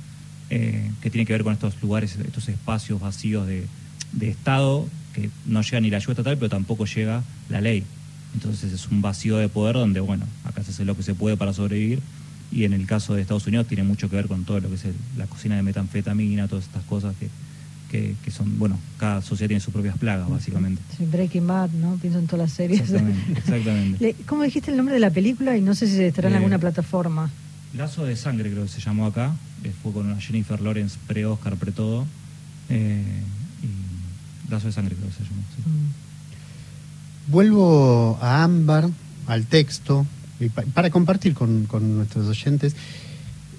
eh, 0.50 0.92
que 1.02 1.10
tiene 1.10 1.26
que 1.26 1.34
ver 1.34 1.44
con 1.44 1.54
estos 1.54 1.82
lugares, 1.82 2.18
estos 2.18 2.50
espacios 2.50 3.00
vacíos 3.00 3.48
de, 3.48 3.66
de 4.12 4.30
Estado, 4.30 4.88
que 5.14 5.30
no 5.46 5.62
llega 5.62 5.80
ni 5.80 5.90
la 5.90 5.98
ayuda 5.98 6.12
estatal, 6.14 6.38
pero 6.38 6.50
tampoco 6.50 6.86
llega 6.86 7.24
la 7.50 7.62
ley. 7.62 7.84
Entonces 8.34 8.72
es 8.74 8.88
un 8.88 9.02
vacío 9.02 9.38
de 9.38 9.50
poder 9.50 9.76
donde, 9.76 10.00
bueno, 10.00 10.26
acá 10.44 10.64
se 10.64 10.72
hace 10.72 10.86
lo 10.86 10.96
que 10.96 11.04
se 11.04 11.16
puede 11.16 11.36
para 11.38 11.54
sobrevivir. 11.54 12.00
Y 12.52 12.64
en 12.64 12.74
el 12.74 12.86
caso 12.88 13.14
de 13.16 13.22
Estados 13.22 13.46
Unidos 13.48 13.68
tiene 13.68 13.84
mucho 13.84 14.10
que 14.10 14.16
ver 14.16 14.28
con 14.28 14.44
todo 14.46 14.60
lo 14.60 14.70
que 14.70 14.76
es 14.76 14.86
el- 14.86 14.96
la 15.18 15.26
cocina 15.28 15.56
de 15.56 15.64
metanfetamina, 15.64 16.48
todas 16.48 16.66
estas 16.66 16.84
cosas 16.84 17.16
que, 17.20 17.28
que, 17.92 18.16
que 18.24 18.32
son, 18.32 18.58
bueno, 18.60 18.78
cada 18.98 19.22
sociedad 19.22 19.50
tiene 19.50 19.62
sus 19.62 19.74
propias 19.74 19.98
plagas, 19.98 20.30
básicamente. 20.30 20.82
Sí, 20.98 21.06
Breaking 21.06 21.48
Bad, 21.48 21.72
¿no? 21.72 21.96
Pienso 21.98 22.20
en 22.20 22.28
todas 22.28 22.48
las 22.50 22.54
series. 22.54 22.82
Exactamente, 22.82 23.32
exactamente. 23.40 24.16
¿Cómo 24.28 24.44
dijiste 24.44 24.72
el 24.72 24.78
nombre 24.78 24.94
de 24.96 25.00
la 25.00 25.10
película? 25.10 25.58
Y 25.58 25.62
no 25.62 25.74
sé 25.76 25.88
si 25.88 26.02
estará 26.04 26.28
en 26.28 26.36
Eh, 26.36 26.38
alguna 26.38 26.60
plataforma. 26.60 27.30
Lazo 27.76 28.06
de 28.06 28.16
sangre 28.16 28.50
creo 28.52 28.64
que 28.64 28.70
se 28.70 28.80
llamó 28.82 29.06
acá, 29.06 29.34
eh, 29.64 29.72
fue 29.84 29.92
con 29.92 30.08
una 30.08 30.20
Jennifer 30.20 30.60
Lawrence 30.62 30.98
pre-Oscar, 31.08 31.56
pre-todo, 31.56 32.06
eh, 32.70 33.04
y 33.64 34.52
Lazo 34.52 34.68
de 34.68 34.74
sangre 34.74 34.96
creo 34.96 35.08
que 35.08 35.14
se 35.16 35.24
llamó. 35.24 35.42
sí. 35.56 35.62
Mm. 35.70 36.09
Vuelvo 37.30 38.18
a 38.22 38.44
Ámbar, 38.44 38.90
al 39.28 39.46
texto, 39.46 40.08
para 40.74 40.90
compartir 40.90 41.36
con, 41.36 41.68
nuestros 41.96 42.28
oyentes. 42.28 42.76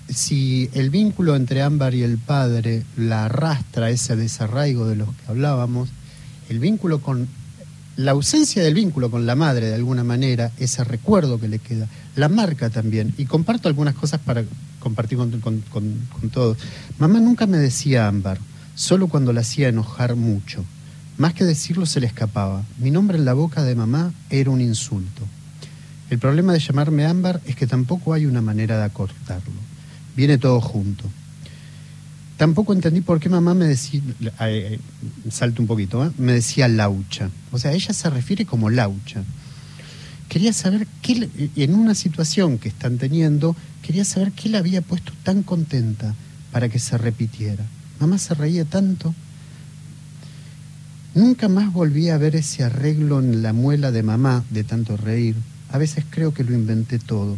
Si 0.09 0.68
el 0.72 0.90
vínculo 0.90 1.37
entre 1.37 1.62
Ámbar 1.62 1.94
y 1.94 2.02
el 2.02 2.18
padre 2.18 2.83
la 2.96 3.26
arrastra 3.26 3.90
ese 3.90 4.16
desarraigo 4.16 4.88
de 4.88 4.96
los 4.96 5.09
que 5.11 5.22
hablábamos, 5.28 5.88
el 6.48 6.59
vínculo 6.59 7.00
con. 7.00 7.28
La 7.96 8.12
ausencia 8.12 8.62
del 8.62 8.74
vínculo 8.74 9.09
con 9.11 9.24
la 9.26 9.37
madre, 9.37 9.66
de 9.66 9.74
alguna 9.74 10.02
manera, 10.02 10.50
ese 10.59 10.83
recuerdo 10.83 11.38
que 11.38 11.46
le 11.48 11.61
queda, 11.61 11.87
la 12.16 12.28
marca 12.28 12.70
también. 12.70 13.14
Y 13.18 13.26
comparto 13.26 13.68
algunas 13.68 13.94
cosas 13.94 14.20
para 14.20 14.42
compartir 14.80 15.18
con- 15.18 15.40
con 15.70 16.30
todos. 16.33 16.56
Mamá 16.98 17.20
nunca 17.20 17.46
me 17.46 17.59
decía 17.59 18.09
Ámbar, 18.09 18.38
solo 18.74 19.06
cuando 19.06 19.33
la 19.33 19.42
hacía 19.42 19.68
enojar 19.68 20.16
mucho. 20.16 20.64
Más 21.20 21.35
que 21.35 21.44
decirlo 21.44 21.85
se 21.85 22.00
le 22.00 22.06
escapaba. 22.06 22.64
Mi 22.78 22.90
nombre 22.90 23.18
en 23.18 23.26
la 23.26 23.35
boca 23.35 23.62
de 23.62 23.74
mamá 23.74 24.14
era 24.30 24.48
un 24.48 24.62
insulto. 24.62 25.20
El 26.09 26.18
problema 26.18 26.54
de 26.54 26.61
llamarme 26.61 27.04
Ámbar 27.04 27.42
es 27.44 27.56
que 27.56 27.66
tampoco 27.66 28.14
hay 28.14 28.24
una 28.24 28.40
manera 28.40 28.78
de 28.78 28.85
acortarlo. 28.85 29.52
Viene 30.16 30.38
todo 30.38 30.62
junto. 30.62 31.04
Tampoco 32.38 32.72
entendí 32.72 33.02
por 33.02 33.20
qué 33.20 33.28
mamá 33.28 33.52
me 33.52 33.66
decía, 33.66 34.00
eh, 34.22 34.33
eh, 34.40 34.78
salto 35.30 35.61
un 35.61 35.68
poquito, 35.68 36.06
¿eh? 36.06 36.11
me 36.16 36.33
decía 36.33 36.68
laucha. 36.68 37.28
O 37.52 37.59
sea, 37.59 37.72
ella 37.72 37.92
se 37.92 38.09
refiere 38.09 38.46
como 38.46 38.70
laucha. 38.70 39.22
Quería 40.30 40.54
saber 40.54 40.87
qué, 41.02 41.28
en 41.54 41.74
una 41.74 41.94
situación 41.94 42.56
que 42.56 42.70
están 42.70 42.96
teniendo, 42.96 43.54
quería 43.83 44.06
saber 44.06 44.33
qué 44.33 44.48
la 44.48 44.56
había 44.56 44.80
puesto 44.80 45.12
tan 45.22 45.42
contenta 45.42 46.14
para 46.50 46.70
que 46.70 46.78
se 46.78 46.96
repitiera. 46.96 47.66
Mamá 47.98 48.16
se 48.16 48.33
reía 48.33 48.64
tanto. 48.64 49.14
Nunca 51.14 51.49
más 51.49 51.73
volví 51.73 52.09
a 52.09 52.18
ver 52.18 52.37
ese 52.37 52.62
arreglo 52.64 53.18
en 53.20 53.42
la 53.42 53.53
muela 53.53 53.90
de 53.90 54.03
mamá 54.03 54.44
de 54.51 54.62
tanto 54.64 54.96
reír. 54.96 55.35
A 55.70 55.79
veces 55.79 56.05
creo 56.09 56.33
que 56.33 56.44
lo 56.44 56.55
inventé 56.55 56.99
todo, 56.99 57.37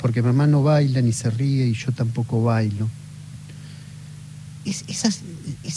porque 0.00 0.22
mamá 0.22 0.46
no 0.46 0.62
baila 0.62 1.00
ni 1.02 1.12
se 1.12 1.30
ríe 1.30 1.66
y 1.66 1.74
yo 1.74 1.92
tampoco 1.92 2.42
bailo. 2.42 2.88
Es, 4.64 4.84
esa, 4.88 5.08
es- 5.08 5.22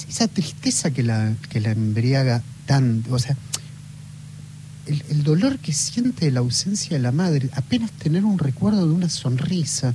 esa 0.10 0.28
tristeza 0.30 0.92
que 0.92 1.04
la, 1.04 1.34
que 1.50 1.60
la 1.60 1.72
embriaga 1.72 2.42
tanto, 2.66 3.13
o 3.13 3.20
sea, 3.20 3.36
el, 4.86 5.04
el 5.10 5.24
dolor 5.24 5.60
que 5.60 5.74
siente 5.74 6.32
la 6.32 6.40
ausencia 6.40 6.96
de 6.96 7.04
la 7.04 7.12
madre, 7.12 7.50
apenas 7.54 7.92
tener 7.92 8.24
un 8.24 8.40
recuerdo 8.40 8.88
de 8.88 8.94
una 8.94 9.10
sonrisa, 9.10 9.94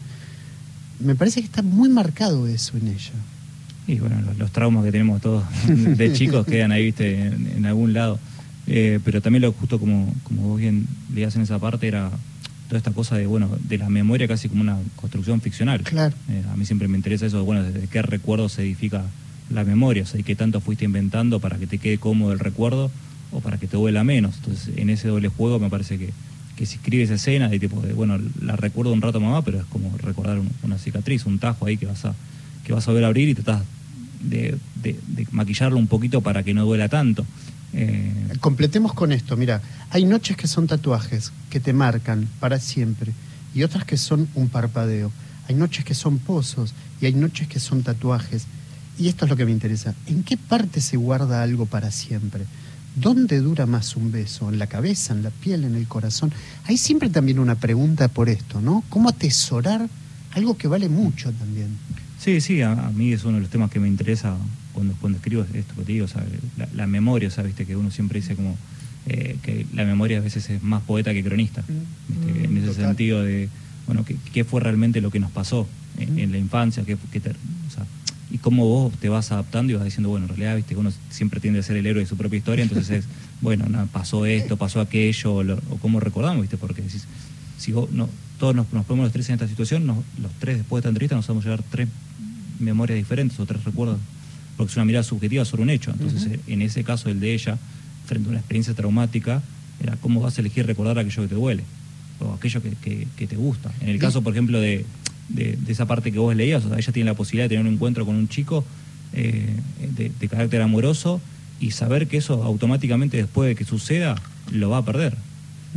me 1.01 1.15
parece 1.15 1.41
que 1.41 1.47
está 1.47 1.63
muy 1.63 1.89
marcado 1.89 2.47
eso 2.47 2.77
en 2.77 2.89
ella. 2.89 3.13
Y 3.87 3.97
bueno, 3.99 4.21
los, 4.27 4.39
los 4.39 4.51
traumas 4.53 4.85
que 4.85 4.93
tenemos 4.93 5.21
todos 5.21 5.45
de 5.69 6.13
chicos 6.13 6.47
quedan 6.47 6.73
ahí, 6.73 6.85
viste, 6.87 7.27
en, 7.27 7.53
en 7.57 7.67
algún 7.67 7.93
lado. 7.93 8.19
Eh, 8.69 9.01
pero 9.05 9.21
también 9.21 9.43
lo 9.43 9.53
justo 9.53 9.79
como, 9.81 10.15
como 10.23 10.43
vos 10.43 10.61
bien 10.61 10.87
leías 11.13 11.35
en 11.37 11.43
esa 11.43 11.59
parte 11.59 11.89
era 11.89 12.11
toda 12.69 12.79
esta 12.79 12.93
cosa 12.93 13.17
de, 13.17 13.27
bueno, 13.27 13.51
de 13.69 13.77
la 13.79 13.89
memoria 13.91 14.29
casi 14.29 14.49
como 14.49 14.63
una 14.63 14.79
construcción 14.97 15.41
ficcional. 15.41 15.81
Claro. 15.83 16.15
Eh, 16.31 16.43
a 16.51 16.57
mí 16.57 16.65
siempre 16.65 16.87
me 16.89 16.97
interesa 16.97 17.27
eso, 17.27 17.45
bueno, 17.45 17.65
desde 17.65 17.87
qué 17.89 18.03
recuerdo 18.03 18.49
se 18.49 18.63
edifica 18.63 19.03
la 19.51 19.65
memoria, 19.65 20.05
o 20.05 20.07
sea, 20.07 20.21
y 20.21 20.23
qué 20.23 20.37
tanto 20.37 20.61
fuiste 20.61 20.85
inventando 20.85 21.41
para 21.41 21.59
que 21.59 21.67
te 21.67 21.79
quede 21.79 21.99
cómodo 21.99 22.33
el 22.33 22.39
recuerdo 22.39 22.91
o 23.33 23.41
para 23.41 23.59
que 23.59 23.67
te 23.67 23.77
duela 23.77 24.05
menos. 24.05 24.37
Entonces, 24.39 24.71
en 24.77 24.89
ese 24.91 25.09
doble 25.09 25.29
juego 25.29 25.59
me 25.59 25.69
parece 25.69 25.99
que, 25.99 26.11
que 26.57 26.65
si 26.65 26.77
escribes 26.77 27.07
esa 27.11 27.17
escena 27.17 27.49
de 27.49 27.59
tipo 27.59 27.81
de, 27.83 27.93
bueno, 27.93 28.19
la 28.41 28.55
recuerdo 28.57 28.93
un 28.93 29.03
rato 29.03 29.21
mamá, 29.21 29.43
pero 29.43 29.59
es 29.59 29.65
como 29.67 29.91
recordar 29.99 30.39
un- 30.39 30.49
una 30.63 30.79
cicatriz, 30.79 31.27
un 31.27 31.39
tajo 31.41 31.67
ahí 31.67 31.77
que 31.77 31.87
vas 31.87 32.05
a, 32.07 32.15
que 32.65 32.73
vas 32.73 32.87
a 32.89 32.93
ver 32.93 33.05
abrir 33.05 33.29
y 33.29 33.35
tratás 33.35 33.63
de 34.21 34.59
maquillarlo 35.33 35.79
un 35.79 35.87
poquito 35.87 36.21
para 36.21 36.43
que 36.43 36.55
no 36.55 36.65
duela 36.65 36.89
tanto. 36.89 37.27
Eh, 37.73 38.13
Completemos 38.41 38.93
con 38.93 39.13
esto, 39.13 39.37
mira, 39.37 39.63
hay 39.91 40.05
noches 40.05 40.37
que 40.37 40.47
son 40.47 40.67
tatuajes 40.67 41.33
que 41.51 41.61
te 41.61 41.73
marcan 41.73 42.29
para 42.41 42.59
siempre 42.59 43.13
y 43.55 43.63
otras 43.63 43.85
que 43.85 43.97
son 43.97 44.29
un 44.35 44.49
parpadeo. 44.49 45.11
Hay 45.49 45.55
noches 45.55 45.85
que 45.85 45.95
son 45.95 46.19
pozos 46.19 46.75
y 47.01 47.07
hay 47.07 47.15
noches 47.15 47.49
que 47.49 47.61
son 47.61 47.83
tatuajes. 47.83 48.47
Y 48.99 49.09
esto 49.09 49.25
es 49.25 49.31
lo 49.31 49.37
que 49.37 49.45
me 49.45 49.53
interesa. 49.53 49.95
¿En 50.07 50.23
qué 50.23 50.37
parte 50.37 50.81
se 50.81 50.97
guarda 50.97 51.43
algo 51.43 51.67
para 51.67 51.91
siempre? 51.91 52.45
¿Dónde 52.95 53.41
dura 53.41 53.65
más 53.65 53.97
un 53.97 54.13
beso? 54.13 54.51
¿En 54.51 54.59
la 54.59 54.67
cabeza, 54.67 55.15
en 55.15 55.23
la 55.23 55.31
piel, 55.31 55.65
en 55.65 55.75
el 55.75 55.89
corazón? 55.89 56.33
Hay 56.65 56.77
siempre 56.77 57.09
también 57.09 57.39
una 57.39 57.55
pregunta 57.55 58.09
por 58.09 58.29
esto, 58.29 58.61
¿no? 58.61 58.85
¿Cómo 58.91 59.09
atesorar 59.09 59.89
algo 60.33 60.57
que 60.57 60.69
vale 60.69 60.89
mucho 60.89 61.33
también? 61.33 61.79
Sí, 62.23 62.41
sí, 62.41 62.63
a, 62.63 62.73
a 62.73 62.91
mí 62.91 63.13
es 63.13 63.25
uno 63.25 63.37
de 63.37 63.41
los 63.43 63.51
temas 63.51 63.71
que 63.71 63.81
me 63.81 63.89
interesa 63.89 64.37
cuando, 64.73 64.95
cuando 65.01 65.17
escribo 65.19 65.43
esto 65.55 65.75
que 65.77 65.83
te 65.83 65.93
digo, 65.93 66.05
o 66.05 66.09
sea, 66.09 66.25
la, 66.57 66.69
la 66.75 66.87
memoria, 66.87 67.29
o 67.29 67.31
sea, 67.33 67.43
viste 67.43 67.67
que 67.67 67.75
uno 67.77 67.91
siempre 67.91 68.21
dice 68.21 68.37
como 68.37 68.57
eh, 69.07 69.37
que 69.43 69.67
la 69.75 69.85
memoria 69.85 70.19
a 70.19 70.21
veces 70.21 70.49
es 70.49 70.63
más 70.63 70.83
poeta 70.83 71.13
que 71.13 71.25
cronista, 71.25 71.65
¿viste? 72.09 72.33
Mm, 72.33 72.45
en 72.45 72.57
ese 72.59 72.67
total. 72.69 72.85
sentido 72.87 73.23
de, 73.23 73.49
bueno, 73.87 74.05
¿qué, 74.33 74.45
fue 74.45 74.61
realmente 74.61 75.01
lo 75.01 75.11
que 75.11 75.19
nos 75.19 75.33
pasó 75.33 75.67
en, 75.99 76.19
en 76.19 76.31
la 76.31 76.39
infancia? 76.39 76.85
¿Qué, 76.85 76.97
qué 77.11 77.19
te- 77.19 77.31
o 77.31 77.71
sea, 77.75 77.85
y 78.31 78.39
cómo 78.39 78.67
vos 78.67 78.95
te 78.99 79.09
vas 79.09 79.33
adaptando 79.33 79.73
y 79.73 79.77
vas 79.77 79.85
diciendo, 79.85 80.09
bueno, 80.09 80.25
en 80.27 80.29
realidad, 80.29 80.55
viste, 80.57 80.75
que 80.75 80.81
uno 80.81 80.93
siempre 81.11 81.41
tiende 81.41 81.59
a 81.59 81.63
ser 81.65 81.77
el 81.77 81.87
héroe 81.87 82.03
de 82.05 82.09
su 82.09 82.17
propia 82.17 82.37
historia, 82.39 82.63
entonces 82.63 82.89
es, 82.91 83.05
bueno, 83.41 83.67
pasó 83.93 84.25
esto, 84.27 84.57
pasó 84.57 84.81
aquello, 84.81 85.35
o, 85.35 85.43
lo- 85.43 85.61
o 85.71 85.77
cómo 85.79 85.99
recordamos, 85.99 86.41
viste, 86.43 86.57
porque 86.57 86.83
decís, 86.83 87.05
si 87.59 87.73
vos, 87.73 87.91
no, 87.91 88.09
todos 88.43 88.57
nos, 88.57 88.73
nos 88.73 88.85
ponemos 88.85 89.05
los 89.05 89.13
tres 89.13 89.29
en 89.29 89.35
esta 89.35 89.47
situación, 89.47 89.87
nos- 89.87 89.99
los 90.21 90.33
tres 90.41 90.57
después 90.57 90.79
de 90.79 90.81
esta 90.81 90.89
entrevista 90.89 91.15
nos 91.15 91.29
vamos 91.29 91.45
a 91.45 91.51
llevar 91.51 91.63
tres 91.71 91.87
memorias 92.59 92.97
diferentes 92.97 93.39
o 93.39 93.47
tres 93.47 93.63
recuerdos, 93.63 93.99
porque 94.57 94.73
es 94.73 94.77
una 94.77 94.85
mirada 94.85 95.05
subjetiva 95.05 95.45
sobre 95.45 95.63
un 95.63 95.71
hecho. 95.71 95.93
Entonces, 95.93 96.41
en 96.49 96.61
ese 96.61 96.83
caso, 96.83 97.09
el 97.09 97.21
de 97.21 97.35
ella, 97.35 97.57
frente 98.05 98.27
a 98.27 98.31
una 98.31 98.41
experiencia 98.41 98.75
traumática, 98.75 99.43
era 99.81 99.95
cómo 100.01 100.21
vas 100.21 100.39
a 100.39 100.41
elegir 100.41 100.67
recordar 100.67 100.99
aquello 100.99 101.23
que 101.23 101.29
te 101.29 101.35
duele 101.37 101.63
o 102.19 102.33
aquello 102.33 102.61
que, 102.61 102.71
que- 102.83 103.07
que 103.17 103.27
te 103.29 103.37
gusta. 103.37 103.71
En 103.81 103.89
el 103.91 104.01
caso, 104.01 104.23
por 104.23 104.33
ejemplo, 104.33 104.59
de, 104.61 104.85
de- 105.29 105.57
de 105.57 105.73
esa 105.73 105.87
parte 105.87 106.11
que 106.11 106.19
vos 106.19 106.35
leías, 106.35 106.65
o 106.65 106.69
sea, 106.69 106.79
ella 106.79 106.93
tiene 106.93 107.11
la 107.11 107.15
posibilidad 107.17 107.45
de 107.45 107.51
tener 107.51 107.65
un 107.65 107.73
encuentro 107.75 108.05
con 108.05 108.17
un 108.17 108.27
chico 108.29 108.65
eh, 109.13 109.55
de, 109.97 110.11
de 110.19 110.29
carácter 110.29 110.63
amoroso 110.63 111.21
y 111.61 111.71
saber 111.71 112.09
que 112.09 112.17
eso 112.17 112.43
automáticamente 112.43 113.19
después 113.19 113.47
de 113.51 113.55
que 113.55 113.65
suceda 113.65 114.17
lo 114.51 114.71
va 114.71 114.79
a 114.79 114.85
perder. 114.85 115.17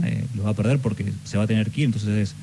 Eh, 0.04 0.26
lo 0.36 0.46
va 0.46 0.50
a 0.50 0.54
perder 0.56 0.80
porque 0.80 1.06
se 1.26 1.38
va 1.38 1.44
a 1.44 1.48
tener 1.48 1.70
que 1.70 1.82
ir. 1.82 1.86
Entonces, 1.86 2.30
es, 2.32 2.36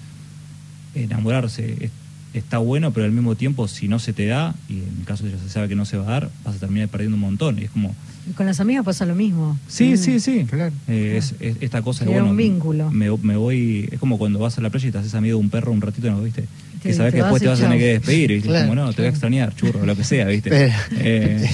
enamorarse 0.95 1.77
es- 1.81 1.91
está 2.35 2.57
bueno, 2.59 2.93
pero 2.93 3.05
al 3.05 3.13
mismo 3.13 3.35
tiempo, 3.35 3.69
si 3.69 3.89
no 3.89 3.99
se 3.99 4.13
te 4.15 4.27
da, 4.27 4.55
y 4.69 4.75
en 4.79 4.97
el 5.01 5.05
caso 5.05 5.25
de 5.25 5.31
ella 5.31 5.39
se 5.43 5.51
sabe 5.51 5.69
que 5.69 5.75
no 5.77 5.85
se 5.85 5.99
va 5.99 6.05
a 6.05 6.11
dar, 6.11 6.31
vas 6.45 6.57
a 6.57 6.59
terminar 6.59 6.89
perdiendo 6.89 7.15
un 7.17 7.21
montón. 7.21 7.59
Y 7.59 7.65
es 7.65 7.71
como, 7.71 7.95
Y 8.29 8.33
con 8.35 8.47
las 8.47 8.61
amigas 8.61 8.85
pasa 8.85 9.05
lo 9.05 9.15
mismo. 9.17 9.59
Sí, 9.69 9.95
Mm. 9.95 9.97
sí, 9.99 10.21
sí. 10.21 10.47
Claro. 10.49 10.73
Eh, 10.89 11.17
es, 11.19 11.35
es 11.41 11.57
esta 11.61 11.83
cosa 11.83 12.05
Crear 12.05 12.21
bueno, 12.21 12.31
un 12.31 12.37
vínculo. 12.37 12.91
Me, 12.91 13.11
me 13.23 13.37
voy, 13.37 13.89
es 13.91 13.99
como 13.99 14.17
cuando 14.17 14.39
vas 14.39 14.57
a 14.59 14.61
la 14.63 14.71
playa 14.71 14.89
y 14.89 14.93
te 14.93 14.99
haces 14.99 15.15
amigo 15.15 15.37
de 15.39 15.45
un 15.45 15.51
perro 15.51 15.73
un 15.73 15.81
ratito, 15.81 16.09
¿no? 16.11 16.23
¿Viste? 16.23 16.43
Te- 16.43 16.89
que 16.89 16.95
sabes 16.95 17.13
que 17.13 17.21
después 17.21 17.41
te 17.41 17.47
y 17.47 17.49
vas 17.49 17.61
a 17.61 17.65
tener 17.65 17.79
que 17.79 17.85
despedir. 17.87 18.43
Claro, 18.43 18.69
como 18.69 18.75
no, 18.81 18.91
te 18.93 19.03
voy 19.03 19.07
a 19.07 19.11
extrañar, 19.11 19.55
churro, 19.57 19.85
lo 19.85 19.95
que 19.97 20.05
sea, 20.05 20.27
¿viste? 20.29 20.51
Pero- 20.51 20.73
Eh, 20.93 21.51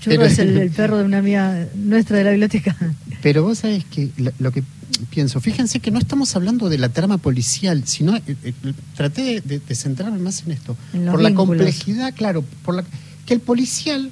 Churro 0.00 0.16
Pero- 0.16 0.24
es 0.26 0.38
el, 0.38 0.56
el 0.58 0.70
perro 0.70 0.98
de 0.98 1.04
una 1.04 1.18
amiga 1.18 1.66
nuestra 1.74 2.18
de 2.18 2.24
la 2.24 2.30
biblioteca. 2.30 2.76
Pero 3.22 3.42
vos 3.42 3.58
sabés 3.58 3.84
que 3.86 4.10
lo, 4.18 4.30
lo 4.38 4.52
que 4.52 4.62
pienso, 5.08 5.40
fíjense 5.40 5.80
que 5.80 5.90
no 5.90 5.98
estamos 5.98 6.34
hablando 6.36 6.68
de 6.68 6.78
la 6.78 6.88
trama 6.88 7.18
policial, 7.18 7.82
sino 7.86 8.16
eh, 8.16 8.22
eh, 8.26 8.52
traté 8.96 9.40
de, 9.40 9.60
centrarme 9.74 10.18
más 10.18 10.42
en 10.44 10.52
esto. 10.52 10.76
En 10.92 11.06
por 11.06 11.22
la 11.22 11.34
complejidad, 11.34 12.14
claro, 12.14 12.44
por 12.64 12.74
la, 12.74 12.84
que 13.26 13.34
el 13.34 13.40
policial, 13.40 14.10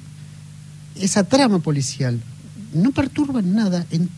esa 0.95 1.23
trama 1.23 1.59
policial, 1.59 2.19
no 2.73 2.91
perturba 2.91 3.39
en 3.39 3.55
nada 3.55 3.85
en 3.91 4.09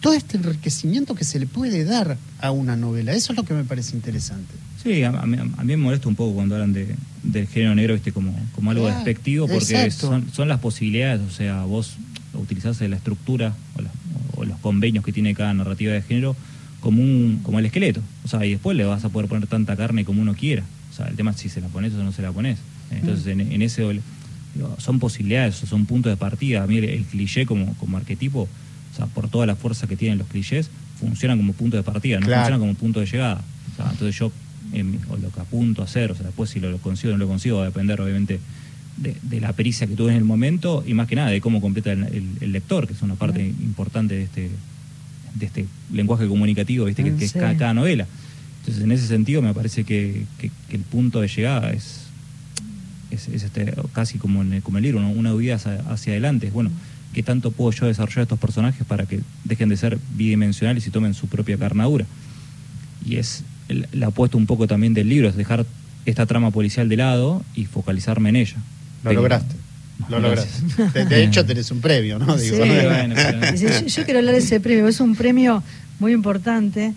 todo 0.00 0.14
este 0.14 0.36
enriquecimiento 0.36 1.14
que 1.14 1.24
se 1.24 1.38
le 1.38 1.46
puede 1.46 1.84
dar 1.84 2.16
a 2.40 2.50
una 2.50 2.76
novela. 2.76 3.12
Eso 3.12 3.32
es 3.32 3.36
lo 3.36 3.44
que 3.44 3.54
me 3.54 3.64
parece 3.64 3.96
interesante. 3.96 4.54
sí, 4.82 5.02
a, 5.02 5.08
a 5.08 5.26
mí, 5.26 5.38
a 5.38 5.44
mí 5.44 5.66
me 5.66 5.76
molesta 5.76 6.08
un 6.08 6.14
poco 6.14 6.34
cuando 6.34 6.54
hablan 6.54 6.72
de, 6.72 6.94
del 7.22 7.46
género 7.46 7.74
negro, 7.74 7.94
¿viste? 7.94 8.12
Como, 8.12 8.34
como 8.54 8.70
algo 8.70 8.84
Claro, 8.84 8.98
despectivo, 8.98 9.48
porque 9.48 9.90
son, 9.90 10.30
son 10.32 10.48
las 10.48 10.60
posibilidades, 10.60 11.20
o 11.20 11.30
sea, 11.30 11.64
vos 11.64 11.96
utilizás 12.40 12.80
la 12.80 12.96
estructura 12.96 13.54
o, 13.76 13.82
la- 13.82 13.90
o 14.36 14.44
los 14.44 14.58
convenios 14.58 15.04
que 15.04 15.12
tiene 15.12 15.34
cada 15.34 15.52
narrativa 15.54 15.92
de 15.92 16.02
género 16.02 16.36
como 16.80 17.02
un 17.02 17.40
como 17.42 17.58
el 17.58 17.66
esqueleto. 17.66 18.00
O 18.24 18.28
sea, 18.28 18.44
y 18.46 18.50
después 18.50 18.76
le 18.76 18.84
vas 18.84 19.04
a 19.04 19.08
poder 19.08 19.28
poner 19.28 19.46
tanta 19.48 19.76
carne 19.76 20.04
como 20.04 20.22
uno 20.22 20.34
quiera. 20.34 20.62
O 20.92 20.94
sea, 20.96 21.06
el 21.08 21.16
tema 21.16 21.32
es 21.32 21.36
si 21.38 21.48
se 21.48 21.60
la 21.60 21.68
pones 21.68 21.92
o 21.94 22.02
no 22.02 22.12
se 22.12 22.22
la 22.22 22.32
pones. 22.32 22.58
Entonces, 22.90 23.26
en, 23.26 23.40
en 23.40 23.62
ese 23.62 23.84
son 24.78 24.98
posibilidades, 24.98 25.56
son 25.56 25.86
puntos 25.86 26.10
de 26.10 26.16
partida. 26.16 26.62
A 26.62 26.66
mí 26.66 26.78
el, 26.78 26.84
el 26.84 27.04
cliché 27.04 27.46
como, 27.46 27.74
como 27.74 27.96
arquetipo, 27.96 28.42
o 28.92 28.96
sea, 28.96 29.06
por 29.06 29.28
toda 29.28 29.46
la 29.46 29.56
fuerza 29.56 29.86
que 29.86 29.96
tienen 29.96 30.18
los 30.18 30.26
clichés, 30.28 30.70
funcionan 30.98 31.36
como 31.38 31.52
punto 31.52 31.76
de 31.76 31.82
partida, 31.82 32.18
no 32.18 32.26
Claro. 32.26 32.40
funcionan 32.42 32.60
como 32.60 32.74
punto 32.74 33.00
de 33.00 33.06
llegada. 33.06 33.40
O 33.72 33.76
sea, 33.76 33.90
entonces 33.90 34.18
yo, 34.18 34.32
en 34.72 34.98
o 35.10 35.16
lo 35.16 35.30
que 35.30 35.40
apunto 35.40 35.82
a 35.82 35.84
hacer, 35.84 36.10
o 36.10 36.14
sea, 36.14 36.26
después 36.26 36.50
si 36.50 36.60
lo, 36.60 36.70
lo 36.70 36.78
consigo 36.78 37.12
o 37.14 37.16
no 37.16 37.24
lo 37.24 37.28
consigo, 37.28 37.58
va 37.58 37.62
a 37.64 37.66
depender 37.66 38.00
obviamente 38.00 38.40
de, 39.00 39.16
de 39.22 39.40
la 39.40 39.52
pericia 39.52 39.86
que 39.86 39.94
tuve 39.94 40.10
en 40.10 40.16
el 40.18 40.24
momento 40.24 40.82
y 40.86 40.94
más 40.94 41.06
que 41.08 41.14
nada 41.16 41.30
de 41.30 41.40
cómo 41.40 41.60
completa 41.60 41.92
el, 41.92 42.02
el- 42.04 42.24
el 42.40 42.52
lector, 42.52 42.86
que 42.86 42.92
es 42.94 43.02
una 43.02 43.14
parte 43.14 43.46
importante 43.46 44.14
de 44.14 44.22
este, 44.24 44.50
de 45.34 45.46
este 45.46 45.66
lenguaje 45.92 46.26
comunicativo 46.26 46.84
¿viste? 46.86 47.04
que, 47.04 47.14
que 47.14 47.24
es 47.24 47.32
cada, 47.32 47.56
cada 47.56 47.74
novela. 47.74 48.06
Entonces, 48.60 48.82
en 48.82 48.92
ese 48.92 49.06
sentido, 49.06 49.40
me 49.40 49.54
parece 49.54 49.84
que, 49.84 50.24
que- 50.38 50.50
que 50.68 50.76
el 50.76 50.82
punto 50.82 51.20
de 51.20 51.28
llegada 51.28 51.70
es, 51.70 52.00
es, 53.10 53.28
es 53.28 53.42
este, 53.44 53.72
casi 53.92 54.18
como 54.18 54.42
en 54.42 54.52
el, 54.54 54.62
como 54.62 54.78
el 54.78 54.84
libro, 54.84 55.00
¿no? 55.00 55.10
una 55.10 55.32
huida 55.34 55.54
hacia, 55.54 55.76
hacia 55.90 56.12
adelante. 56.12 56.48
Es 56.48 56.52
bueno, 56.52 56.70
¿qué 57.14 57.22
tanto 57.22 57.50
puedo 57.52 57.70
yo 57.70 57.86
desarrollar 57.86 58.22
estos 58.22 58.38
personajes 58.38 58.84
para 58.86 59.06
que 59.06 59.20
dejen 59.44 59.68
de 59.68 59.76
ser 59.76 59.98
bidimensionales 60.16 60.86
y 60.86 60.90
tomen 60.90 61.14
su 61.14 61.28
propia 61.28 61.56
carnadura? 61.56 62.04
Y 63.06 63.16
es 63.16 63.44
la 63.92 64.08
apuesta 64.08 64.36
un 64.36 64.46
poco 64.46 64.66
también 64.66 64.92
del 64.94 65.08
libro, 65.08 65.28
es 65.28 65.36
dejar 65.36 65.64
esta 66.04 66.26
trama 66.26 66.50
policial 66.50 66.88
de 66.88 66.96
lado 66.96 67.44
y 67.54 67.66
focalizarme 67.66 68.30
en 68.30 68.36
ella. 68.36 68.56
Lo 69.04 69.12
lograste. 69.12 69.54
Lo 70.08 70.20
lograste. 70.20 70.62
De, 70.94 71.04
de 71.06 71.24
hecho, 71.24 71.44
tenés 71.44 71.70
un 71.70 71.80
premio, 71.80 72.18
¿no? 72.18 72.36
Digo, 72.36 72.56
Sí, 72.56 72.70
bueno, 72.70 73.14
pero- 73.16 73.52
Dice, 73.52 73.80
yo, 73.80 73.86
yo 73.86 74.04
quiero 74.04 74.18
hablar 74.20 74.34
de 74.34 74.40
ese 74.40 74.60
premio, 74.60 74.86
es 74.88 75.00
un 75.00 75.16
premio 75.16 75.62
muy 75.98 76.12
importante 76.12 76.92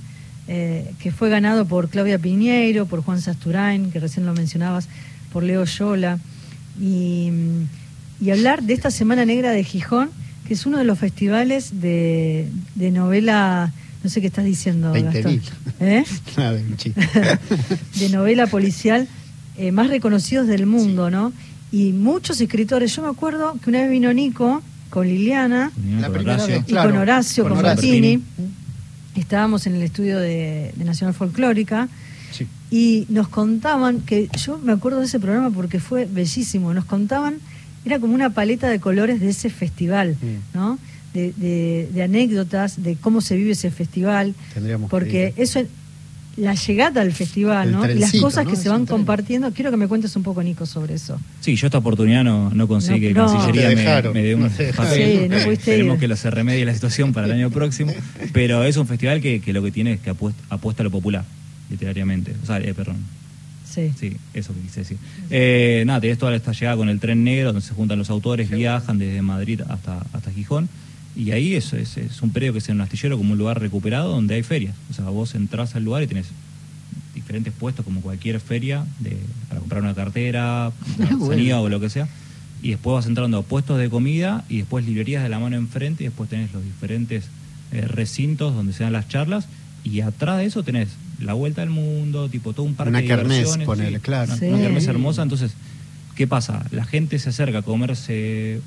eh, 0.47 0.91
que 0.99 1.11
fue 1.11 1.29
ganado 1.29 1.65
por 1.65 1.89
Claudia 1.89 2.19
Piñeiro, 2.19 2.85
por 2.85 3.01
Juan 3.03 3.21
Sasturain, 3.21 3.91
que 3.91 3.99
recién 3.99 4.25
lo 4.25 4.33
mencionabas, 4.33 4.87
por 5.33 5.43
Leo 5.43 5.63
Yola, 5.65 6.19
y, 6.79 7.31
y 8.21 8.29
hablar 8.31 8.63
de 8.63 8.73
esta 8.73 8.91
Semana 8.91 9.25
Negra 9.25 9.51
de 9.51 9.63
Gijón, 9.63 10.09
que 10.47 10.53
es 10.53 10.65
uno 10.65 10.77
de 10.77 10.83
los 10.83 10.99
festivales 10.99 11.81
de, 11.81 12.47
de 12.75 12.91
novela, 12.91 13.71
no 14.03 14.09
sé 14.09 14.21
qué 14.21 14.27
estás 14.27 14.45
diciendo, 14.45 14.93
20.000. 14.93 15.03
Gastón, 15.13 15.41
¿Eh? 15.79 16.03
Nada, 16.37 16.59
de 17.99 18.09
novela 18.09 18.47
policial 18.47 19.07
eh, 19.57 19.71
más 19.71 19.87
reconocidos 19.89 20.47
del 20.47 20.65
mundo, 20.65 21.09
¿no? 21.09 21.33
Y 21.71 21.93
muchos 21.93 22.39
escritores, 22.41 22.95
yo 22.95 23.01
me 23.01 23.09
acuerdo 23.09 23.55
que 23.63 23.69
una 23.69 23.81
vez 23.81 23.89
vino 23.91 24.11
Nico 24.13 24.61
con 24.89 25.07
Liliana, 25.07 25.71
La 25.99 26.07
con 26.07 26.15
primera 26.17 26.33
Horacio. 26.35 26.55
vez, 26.55 26.63
Y 26.67 26.71
claro. 26.71 26.89
con 26.89 26.99
Horacio, 26.99 27.43
con, 27.43 27.51
Horacio. 27.53 27.67
Martini. 27.75 28.21
Estábamos 29.15 29.67
en 29.67 29.75
el 29.75 29.81
estudio 29.83 30.19
de, 30.19 30.73
de 30.75 30.85
Nacional 30.85 31.13
Folclórica 31.13 31.87
Sí. 32.31 32.47
y 32.69 33.05
nos 33.09 33.27
contaban, 33.27 33.99
que 34.01 34.29
yo 34.37 34.57
me 34.57 34.71
acuerdo 34.71 34.99
de 34.99 35.05
ese 35.05 35.19
programa 35.19 35.49
porque 35.51 35.79
fue 35.81 36.05
bellísimo, 36.05 36.73
nos 36.73 36.85
contaban, 36.85 37.35
era 37.83 37.99
como 37.99 38.13
una 38.13 38.29
paleta 38.29 38.69
de 38.69 38.79
colores 38.79 39.19
de 39.19 39.29
ese 39.29 39.49
festival, 39.49 40.15
Mm. 40.21 40.57
¿no? 40.57 40.79
De, 41.13 41.33
de- 41.35 41.89
de 41.93 42.03
anécdotas, 42.03 42.81
de 42.81 42.95
cómo 42.95 43.19
se 43.19 43.35
vive 43.35 43.51
ese 43.51 43.69
festival, 43.69 44.33
Tendríamos 44.53 44.87
que 44.87 44.91
porque 44.91 45.33
eso, 45.35 45.59
la 46.37 46.53
llegada 46.55 47.01
al 47.01 47.11
festival, 47.11 47.67
El 47.67 47.73
¿no? 47.73 47.89
Y 47.91 47.99
las 47.99 48.13
cosas 48.13 48.45
¿no? 48.45 48.49
que 48.51 48.55
Es 48.55 48.63
se 48.63 48.69
van 48.69 48.85
compartiendo, 48.85 49.51
quiero 49.51 49.69
que 49.71 49.77
me 49.77 49.87
cuentes 49.87 50.15
un 50.15 50.23
poco, 50.23 50.41
Nico, 50.41 50.65
sobre 50.65 50.93
eso. 50.95 51.19
Sí, 51.41 51.55
yo 51.55 51.67
esta 51.67 51.79
oportunidad 51.79 52.23
no, 52.23 52.49
no 52.51 52.67
conseguí 52.67 53.13
No, 53.13 53.27
que 53.27 53.33
no. 53.33 53.37
Cancillería 53.43 54.01
me- 54.03 54.09
me, 54.13 54.23
dé 54.23 54.35
un 54.35 54.49
papel. 54.49 55.29
Sí, 55.29 55.29
pudiste 55.29 55.51
Esperemos 55.71 55.95
ir. 55.95 55.99
que 55.99 56.07
lo 56.07 56.15
se 56.15 56.31
remedie 56.31 56.63
la 56.65 56.73
situación 56.73 57.11
para 57.13 57.27
el 57.27 57.33
año 57.33 57.49
próximo. 57.51 57.91
Pero 58.33 58.63
es 58.63 58.77
un 58.77 58.87
festival 58.87 59.19
que, 59.21 59.41
que 59.41 59.51
lo 59.53 59.61
que 59.61 59.71
tiene 59.71 59.93
es 59.93 59.99
que 59.99 60.09
apuesta, 60.11 60.41
apuesta 60.49 60.83
a 60.83 60.85
lo 60.85 60.91
popular, 60.91 61.25
literariamente. 61.69 62.33
O 62.41 62.45
sea, 62.45 62.59
eh, 62.59 62.73
perdón. 62.73 62.97
Sí. 63.69 63.91
Sí, 63.97 64.17
eso 64.33 64.53
que 64.53 64.59
quise 64.61 64.81
decir. 64.81 64.97
Eh, 65.29 65.83
nada, 65.85 66.01
tenés 66.01 66.17
toda 66.17 66.35
esta 66.35 66.51
llegada 66.51 66.75
con 66.77 66.89
el 66.89 66.99
tren 66.99 67.23
negro, 67.23 67.53
donde 67.53 67.61
se 67.65 67.73
juntan 67.73 67.97
los 67.99 68.09
autores, 68.09 68.49
viajan 68.49 68.97
desde 68.97 69.21
Madrid 69.21 69.61
hasta, 69.69 70.05
hasta 70.11 70.31
Gijón. 70.31 70.67
Y 71.15 71.31
ahí 71.31 71.55
es, 71.55 71.73
es, 71.73 71.97
es 71.97 72.21
un 72.21 72.31
periodo 72.31 72.53
que 72.53 72.59
es 72.59 72.69
en 72.69 72.75
un 72.75 72.81
astillero 72.81 73.17
como 73.17 73.33
un 73.33 73.37
lugar 73.37 73.59
recuperado 73.59 74.09
donde 74.11 74.35
hay 74.35 74.43
ferias. 74.43 74.75
O 74.89 74.93
sea, 74.93 75.05
vos 75.05 75.35
entrás 75.35 75.75
al 75.75 75.83
lugar 75.83 76.03
y 76.03 76.07
tenés 76.07 76.27
diferentes 77.13 77.53
puestos 77.53 77.83
como 77.83 78.01
cualquier 78.01 78.39
feria 78.39 78.85
de, 78.99 79.17
para 79.49 79.59
comprar 79.59 79.81
una 79.81 79.93
cartera, 79.93 80.71
una 80.97 81.15
Bueno. 81.17 81.61
o 81.61 81.69
lo 81.69 81.79
que 81.79 81.89
sea. 81.89 82.07
Y 82.63 82.69
después 82.69 82.93
vas 82.93 83.05
entrando 83.07 83.37
a 83.39 83.41
puestos 83.43 83.77
de 83.79 83.89
comida 83.89 84.45
y 84.47 84.57
después 84.59 84.85
librerías 84.85 85.23
de 85.23 85.29
la 85.29 85.39
mano 85.39 85.57
enfrente 85.57 86.03
y 86.03 86.07
después 86.07 86.29
tenés 86.29 86.53
los 86.53 86.63
diferentes 86.63 87.25
eh, 87.71 87.81
recintos 87.87 88.53
donde 88.55 88.71
se 88.73 88.83
dan 88.83 88.93
las 88.93 89.07
charlas. 89.09 89.47
Y 89.83 90.01
atrás 90.01 90.37
de 90.37 90.45
eso 90.45 90.63
tenés 90.63 90.89
la 91.19 91.33
vuelta 91.33 91.61
al 91.63 91.69
mundo, 91.71 92.29
tipo 92.29 92.53
todo 92.53 92.65
un 92.65 92.75
parque 92.75 92.89
Una 92.89 92.99
de 92.99 93.05
diversiones, 93.07 93.65
ponele, 93.65 93.97
sí. 93.97 94.01
claro. 94.03 94.31
Una, 94.33 94.39
Sí. 94.39 94.45
una 94.45 94.79
hermosa. 94.91 95.23
Entonces, 95.23 95.53
¿qué 96.15 96.27
pasa? 96.27 96.65
La 96.71 96.85
gente 96.85 97.17
se 97.19 97.29
acerca 97.29 97.59
a 97.59 97.61
comerse 97.63 98.61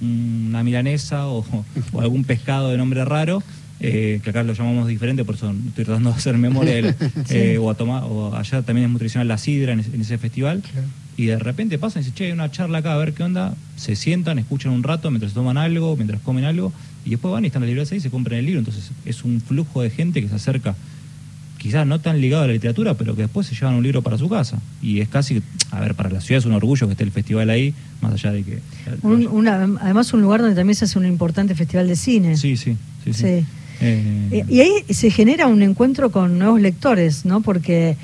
una 0.00 0.62
milanesa 0.62 1.26
o, 1.26 1.44
o 1.92 2.00
algún 2.00 2.24
pescado 2.24 2.70
de 2.70 2.76
nombre 2.76 3.04
raro, 3.04 3.42
eh, 3.78 4.20
que 4.24 4.30
acá 4.30 4.42
lo 4.42 4.54
llamamos 4.54 4.88
diferente, 4.88 5.24
por 5.24 5.34
eso 5.34 5.54
estoy 5.68 5.84
tratando 5.84 6.10
de 6.10 6.16
hacer 6.16 6.38
memoria. 6.38 6.96
eh, 7.30 7.58
o, 7.58 7.70
a 7.70 7.74
tomar, 7.74 8.04
o 8.04 8.34
allá 8.34 8.62
también 8.62 8.86
es 8.86 8.90
muy 8.90 8.98
tradicional 8.98 9.28
la 9.28 9.38
sidra 9.38 9.72
en 9.72 9.80
ese, 9.80 9.94
en 9.94 10.00
ese 10.00 10.18
festival. 10.18 10.62
Claro. 10.62 10.86
Y 11.16 11.26
de 11.26 11.38
repente 11.38 11.78
pasan 11.78 12.02
y 12.02 12.04
dicen, 12.04 12.14
che, 12.14 12.26
hay 12.26 12.32
una 12.32 12.50
charla 12.50 12.78
acá, 12.78 12.94
a 12.94 12.96
ver 12.98 13.12
qué 13.12 13.22
onda. 13.22 13.54
Se 13.76 13.96
sientan, 13.96 14.38
escuchan 14.38 14.72
un 14.72 14.82
rato 14.82 15.10
mientras 15.10 15.32
toman 15.32 15.56
algo, 15.56 15.96
mientras 15.96 16.20
comen 16.20 16.44
algo, 16.44 16.72
y 17.04 17.10
después 17.10 17.32
van 17.32 17.44
y 17.44 17.48
están 17.48 17.62
en 17.62 17.68
la 17.68 17.74
librería 17.74 17.90
ahí 17.90 17.98
y 17.98 18.00
se 18.00 18.10
compran 18.10 18.38
el 18.38 18.46
libro. 18.46 18.58
Entonces 18.58 18.90
es 19.04 19.24
un 19.24 19.40
flujo 19.40 19.82
de 19.82 19.90
gente 19.90 20.20
que 20.20 20.28
se 20.28 20.34
acerca, 20.34 20.74
quizás 21.66 21.86
no 21.86 22.00
tan 22.00 22.20
ligado 22.20 22.44
a 22.44 22.46
la 22.46 22.52
literatura, 22.52 22.94
pero 22.94 23.14
que 23.14 23.22
después 23.22 23.46
se 23.46 23.54
llevan 23.54 23.74
un 23.74 23.82
libro 23.82 24.02
para 24.02 24.16
su 24.18 24.28
casa. 24.28 24.58
Y 24.82 25.00
es 25.00 25.08
casi, 25.08 25.42
a 25.70 25.80
ver, 25.80 25.94
para 25.94 26.10
la 26.10 26.20
ciudad 26.20 26.38
es 26.38 26.46
un 26.46 26.52
orgullo 26.52 26.86
que 26.86 26.92
esté 26.92 27.04
el 27.04 27.10
festival 27.12 27.50
ahí, 27.50 27.74
más 28.00 28.12
allá 28.14 28.32
de 28.32 28.42
que... 28.42 28.58
Un- 29.02 29.26
una- 29.26 29.68
además, 29.80 30.12
un 30.12 30.22
lugar 30.22 30.40
donde 30.40 30.54
también 30.56 30.74
se 30.76 30.84
hace 30.86 30.98
un 30.98 31.06
importante 31.06 31.54
festival 31.54 31.88
de 31.88 31.96
cine. 31.96 32.36
Sí, 32.36 32.56
sí, 32.56 32.76
sí. 33.04 33.12
sí. 33.12 33.22
Sí. 33.22 33.26
Eh, 33.80 34.28
Eh, 34.32 34.44
y 34.48 34.60
ahí 34.60 34.70
se 34.88 35.10
genera 35.10 35.46
un 35.48 35.60
encuentro 35.62 36.10
con 36.10 36.38
nuevos 36.38 36.60
lectores, 36.60 37.24
¿no? 37.26 37.42
Porque 37.42 37.96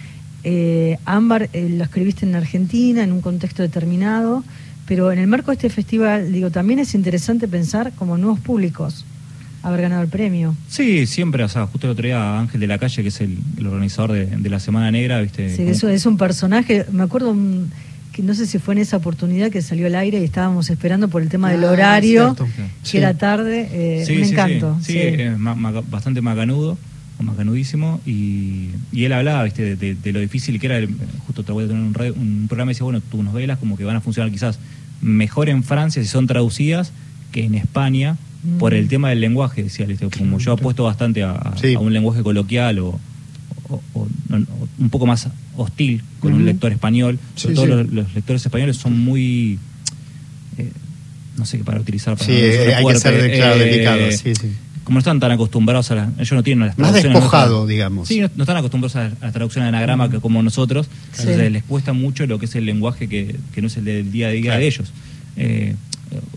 eh, 0.45 0.99
Ámbar 1.07 1.49
eh, 1.53 1.69
lo 1.79 1.85
escribiste 1.85 2.27
en 2.27 2.35
Argentina, 2.35 3.03
en 3.03 3.13
un 3.13 3.21
contexto 3.23 3.63
determinado, 3.63 4.45
pero 4.87 5.13
en 5.13 5.19
el 5.19 5.29
marco 5.29 5.51
de 5.51 5.55
este 5.55 5.71
festival, 5.71 6.33
digo, 6.33 6.51
también 6.51 6.79
es 6.81 6.95
interesante 6.95 7.49
pensar 7.49 7.93
como 7.97 8.19
nuevos 8.19 8.41
públicos 8.41 9.05
haber 9.63 9.83
ganado 9.83 10.03
el 10.03 10.09
premio. 10.09 10.57
Sí, 10.69 11.07
siempre, 11.07 11.45
o 11.45 11.49
sea, 11.49 11.67
justo 11.67 11.87
el 11.87 11.93
otro 11.93 12.05
día 12.05 12.39
Ángel 12.41 12.61
de 12.61 12.67
la 12.67 12.79
Calle, 12.79 13.03
que 13.03 13.09
es 13.09 13.21
el, 13.21 13.39
el 13.59 13.67
organizador 13.67 14.13
de, 14.13 14.27
de 14.27 14.51
la 14.51 14.59
Semana 14.61 14.91
Negra, 14.91 15.21
¿viste? 15.21 15.55
Sí, 15.57 15.63
eso 15.63 15.89
es 15.89 16.05
un 16.07 16.17
personaje, 16.17 16.85
me 16.93 17.03
acuerdo 17.05 17.31
un- 17.31 17.71
que 18.13 18.23
no 18.23 18.35
sé 18.35 18.45
si 18.47 18.59
fue 18.59 18.75
en 18.75 18.81
esa 18.83 18.99
oportunidad 18.99 19.51
que 19.51 19.63
salió 19.63 19.87
al 19.87 19.95
aire 19.95 20.21
y 20.21 20.25
estábamos 20.25 20.69
esperando 20.69 21.09
por 21.09 21.23
el 21.23 21.31
tema 21.31 21.51
del 21.51 21.65
Ah, 21.65 21.71
horario, 21.71 22.35
cierto. 22.35 22.45
que 22.45 22.89
Sí. 22.89 22.99
era 22.99 23.15
tarde, 23.15 23.69
eh, 23.73 24.05
Sí, 24.07 24.19
un 24.19 24.25
sí, 24.27 24.33
encanto. 24.33 24.77
Sí, 24.83 24.85
sí. 24.85 24.93
sí, 24.93 24.99
es 24.99 25.39
ma- 25.39 25.55
ma- 25.55 25.81
bastante 25.81 26.21
macanudo, 26.21 26.77
o 27.19 27.23
macanudísimo, 27.23 28.01
y, 28.05 28.69
y 28.93 29.05
él 29.05 29.13
hablaba 29.15 29.45
¿viste? 29.45 29.63
De, 29.63 29.77
de- 29.77 29.95
de 29.95 30.13
lo 30.13 30.21
difícil 30.21 30.61
que 30.61 30.67
era, 30.67 30.77
el- 30.77 30.91
justo 31.27 31.41
otra 31.43 31.55
vez 31.55 31.69
tener 31.69 31.83
un, 31.83 31.95
radio- 31.95 32.15
un 32.15 32.47
programa 32.49 32.73
y 32.73 32.75
decía, 32.75 32.85
bueno, 32.85 33.01
tus 33.01 33.25
novelas 33.25 33.59
como 33.59 33.77
que 33.79 33.85
van 33.85 33.97
a 33.97 34.01
funcionar 34.03 34.31
quizás 34.31 34.59
mejor 35.01 35.49
en 35.49 35.63
Francia 35.65 36.03
si 36.03 36.09
son 36.09 36.27
traducidas 36.27 36.93
que 37.33 37.45
en 37.45 37.55
España 37.57 38.17
Mm. 38.45 38.59
por 38.59 38.75
el 38.75 38.89
tema 38.89 39.09
del 39.11 39.21
lenguaje, 39.21 39.63
decía, 39.63 39.87
¿viste? 39.87 40.09
como 40.19 40.39
yo 40.41 40.53
apuesto 40.55 40.83
bastante 40.83 41.23
a, 41.23 41.31
a- 41.33 41.57
Sí. 41.59 41.75
a 41.75 41.79
un 41.79 41.93
lenguaje 41.93 42.25
coloquial 42.25 42.81
o, 42.81 42.99
un 44.79 44.89
poco 44.91 45.07
más 45.07 45.29
hostil 45.57 46.03
con 46.21 46.33
un 46.33 46.45
lector 46.45 46.73
español, 46.73 47.19
sobre 47.37 47.55
Sí, 47.55 47.63
todo 47.63 47.67
sí. 47.67 47.73
Los, 47.85 47.93
los 47.93 48.15
lectores 48.15 48.45
españoles 48.45 48.77
son 48.77 48.99
muy... 48.99 49.59
eh, 50.59 50.71
no 51.37 51.47
sé 51.47 51.59
qué 51.59 51.65
para 51.65 51.81
utilizar. 51.81 52.17
Para 52.17 52.27
Sí, 52.27 52.33
no 52.33 52.39
eh, 52.39 52.75
hay 52.75 52.85
que 52.85 52.95
ser 52.99 53.31
claro, 53.33 53.61
eh, 53.61 53.65
delicado, 53.65 54.11
sí, 54.11 54.35
sí. 54.35 54.53
como 54.85 54.97
no 54.97 54.99
están 54.99 55.21
tan 55.21 55.31
acostumbrados 55.31 55.91
a 55.91 55.95
las... 55.95 56.09
Ellos 56.19 56.33
no 56.33 56.43
tienen 56.43 56.67
las 56.67 56.79
Más 56.79 56.89
traducciones, 56.91 57.15
despojado, 57.21 57.51
no 57.53 57.57
están- 57.63 57.69
digamos. 57.69 58.09
Sí, 58.09 58.21
no, 58.21 58.31
no 58.35 58.43
están 58.43 58.57
acostumbrados 58.57 58.97
a, 58.97 59.07
a 59.07 59.11
las 59.21 59.33
traducciones 59.33 59.71
de 59.71 59.77
anagrama 59.77 60.11
que 60.11 60.19
como 60.19 60.43
nosotros. 60.43 60.87
Sí. 61.13 61.23
Entonces 61.23 61.53
les 61.53 61.63
cuesta 61.63 61.93
mucho 61.93 62.27
lo 62.27 62.39
que 62.41 62.47
es 62.47 62.55
el 62.57 62.65
lenguaje 62.67 63.09
que, 63.09 63.37
que 63.55 63.61
no 63.61 63.69
es 63.69 63.77
el 63.77 63.85
del 63.85 64.11
día 64.11 64.29
a 64.29 64.31
día 64.31 64.43
Claro. 64.43 64.61
de 64.61 64.67
ellos. 64.67 64.93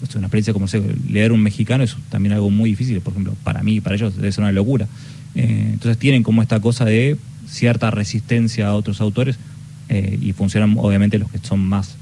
Es 0.04 0.16
una 0.16 0.28
experiencia 0.28 0.54
como 0.54 0.68
sé, 0.68 0.82
leer 1.10 1.32
un 1.32 1.42
mexicano 1.42 1.84
es 1.84 1.96
también 2.10 2.34
algo 2.34 2.50
muy 2.50 2.70
difícil, 2.70 3.00
por 3.02 3.14
ejemplo, 3.14 3.36
para 3.44 3.64
mí, 3.64 3.82
para 3.82 3.96
ellos 3.96 4.16
debe 4.16 4.32
ser 4.32 4.44
una 4.44 4.52
locura. 4.52 4.88
Eh, 5.36 5.70
entonces 5.74 5.98
tienen 5.98 6.24
como 6.24 6.42
esta 6.42 6.60
cosa 6.60 6.86
de 6.86 7.18
cierta 7.48 7.92
resistencia 7.92 8.68
a 8.68 8.76
otros 8.76 9.02
autores 9.02 9.38
eh, 9.90 10.18
y 10.22 10.32
funcionan 10.34 10.76
obviamente 10.78 11.20
los 11.20 11.30
que 11.30 11.40
son 11.40 11.60
más 11.60 11.96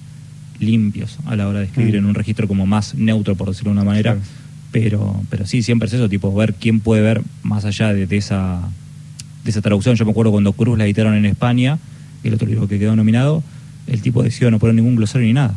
limpios 0.60 1.18
a 1.26 1.36
la 1.36 1.48
hora 1.48 1.60
de 1.60 1.66
escribir 1.66 1.96
Mm. 1.96 1.98
en 1.98 2.06
un 2.06 2.16
registro 2.16 2.48
como 2.48 2.66
más 2.66 2.96
neutro, 2.96 3.36
por 3.36 3.50
decirlo 3.50 3.72
de 3.72 3.78
una 3.78 3.84
manera. 3.84 4.14
Claro. 4.14 4.28
Pero, 4.72 5.22
pero 5.30 5.46
sí, 5.46 5.62
siempre 5.62 5.88
es 5.88 5.94
eso, 5.94 6.10
tipo, 6.10 6.34
ver 6.34 6.56
quién 6.56 6.80
puede 6.80 7.02
ver 7.02 7.22
más 7.44 7.66
allá 7.66 7.94
de, 7.94 8.08
de 8.08 8.18
esa, 8.18 8.62
de 9.44 9.52
esa 9.52 9.62
traducción. 9.62 9.96
Yo 9.96 10.06
me 10.06 10.12
acuerdo 10.12 10.32
cuando 10.32 10.54
Cruz 10.54 10.78
la 10.78 10.86
editaron 10.86 11.14
en 11.14 11.26
España, 11.26 11.78
el 12.24 12.34
otro 12.34 12.48
libro 12.48 12.68
que 12.68 12.80
quedó 12.80 12.96
nominado, 12.96 13.44
el 13.86 14.02
tipo 14.02 14.24
decidió 14.24 14.50
no 14.50 14.60
poner 14.60 14.76
ningún 14.76 14.96
glosario 14.96 15.28
ni 15.28 15.34
nada. 15.34 15.56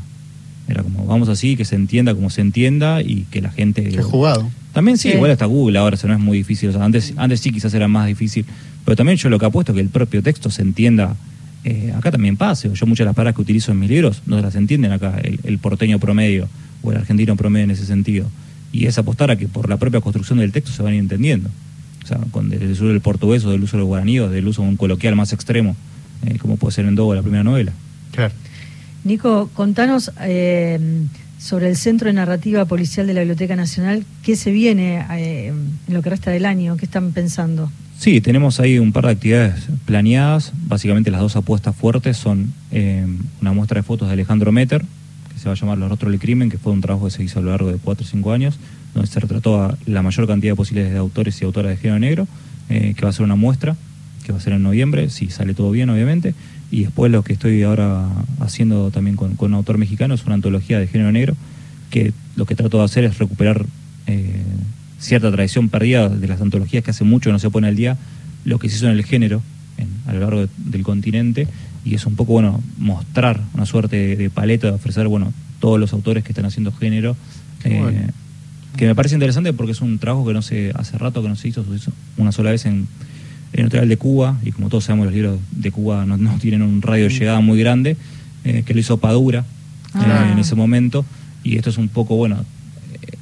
Era 0.69 0.83
como, 0.83 1.07
vamos 1.07 1.29
así, 1.29 1.57
que 1.57 1.65
se 1.65 1.77
entienda 1.77 2.15
como 2.15 2.29
se 2.31 2.41
entienda 2.41 3.01
y 3.03 3.27
que 3.31 3.41
la 3.41 3.51
gente... 3.51 3.85
Qué 3.85 4.03
jugado. 4.03 4.49
También 4.73 4.99
sí, 4.99 5.09
Sí. 5.11 5.15
igual 5.15 5.31
hasta 5.31 5.47
Google 5.47 5.79
ahora, 5.79 5.95
eso 5.97 6.07
no 6.09 6.15
es 6.15 6.21
muy 6.21 6.39
difícil. 6.39 6.69
O 6.71 6.73
sea, 6.73 6.85
antes, 6.85 7.15
antes 7.17 7.41
sí 7.41 7.51
quizás 7.53 7.73
era 7.75 7.89
más 7.89 8.07
difícil. 8.07 8.45
Pero 8.85 8.97
también 8.97 9.17
yo 9.19 9.29
lo 9.31 9.39
que 9.39 9.47
apuesto 9.47 9.73
es 9.73 9.77
que 9.77 9.81
el 9.83 9.89
propio 9.89 10.23
texto 10.23 10.51
se 10.51 10.63
entienda. 10.63 11.17
eh, 11.65 11.93
acá 11.97 12.11
también 12.13 12.37
pase. 12.37 12.71
Yo 12.73 12.87
muchas 12.87 13.05
de 13.05 13.07
las 13.07 13.15
palabras 13.17 13.35
que 13.35 13.43
utilizo 13.43 13.73
en 13.73 13.81
mis 13.81 13.91
libros 13.91 14.23
no 14.27 14.37
se 14.37 14.43
las 14.43 14.55
entienden 14.55 14.93
acá 14.93 15.19
el, 15.23 15.41
el 15.45 15.59
porteño 15.59 15.99
promedio 15.99 16.49
o 16.83 16.93
el 16.93 16.99
argentino 16.99 17.35
promedio 17.37 17.65
en 17.65 17.71
ese 17.73 17.87
sentido. 17.87 18.27
Y 18.73 18.87
es 18.87 18.99
apostar 18.99 19.31
a 19.31 19.37
que 19.37 19.49
por 19.49 19.69
la 19.69 19.77
propia 19.77 20.01
construcción 20.01 20.39
del 20.39 20.53
texto 20.53 20.71
se 20.73 20.83
van 20.83 20.93
a 20.93 20.95
ir 20.97 21.01
entendiendo. 21.01 21.49
O 22.05 22.07
sea, 22.07 22.19
con 22.31 22.53
el 22.53 22.71
uso 22.71 22.87
del 22.87 23.01
portugués 23.01 23.45
o 23.45 23.51
del 23.51 23.63
uso 23.65 23.77
del 23.79 23.87
guaraní 23.87 24.21
o 24.21 24.29
del 24.29 24.47
uso 24.47 24.63
de 24.63 24.69
un 24.69 24.77
coloquial 24.77 25.17
más 25.17 25.33
extremo, 25.33 25.75
eh, 26.25 26.39
como 26.39 26.57
puede 26.57 26.73
ser 26.75 26.85
en 26.87 26.95
Dogo 26.95 27.15
la 27.15 27.23
primera 27.23 27.43
novela. 27.43 27.73
Claro. 28.13 28.33
Nico, 29.07 29.49
contanos 29.55 30.11
eh, 30.21 30.81
sobre 31.39 31.69
el 31.69 31.77
Centro 31.77 32.09
de 32.09 32.13
Narrativa 32.13 32.65
Policial 32.65 33.07
de 33.07 33.15
la 33.15 33.21
Biblioteca 33.21 33.55
Nacional, 33.55 34.05
¿qué 34.25 34.35
se 34.35 34.51
viene 34.51 35.05
eh, 35.13 35.53
en 35.87 35.95
lo 35.95 36.03
que 36.03 36.11
resta 36.11 36.33
del 36.33 36.45
año? 36.45 36.77
¿Qué 36.77 36.87
están 36.87 37.13
pensando? 37.13 37.71
Sí, 37.97 38.21
tenemos 38.21 38.59
ahí 38.59 38.81
un 38.81 38.93
par 38.93 39.07
de 39.07 39.13
actividades 39.13 39.69
planeadas. 39.85 40.53
Básicamente 40.67 41.13
las 41.13 41.21
dos 41.21 41.37
apuestas 41.37 41.77
fuertes 41.77 42.17
son 42.17 42.53
eh, 42.73 43.07
una 43.41 43.53
muestra 43.53 43.81
de 43.81 43.85
fotos 43.85 44.09
de 44.09 44.15
Alejandro 44.15 44.51
Meter, 44.51 44.85
que 45.33 45.39
se 45.39 45.49
va 45.49 45.53
a 45.53 45.57
llamar 45.57 45.79
Los 45.79 45.89
Rostros 45.89 46.11
del 46.11 46.21
Crimen, 46.21 46.51
que 46.51 46.59
fue 46.59 46.73
un 46.73 46.81
trabajo 46.81 47.05
que 47.07 47.13
se 47.13 47.23
hizo 47.23 47.39
a 47.39 47.43
lo 47.43 47.51
largo 47.51 47.71
de 47.71 47.79
4 47.79 48.05
o 48.05 48.09
5 48.09 48.33
años, 48.33 48.59
donde 48.93 49.09
se 49.09 49.21
retrató 49.21 49.63
a 49.63 49.79
la 49.87 50.03
mayor 50.03 50.27
cantidad 50.27 50.57
posible 50.57 50.83
de 50.83 50.99
autores 50.99 51.41
y 51.41 51.45
autoras 51.45 51.71
de 51.71 51.77
género 51.77 52.01
negro, 52.01 52.29
que 52.69 53.01
va 53.01 53.11
a 53.11 53.13
ser 53.13 53.23
una 53.23 53.37
muestra, 53.37 53.77
que 54.25 54.33
va 54.33 54.39
a 54.39 54.41
ser 54.41 54.55
en 54.55 54.65
noviembre, 54.65 55.09
si 55.11 55.31
sale 55.31 55.55
todo 55.55 55.71
bien, 55.71 55.89
obviamente. 55.91 56.35
Y 56.71 56.83
después 56.85 57.13
lo 57.13 57.23
que 57.23 57.35
estoy 57.35 57.63
ahora 57.63 58.09
haciendo 58.41 58.91
también 58.91 59.17
con, 59.17 59.37
un 59.39 59.55
autor 59.55 59.79
mexicano 59.79 60.15
es 60.15 60.25
una 60.25 60.35
antología 60.35 60.79
de 60.79 60.87
género 60.87 61.13
negro, 61.13 61.37
que 61.91 62.13
lo 62.35 62.45
que 62.45 62.55
trato 62.55 62.79
de 62.79 62.85
hacer 62.85 63.05
es 63.05 63.19
recuperar 63.19 63.65
eh, 64.07 64.43
cierta 64.99 65.31
tradición 65.31 65.69
perdida 65.69 66.09
de 66.09 66.27
las 66.27 66.41
antologías 66.41 66.83
que 66.83 66.91
hace 66.91 67.05
mucho 67.05 67.31
no 67.31 67.39
se 67.39 67.51
pone 67.51 67.69
al 67.69 67.77
día, 67.77 67.97
lo 68.45 68.59
que 68.59 68.69
se 68.69 68.77
hizo 68.77 68.87
en 68.87 68.93
el 68.93 69.05
género 69.05 69.43
a 70.07 70.13
lo 70.13 70.21
largo 70.21 70.49
del 70.57 70.83
continente, 70.83 71.49
y 71.85 71.95
es 71.95 72.07
un 72.07 72.17
poco, 72.17 72.33
bueno, 72.33 72.63
mostrar 72.79 73.41
una 73.55 73.67
suerte 73.67 74.17
de, 74.17 74.31
paleta, 74.31 74.69
de 74.69 74.75
ofrecer, 74.75 75.09
bueno, 75.09 75.33
todos 75.61 75.79
los 75.79 75.93
autores 75.93 76.25
que 76.25 76.33
están 76.33 76.45
haciendo 76.45 76.73
género. 76.73 77.17
Eh, 77.65 78.11
que 78.77 78.87
me 78.87 78.95
parece 78.95 79.15
interesante 79.15 79.53
porque 79.53 79.73
es 79.73 79.81
un 79.81 79.99
trabajo 79.99 80.27
que 80.27 80.33
no 80.33 80.43
se 80.43 80.73
hace 80.75 80.99
rato 80.99 81.23
que 81.23 81.29
no 81.29 81.37
se 81.37 81.49
hizo, 81.49 81.65
se 81.65 81.75
hizo 81.75 81.93
una 82.17 82.31
sola 82.31 82.51
vez 82.51 82.67
en 82.67 82.87
editorial 83.65 83.89
de 83.89 83.97
Cuba, 83.97 84.39
y 84.45 84.53
como 84.53 84.69
todos 84.69 84.85
sabemos 84.85 85.07
los 85.07 85.15
libros 85.15 85.39
de 85.51 85.71
Cuba 85.71 86.05
no, 86.07 86.39
tienen 86.39 86.63
un 86.63 86.83
radio 86.83 87.05
de 87.05 87.11
llegada 87.11 87.41
muy 87.41 87.59
grande, 87.59 87.97
eh, 88.45 88.63
que 88.67 88.75
lo 88.75 88.81
hizo 88.81 88.99
Padura 88.99 89.45
ah. 89.95 90.31
en 90.33 90.39
ese 90.39 90.55
momento, 90.55 91.05
y 91.43 91.57
esto 91.57 91.71
es 91.71 91.79
un 91.79 91.89
poco, 91.89 92.17
bueno, 92.17 92.45
eh, 92.95 93.17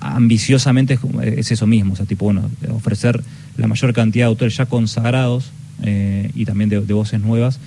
ambiciosamente 0.00 0.98
es, 1.22 1.50
eso 1.50 1.66
mismo, 1.66 1.94
o 1.94 1.96
sea, 1.96 2.06
tipo, 2.06 2.24
bueno, 2.24 2.50
ofrecer 2.70 3.22
la 3.56 3.66
mayor 3.66 3.92
cantidad 3.92 4.26
de 4.26 4.28
autores 4.28 4.56
ya 4.56 4.66
consagrados 4.66 5.50
eh, 5.82 6.30
y 6.34 6.44
también 6.44 6.70
de 6.70 6.78
voces 6.80 7.20
nuevas 7.20 7.60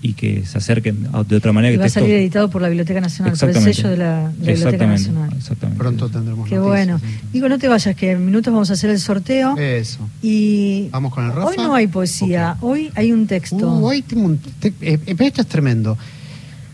y 0.00 0.12
que 0.12 0.46
se 0.46 0.58
acerquen 0.58 1.08
de 1.26 1.36
otra 1.36 1.52
manera. 1.52 1.72
que 1.72 1.78
va 1.78 1.86
a 1.86 1.88
salir 1.88 2.14
editado 2.14 2.48
por 2.48 2.62
la 2.62 2.68
Biblioteca 2.68 3.00
Nacional, 3.00 3.36
por 3.38 3.48
el 3.48 3.56
sello 3.56 3.88
de 3.90 3.96
la, 3.96 4.32
Biblioteca 4.38 4.86
Nacional. 4.86 5.30
Exactamente. 5.36 5.78
Pronto 5.78 6.08
tendremos 6.08 6.48
Qué 6.48 6.58
bueno. 6.58 7.00
Digo, 7.32 7.48
no 7.48 7.58
te 7.58 7.68
vayas, 7.68 7.96
que 7.96 8.12
en 8.12 8.24
minutos 8.24 8.52
vamos 8.52 8.70
a 8.70 8.74
hacer 8.74 8.90
el 8.90 9.00
sorteo. 9.00 9.56
Eso. 9.56 10.08
Y 10.22 10.88
vamos 10.90 11.12
con 11.12 11.24
el 11.24 11.32
Rafa. 11.32 11.48
Hoy 11.48 11.56
no 11.56 11.74
hay 11.74 11.86
poesía, 11.88 12.56
hoy 12.60 12.90
hay 12.94 13.12
un 13.12 13.26
texto. 13.26 13.56
Uh, 13.56 13.86
hoy 13.86 14.02
tengo 14.02 14.26
un 14.26 14.40
eh, 14.62 14.98
esto 15.06 15.42
es 15.42 15.48
tremendo. 15.48 15.98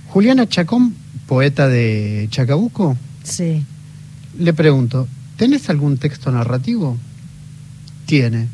Juliana 0.08 0.48
Chacón, 0.48 0.94
poeta 1.26 1.68
de 1.68 2.28
Chacabuco. 2.30 2.96
Sí. 3.22 3.64
Le 4.38 4.52
pregunto, 4.52 5.08
¿tenés 5.36 5.70
algún 5.70 5.96
texto 5.96 6.30
narrativo? 6.30 6.98
Tiene. 8.06 8.48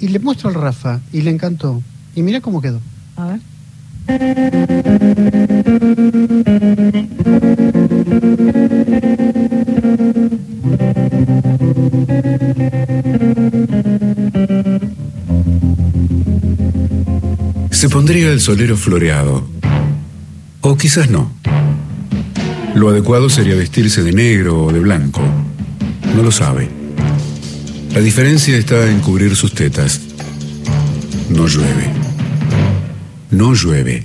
Y 0.00 0.08
le 0.08 0.18
muestro 0.18 0.48
al 0.48 0.54
Rafa 0.54 1.00
y 1.12 1.20
le 1.22 1.30
encantó. 1.30 1.82
Y 2.14 2.22
mira 2.22 2.40
cómo 2.40 2.62
quedó. 2.62 2.80
A 3.16 3.26
ver. 3.26 3.40
Se 17.70 17.88
pondría 17.90 18.32
el 18.32 18.40
solero 18.40 18.76
floreado. 18.76 19.46
O 20.62 20.76
quizás 20.76 21.10
no. 21.10 21.30
Lo 22.74 22.88
adecuado 22.88 23.28
sería 23.28 23.54
vestirse 23.54 24.02
de 24.02 24.12
negro 24.12 24.64
o 24.64 24.72
de 24.72 24.80
blanco. 24.80 25.20
No 26.16 26.22
lo 26.22 26.32
sabe. 26.32 26.70
La 27.92 28.00
diferencia 28.00 28.56
está 28.56 28.90
en 28.90 29.00
cubrir 29.00 29.36
sus 29.36 29.52
tetas. 29.52 30.00
No 31.28 31.46
llueve 31.46 31.97
no 33.30 33.54
llueve. 33.54 34.02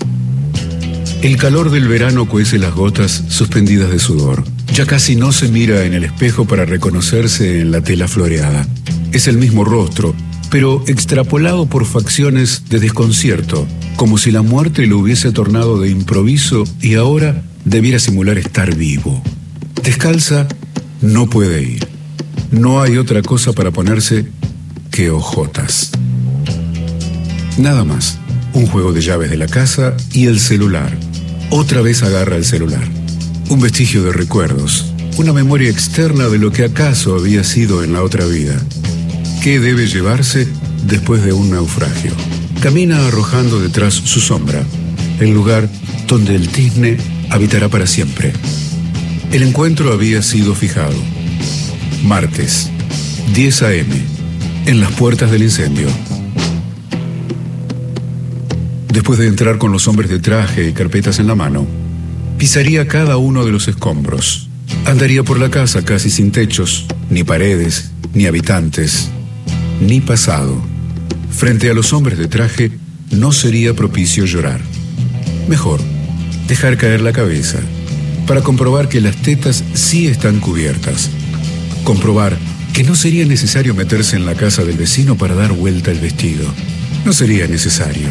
El 1.21 1.37
calor 1.37 1.71
del 1.71 1.87
verano 1.87 2.27
cuece 2.27 2.59
las 2.59 2.73
gotas 2.73 3.23
suspendidas 3.29 3.89
de 3.89 3.99
sudor. 3.99 4.43
Ya 4.73 4.85
casi 4.85 5.15
no 5.15 5.31
se 5.31 5.47
mira 5.47 5.85
en 5.85 5.93
el 5.93 6.03
espejo 6.03 6.45
para 6.45 6.65
reconocerse 6.65 7.61
en 7.61 7.71
la 7.71 7.81
tela 7.81 8.07
floreada. 8.07 8.67
Es 9.13 9.27
el 9.27 9.37
mismo 9.37 9.63
rostro, 9.63 10.13
pero 10.49 10.83
extrapolado 10.87 11.65
por 11.65 11.85
facciones 11.85 12.63
de 12.69 12.79
desconcierto, 12.79 13.65
como 13.95 14.17
si 14.17 14.31
la 14.31 14.41
muerte 14.41 14.85
lo 14.85 14.99
hubiese 14.99 15.31
tornado 15.31 15.79
de 15.79 15.89
improviso 15.89 16.65
y 16.81 16.95
ahora 16.95 17.43
debiera 17.63 17.99
simular 17.99 18.37
estar 18.37 18.75
vivo. 18.75 19.23
Descalza, 19.81 20.47
no 21.01 21.29
puede 21.29 21.63
ir. 21.63 21.87
No 22.51 22.81
hay 22.81 22.97
otra 22.97 23.21
cosa 23.21 23.53
para 23.53 23.71
ponerse 23.71 24.27
que 24.91 25.09
ojotas. 25.09 25.91
Nada 27.57 27.83
más 27.83 28.19
un 28.53 28.67
juego 28.67 28.93
de 28.93 29.01
llaves 29.01 29.29
de 29.29 29.37
la 29.37 29.47
casa 29.47 29.95
y 30.11 30.27
el 30.27 30.39
celular. 30.39 30.95
Otra 31.49 31.81
vez 31.81 32.03
agarra 32.03 32.35
el 32.35 32.45
celular. 32.45 32.83
Un 33.49 33.59
vestigio 33.59 34.03
de 34.03 34.13
recuerdos, 34.13 34.93
una 35.17 35.33
memoria 35.33 35.69
externa 35.69 36.27
de 36.29 36.37
lo 36.37 36.51
que 36.51 36.63
acaso 36.63 37.15
había 37.15 37.43
sido 37.43 37.83
en 37.83 37.93
la 37.93 38.03
otra 38.03 38.25
vida. 38.25 38.59
¿Qué 39.41 39.59
debe 39.59 39.87
llevarse 39.87 40.47
después 40.87 41.23
de 41.23 41.33
un 41.33 41.51
naufragio? 41.51 42.11
Camina 42.61 43.05
arrojando 43.07 43.59
detrás 43.59 43.93
su 43.93 44.19
sombra, 44.21 44.63
el 45.19 45.31
lugar 45.31 45.69
donde 46.07 46.35
el 46.35 46.47
tizne 46.47 46.97
habitará 47.29 47.69
para 47.69 47.87
siempre. 47.87 48.33
El 49.31 49.43
encuentro 49.43 49.91
había 49.91 50.21
sido 50.21 50.55
fijado. 50.55 50.95
Martes, 52.03 52.69
10 53.33 53.61
a.m., 53.63 53.95
en 54.65 54.79
las 54.79 54.91
puertas 54.93 55.29
del 55.31 55.43
incendio. 55.43 55.87
Después 58.93 59.17
de 59.17 59.25
entrar 59.25 59.57
con 59.57 59.71
los 59.71 59.87
hombres 59.87 60.07
de 60.07 60.19
traje 60.19 60.69
y 60.69 60.71
carpetas 60.71 61.17
en 61.17 61.25
la 61.25 61.33
mano, 61.33 61.65
pisaría 62.37 62.87
cada 62.87 63.17
uno 63.17 63.43
de 63.43 63.51
los 63.51 63.67
escombros. 63.67 64.49
Andaría 64.85 65.23
por 65.23 65.39
la 65.39 65.49
casa 65.49 65.83
casi 65.83 66.11
sin 66.11 66.31
techos, 66.31 66.85
ni 67.09 67.23
paredes, 67.23 67.89
ni 68.13 68.27
habitantes, 68.27 69.09
ni 69.81 69.99
pasado. 69.99 70.61
Frente 71.31 71.71
a 71.71 71.73
los 71.73 71.91
hombres 71.91 72.19
de 72.19 72.27
traje 72.27 72.71
no 73.09 73.31
sería 73.31 73.73
propicio 73.73 74.25
llorar. 74.25 74.61
Mejor, 75.47 75.79
dejar 76.47 76.77
caer 76.77 77.01
la 77.01 77.13
cabeza, 77.13 77.57
para 78.27 78.41
comprobar 78.41 78.89
que 78.89 79.01
las 79.01 79.15
tetas 79.15 79.63
sí 79.73 80.05
están 80.05 80.39
cubiertas. 80.39 81.09
Comprobar 81.83 82.37
que 82.73 82.83
no 82.83 82.93
sería 82.93 83.25
necesario 83.25 83.73
meterse 83.73 84.17
en 84.17 84.27
la 84.27 84.35
casa 84.35 84.63
del 84.63 84.77
vecino 84.77 85.17
para 85.17 85.33
dar 85.33 85.51
vuelta 85.51 85.89
el 85.89 85.99
vestido. 85.99 86.45
No 87.05 87.11
sería 87.11 87.47
necesario 87.47 88.09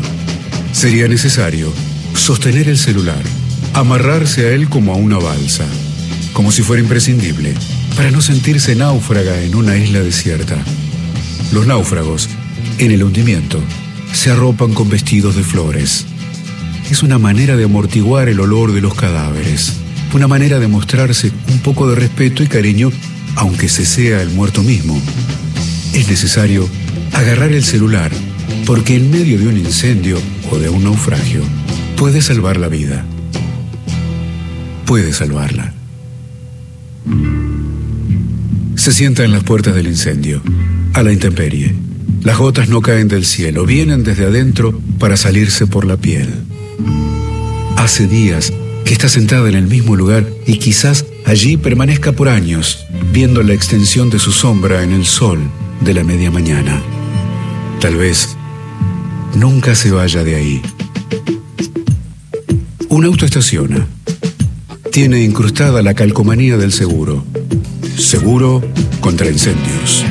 sería 0.72 1.06
necesario 1.06 1.72
sostener 2.14 2.68
el 2.68 2.78
celular, 2.78 3.22
amarrarse 3.74 4.46
a 4.46 4.50
él 4.50 4.68
como 4.68 4.92
a 4.92 4.96
una 4.96 5.18
balsa, 5.18 5.64
como 6.32 6.50
si 6.50 6.62
fuera 6.62 6.82
imprescindible, 6.82 7.54
para 7.96 8.10
no 8.10 8.20
sentirse 8.20 8.74
náufraga 8.74 9.42
en 9.42 9.54
una 9.54 9.76
isla 9.76 10.00
desierta. 10.00 10.56
Los 11.52 11.66
náufragos, 11.66 12.28
en 12.78 12.90
el 12.90 13.04
hundimiento, 13.04 13.60
se 14.12 14.30
arropan 14.30 14.72
con 14.72 14.88
vestidos 14.88 15.36
de 15.36 15.42
flores. 15.42 16.06
Es 16.90 17.02
una 17.02 17.18
manera 17.18 17.56
de 17.56 17.64
amortiguar 17.64 18.28
el 18.28 18.40
olor 18.40 18.72
de 18.72 18.80
los 18.80 18.94
cadáveres, 18.94 19.74
una 20.14 20.28
manera 20.28 20.58
de 20.58 20.68
mostrarse 20.68 21.32
un 21.48 21.58
poco 21.60 21.88
de 21.88 21.96
respeto 21.96 22.42
y 22.42 22.46
cariño, 22.46 22.90
aunque 23.36 23.68
se 23.68 23.86
sea 23.86 24.20
el 24.22 24.30
muerto 24.30 24.62
mismo. 24.62 25.00
Es 25.92 26.08
necesario 26.08 26.68
agarrar 27.12 27.52
el 27.52 27.64
celular 27.64 28.10
porque 28.66 28.96
en 28.96 29.10
medio 29.10 29.38
de 29.38 29.46
un 29.46 29.58
incendio 29.58 30.18
de 30.58 30.68
un 30.68 30.84
naufragio 30.84 31.42
puede 31.96 32.20
salvar 32.20 32.56
la 32.56 32.68
vida. 32.68 33.04
Puede 34.86 35.12
salvarla. 35.12 35.72
Se 38.74 38.92
sienta 38.92 39.24
en 39.24 39.32
las 39.32 39.44
puertas 39.44 39.74
del 39.74 39.86
incendio, 39.86 40.42
a 40.94 41.02
la 41.02 41.12
intemperie. 41.12 41.74
Las 42.22 42.38
gotas 42.38 42.68
no 42.68 42.80
caen 42.80 43.08
del 43.08 43.24
cielo, 43.24 43.66
vienen 43.66 44.02
desde 44.02 44.26
adentro 44.26 44.80
para 44.98 45.16
salirse 45.16 45.66
por 45.66 45.84
la 45.84 45.96
piel. 45.96 46.28
Hace 47.76 48.06
días 48.06 48.52
que 48.84 48.92
está 48.92 49.08
sentada 49.08 49.48
en 49.48 49.54
el 49.54 49.68
mismo 49.68 49.96
lugar 49.96 50.26
y 50.46 50.58
quizás 50.58 51.04
allí 51.24 51.56
permanezca 51.56 52.12
por 52.12 52.28
años, 52.28 52.84
viendo 53.12 53.42
la 53.42 53.54
extensión 53.54 54.10
de 54.10 54.18
su 54.18 54.32
sombra 54.32 54.82
en 54.82 54.92
el 54.92 55.04
sol 55.04 55.38
de 55.80 55.94
la 55.94 56.04
media 56.04 56.30
mañana. 56.30 56.80
Tal 57.80 57.96
vez 57.96 58.36
nunca 59.34 59.74
se 59.74 59.90
vaya 59.90 60.22
de 60.24 60.34
ahí. 60.34 60.62
Un 62.88 63.04
auto 63.04 63.24
estaciona. 63.24 63.86
Tiene 64.90 65.22
incrustada 65.22 65.82
la 65.82 65.94
calcomanía 65.94 66.56
del 66.56 66.72
seguro. 66.72 67.24
Seguro 67.96 68.62
contra 69.00 69.28
incendios. 69.28 70.04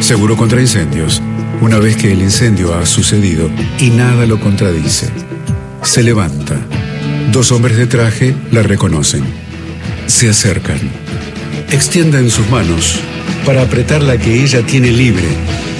Seguro 0.00 0.36
contra 0.36 0.60
incendios. 0.60 1.20
Una 1.60 1.78
vez 1.78 1.96
que 1.96 2.12
el 2.12 2.22
incendio 2.22 2.74
ha 2.74 2.86
sucedido 2.86 3.50
y 3.78 3.90
nada 3.90 4.26
lo 4.26 4.40
contradice. 4.40 5.08
Se 5.82 6.02
levanta. 6.02 6.56
Dos 7.32 7.52
hombres 7.52 7.76
de 7.76 7.86
traje 7.86 8.34
la 8.50 8.62
reconocen. 8.62 9.24
Se 10.06 10.30
acercan. 10.30 10.78
Extienden 11.70 12.30
sus 12.30 12.48
manos 12.48 12.98
para 13.44 13.62
apretar 13.62 14.02
la 14.02 14.16
que 14.16 14.42
ella 14.42 14.64
tiene 14.64 14.90
libre, 14.90 15.28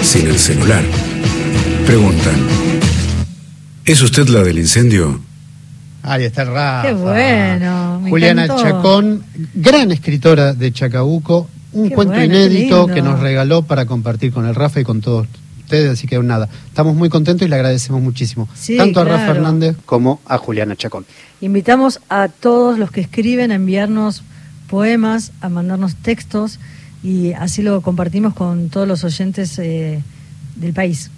sin 0.03 0.27
el 0.27 0.39
celular. 0.39 0.83
Preguntan, 1.89 2.37
¿es 3.87 4.03
usted 4.03 4.29
la 4.29 4.43
del 4.43 4.59
incendio? 4.59 5.23
Ahí 6.03 6.25
está 6.25 6.43
el 6.43 6.49
Rafa. 6.49 6.87
Qué 6.87 6.93
bueno, 6.93 8.01
me 8.03 8.11
Juliana 8.11 8.45
encantó. 8.45 8.63
Chacón, 8.63 9.25
gran 9.55 9.91
escritora 9.91 10.53
de 10.53 10.71
Chacabuco, 10.71 11.49
un 11.73 11.89
Qué 11.89 11.95
cuento 11.95 12.13
bueno, 12.13 12.27
inédito 12.27 12.89
que 12.89 13.01
nos 13.01 13.21
regaló 13.21 13.63
para 13.63 13.87
compartir 13.87 14.35
con 14.35 14.45
el 14.45 14.55
Rafa 14.55 14.81
y 14.81 14.85
con 14.85 15.01
todos 15.01 15.27
ustedes, 15.61 15.91
así 15.93 16.07
que 16.07 16.19
nada, 16.19 16.51
estamos 16.67 16.95
muy 16.95 17.09
contentos 17.09 17.47
y 17.47 17.49
le 17.49 17.57
agradecemos 17.57 18.03
muchísimo, 18.03 18.51
Sí, 18.55 18.77
tanto 18.77 19.01
a 19.01 19.05
Rafa. 19.05 19.31
Hernández 19.31 19.75
como 19.87 20.21
a 20.27 20.37
Juliana 20.37 20.77
Chacón. 20.77 21.07
Invitamos 21.41 22.01
a 22.11 22.29
todos 22.29 22.79
los 22.79 22.91
que 22.91 23.01
escriben 23.01 23.51
a 23.51 23.55
enviarnos 23.55 24.25
poemas, 24.69 25.33
a 25.41 25.49
mandarnos 25.49 25.95
textos 25.95 26.61
y 27.03 27.33
así 27.33 27.63
lo 27.63 27.81
compartimos 27.81 28.35
con 28.35 28.69
todos 28.69 28.87
los 28.87 29.05
oyentes 29.05 29.59
eh, 29.59 30.03
del 30.57 30.75
país. 30.75 31.11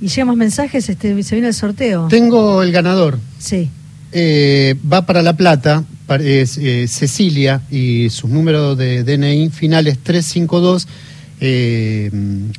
Y 0.00 0.08
llegan 0.08 0.28
más 0.28 0.36
mensajes, 0.36 0.88
este, 0.88 1.22
se 1.22 1.34
viene 1.34 1.48
el 1.48 1.54
sorteo. 1.54 2.08
Tengo 2.08 2.62
el 2.62 2.72
ganador, 2.72 3.18
Sí. 3.38 3.70
Eh, 4.12 4.76
va 4.90 5.04
para 5.04 5.20
La 5.20 5.36
Plata, 5.36 5.84
pa- 6.06 6.16
es 6.16 6.56
eh, 6.58 6.86
Cecilia 6.88 7.60
y 7.70 8.08
sus 8.10 8.30
números 8.30 8.78
de 8.78 9.02
DNI 9.04 9.50
finales 9.50 9.98
352. 10.02 10.86
Eh, 11.40 12.10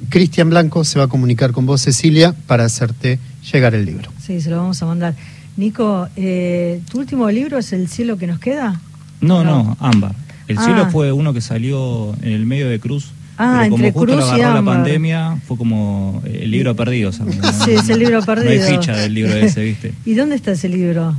Cristian 0.10 0.50
Blanco 0.50 0.84
se 0.84 1.00
va 1.00 1.06
a 1.06 1.08
comunicar 1.08 1.52
con 1.54 1.66
vos, 1.66 1.82
Cecilia, 1.82 2.36
para 2.48 2.66
hacerte 2.66 3.18
llegar 3.52 3.74
el 3.74 3.86
libro. 3.86 4.12
Sí, 4.24 4.40
se 4.42 4.50
lo 4.50 4.58
vamos 4.58 4.82
a 4.84 4.86
mandar. 4.86 5.16
Nico, 5.56 6.08
eh, 6.16 6.82
¿tu 6.92 7.00
último 7.00 7.30
libro 7.32 7.58
es 7.58 7.74
El 7.74 7.88
cielo 7.88 8.18
que 8.18 8.28
nos 8.28 8.40
queda? 8.40 8.80
No, 9.22 9.44
No. 9.44 9.64
no, 9.64 9.78
Ámbar. 9.80 10.16
El 10.48 10.58
Ah. 10.60 10.64
cielo 10.64 10.90
fue 10.92 11.12
uno 11.12 11.34
que 11.34 11.42
salió 11.42 12.14
en 12.22 12.32
el 12.34 12.46
medio 12.46 12.70
de 12.70 12.80
Cruz. 12.80 13.08
Ah, 13.38 13.60
pero 13.60 13.70
como 13.72 13.86
entre 13.86 13.92
justo 13.92 14.14
Cruz 14.16 14.18
lo 14.32 14.38
y 14.38 14.42
agarró 14.42 14.56
la 14.56 14.66
pandemia, 14.66 15.38
fue 15.48 15.58
como 15.58 16.22
el 16.26 16.50
libro 16.52 16.76
perdido. 16.76 17.10
o 17.10 17.14
sea, 17.14 17.26
no- 17.26 17.32
Sí, 17.66 17.72
es 17.72 17.88
el 17.90 18.00
libro 18.00 18.20
No 18.20 18.26
perdido. 18.26 18.50
hay 18.66 18.74
ficha 18.74 18.96
del 18.96 19.14
libro 19.14 19.34
ese, 19.36 19.64
¿viste? 19.64 19.94
¿Y 20.06 20.14
dónde 20.16 20.36
está 20.36 20.52
ese 20.52 20.70
libro? 20.70 21.16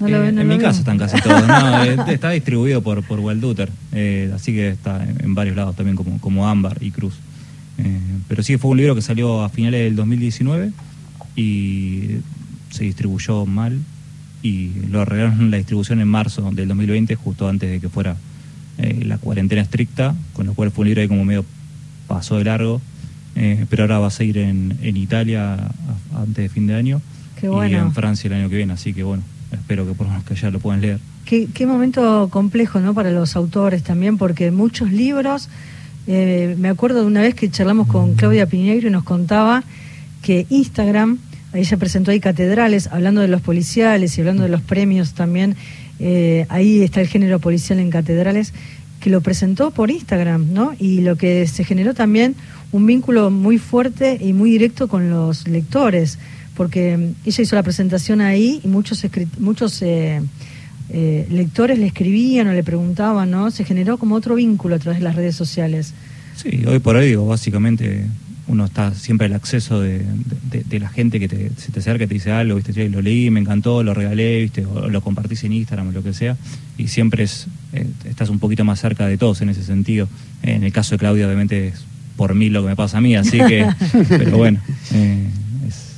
No 0.00 0.08
lo 0.08 0.16
Eh, 0.16 0.20
ven, 0.20 0.34
no 0.34 0.40
en 0.40 0.48
mi 0.48 0.58
casa 0.58 0.80
están 0.80 0.98
casi 0.98 1.20
todos. 1.20 1.46
No, 1.46 1.84
eh, 1.84 1.96
está 2.08 2.30
distribuido 2.30 2.82
por, 2.82 3.04
por 3.04 3.20
Walduter, 3.20 3.70
eh, 3.92 4.32
así 4.34 4.52
que 4.52 4.68
está 4.70 5.04
en, 5.04 5.16
en 5.24 5.34
varios 5.34 5.54
lados 5.56 5.76
también, 5.76 5.96
como, 5.96 6.18
como 6.20 6.48
Ámbar 6.48 6.78
y 6.80 6.90
Cruz. 6.90 7.14
Eh, 7.78 7.98
pero 8.28 8.42
sí, 8.42 8.56
fue 8.56 8.72
un 8.72 8.76
libro 8.78 8.94
que 8.96 9.02
salió 9.02 9.42
a 9.44 9.48
finales 9.48 9.80
del 9.84 9.94
2019 9.96 10.72
y 11.36 12.02
se 12.70 12.84
distribuyó 12.84 13.46
mal 13.46 13.78
y 14.42 14.70
lo 14.90 15.00
arreglaron 15.02 15.50
la 15.50 15.56
distribución 15.56 16.00
en 16.00 16.08
marzo 16.08 16.50
del 16.52 16.68
2020, 16.68 17.14
justo 17.14 17.48
antes 17.48 17.70
de 17.70 17.80
que 17.80 17.88
fuera 17.88 18.16
eh, 18.78 19.02
la 19.04 19.18
cuarentena 19.18 19.62
estricta, 19.62 20.14
con 20.32 20.46
lo 20.46 20.54
cual 20.54 20.70
fue 20.70 20.82
un 20.82 20.88
libro 20.88 21.02
ahí 21.02 21.08
como 21.08 21.24
medio 21.24 21.44
pasó 22.06 22.36
de 22.38 22.44
largo, 22.44 22.80
eh, 23.36 23.64
pero 23.70 23.84
ahora 23.84 23.98
va 23.98 24.06
a 24.08 24.10
seguir 24.10 24.38
en, 24.38 24.76
en 24.82 24.96
Italia 24.96 25.54
a- 25.54 26.20
antes 26.20 26.36
de 26.36 26.48
fin 26.48 26.66
de 26.66 26.74
año 26.74 27.00
Qué 27.40 27.46
y 27.46 27.74
en 27.74 27.92
Francia 27.92 28.28
el 28.28 28.34
año 28.34 28.48
que 28.48 28.56
viene, 28.56 28.72
así 28.72 28.92
que 28.94 29.02
bueno, 29.02 29.22
espero 29.52 29.86
que 29.86 29.92
por 29.94 30.06
lo 30.06 30.12
menos 30.12 30.24
que 30.26 30.34
ya 30.34 30.50
lo 30.50 30.58
puedan 30.60 30.80
leer. 30.80 30.98
Qué, 31.24 31.48
qué 31.54 31.66
momento 31.66 32.28
complejo, 32.30 32.80
¿no? 32.80 32.92
Para 32.94 33.10
los 33.10 33.34
autores 33.36 33.82
también, 33.82 34.18
porque 34.18 34.50
muchos 34.50 34.92
libros. 34.92 35.48
eh, 36.06 36.54
me 36.58 36.68
acuerdo 36.68 37.00
de 37.00 37.06
una 37.06 37.22
vez 37.22 37.34
que 37.34 37.50
charlamos 37.50 37.86
con 37.88 38.14
Claudia 38.14 38.46
Piñeiro 38.46 38.88
y 38.88 38.90
nos 38.90 39.04
contaba 39.04 39.64
que 40.22 40.46
Instagram, 40.50 41.18
ella 41.54 41.76
presentó 41.78 42.10
ahí 42.10 42.20
catedrales, 42.20 42.88
hablando 42.88 43.20
de 43.22 43.28
los 43.28 43.40
policiales 43.40 44.16
y 44.16 44.20
hablando 44.20 44.42
de 44.42 44.48
los 44.50 44.60
premios 44.60 45.14
también. 45.14 45.56
Eh, 46.06 46.44
ahí 46.50 46.82
está 46.82 47.00
el 47.00 47.08
género 47.08 47.38
policial 47.38 47.78
en 47.78 47.88
catedrales, 47.88 48.52
que 49.00 49.08
lo 49.08 49.22
presentó 49.22 49.70
por 49.70 49.90
Instagram, 49.90 50.52
¿no? 50.52 50.74
Y 50.78 51.00
lo 51.00 51.16
que 51.16 51.46
se 51.46 51.64
generó 51.64 51.94
también 51.94 52.34
un 52.72 52.84
vínculo 52.84 53.30
muy 53.30 53.56
fuerte 53.56 54.18
y 54.20 54.34
muy 54.34 54.50
directo 54.50 54.86
con 54.86 55.08
los 55.08 55.48
lectores, 55.48 56.18
porque 56.56 56.98
mm, 56.98 57.14
ella 57.24 57.42
hizo 57.42 57.56
la 57.56 57.62
presentación 57.62 58.20
ahí 58.20 58.60
y 58.62 58.68
muchos, 58.68 59.02
muchos 59.38 59.80
eh, 59.80 60.20
eh, 60.90 61.26
lectores 61.30 61.78
le 61.78 61.86
escribían 61.86 62.48
o 62.48 62.52
le 62.52 62.62
preguntaban, 62.62 63.30
¿no? 63.30 63.50
Se 63.50 63.64
generó 63.64 63.96
como 63.96 64.14
otro 64.14 64.34
vínculo 64.34 64.74
a 64.74 64.78
través 64.78 65.00
de 65.00 65.04
las 65.04 65.16
redes 65.16 65.36
sociales. 65.36 65.94
Sí, 66.36 66.64
hoy 66.66 66.80
por 66.80 66.96
hoy, 66.96 67.06
digo, 67.06 67.26
básicamente 67.26 68.04
uno 68.46 68.64
está 68.66 68.94
siempre 68.94 69.26
al 69.26 69.32
acceso 69.32 69.80
de, 69.80 70.02
de- 70.50 70.64
de 70.64 70.78
la 70.80 70.88
gente 70.88 71.18
que 71.18 71.28
te, 71.28 71.50
se 71.56 71.72
te 71.72 71.78
acerca 71.80 72.04
y 72.04 72.06
te 72.06 72.14
dice 72.14 72.30
algo, 72.30 72.56
¿viste? 72.56 72.72
Che, 72.74 72.88
lo 72.90 73.00
leí, 73.00 73.30
me 73.30 73.40
encantó, 73.40 73.82
lo 73.82 73.94
regalé, 73.94 74.42
¿viste? 74.42 74.66
o 74.66 74.88
lo 74.88 75.00
compartís 75.00 75.44
en 75.44 75.52
Instagram 75.54 75.88
o 75.88 75.92
lo 75.92 76.02
que 76.02 76.12
sea, 76.12 76.36
y 76.76 76.88
siempre 76.88 77.24
es, 77.24 77.46
eh, 77.72 77.86
estás 78.04 78.28
un 78.28 78.38
poquito 78.38 78.64
más 78.64 78.80
cerca 78.80 79.06
de 79.06 79.16
todos 79.16 79.40
en 79.40 79.48
ese 79.48 79.62
sentido. 79.64 80.08
En 80.42 80.62
el 80.64 80.72
caso 80.72 80.94
de 80.94 80.98
Claudia, 80.98 81.26
obviamente, 81.26 81.68
es 81.68 81.84
por 82.16 82.34
mí 82.34 82.50
lo 82.50 82.62
que 82.62 82.68
me 82.68 82.76
pasa 82.76 82.98
a 82.98 83.00
mí, 83.00 83.16
así 83.16 83.38
que, 83.38 83.66
pero 84.08 84.36
bueno, 84.36 84.60
eh, 84.92 85.26
es- 85.66 85.94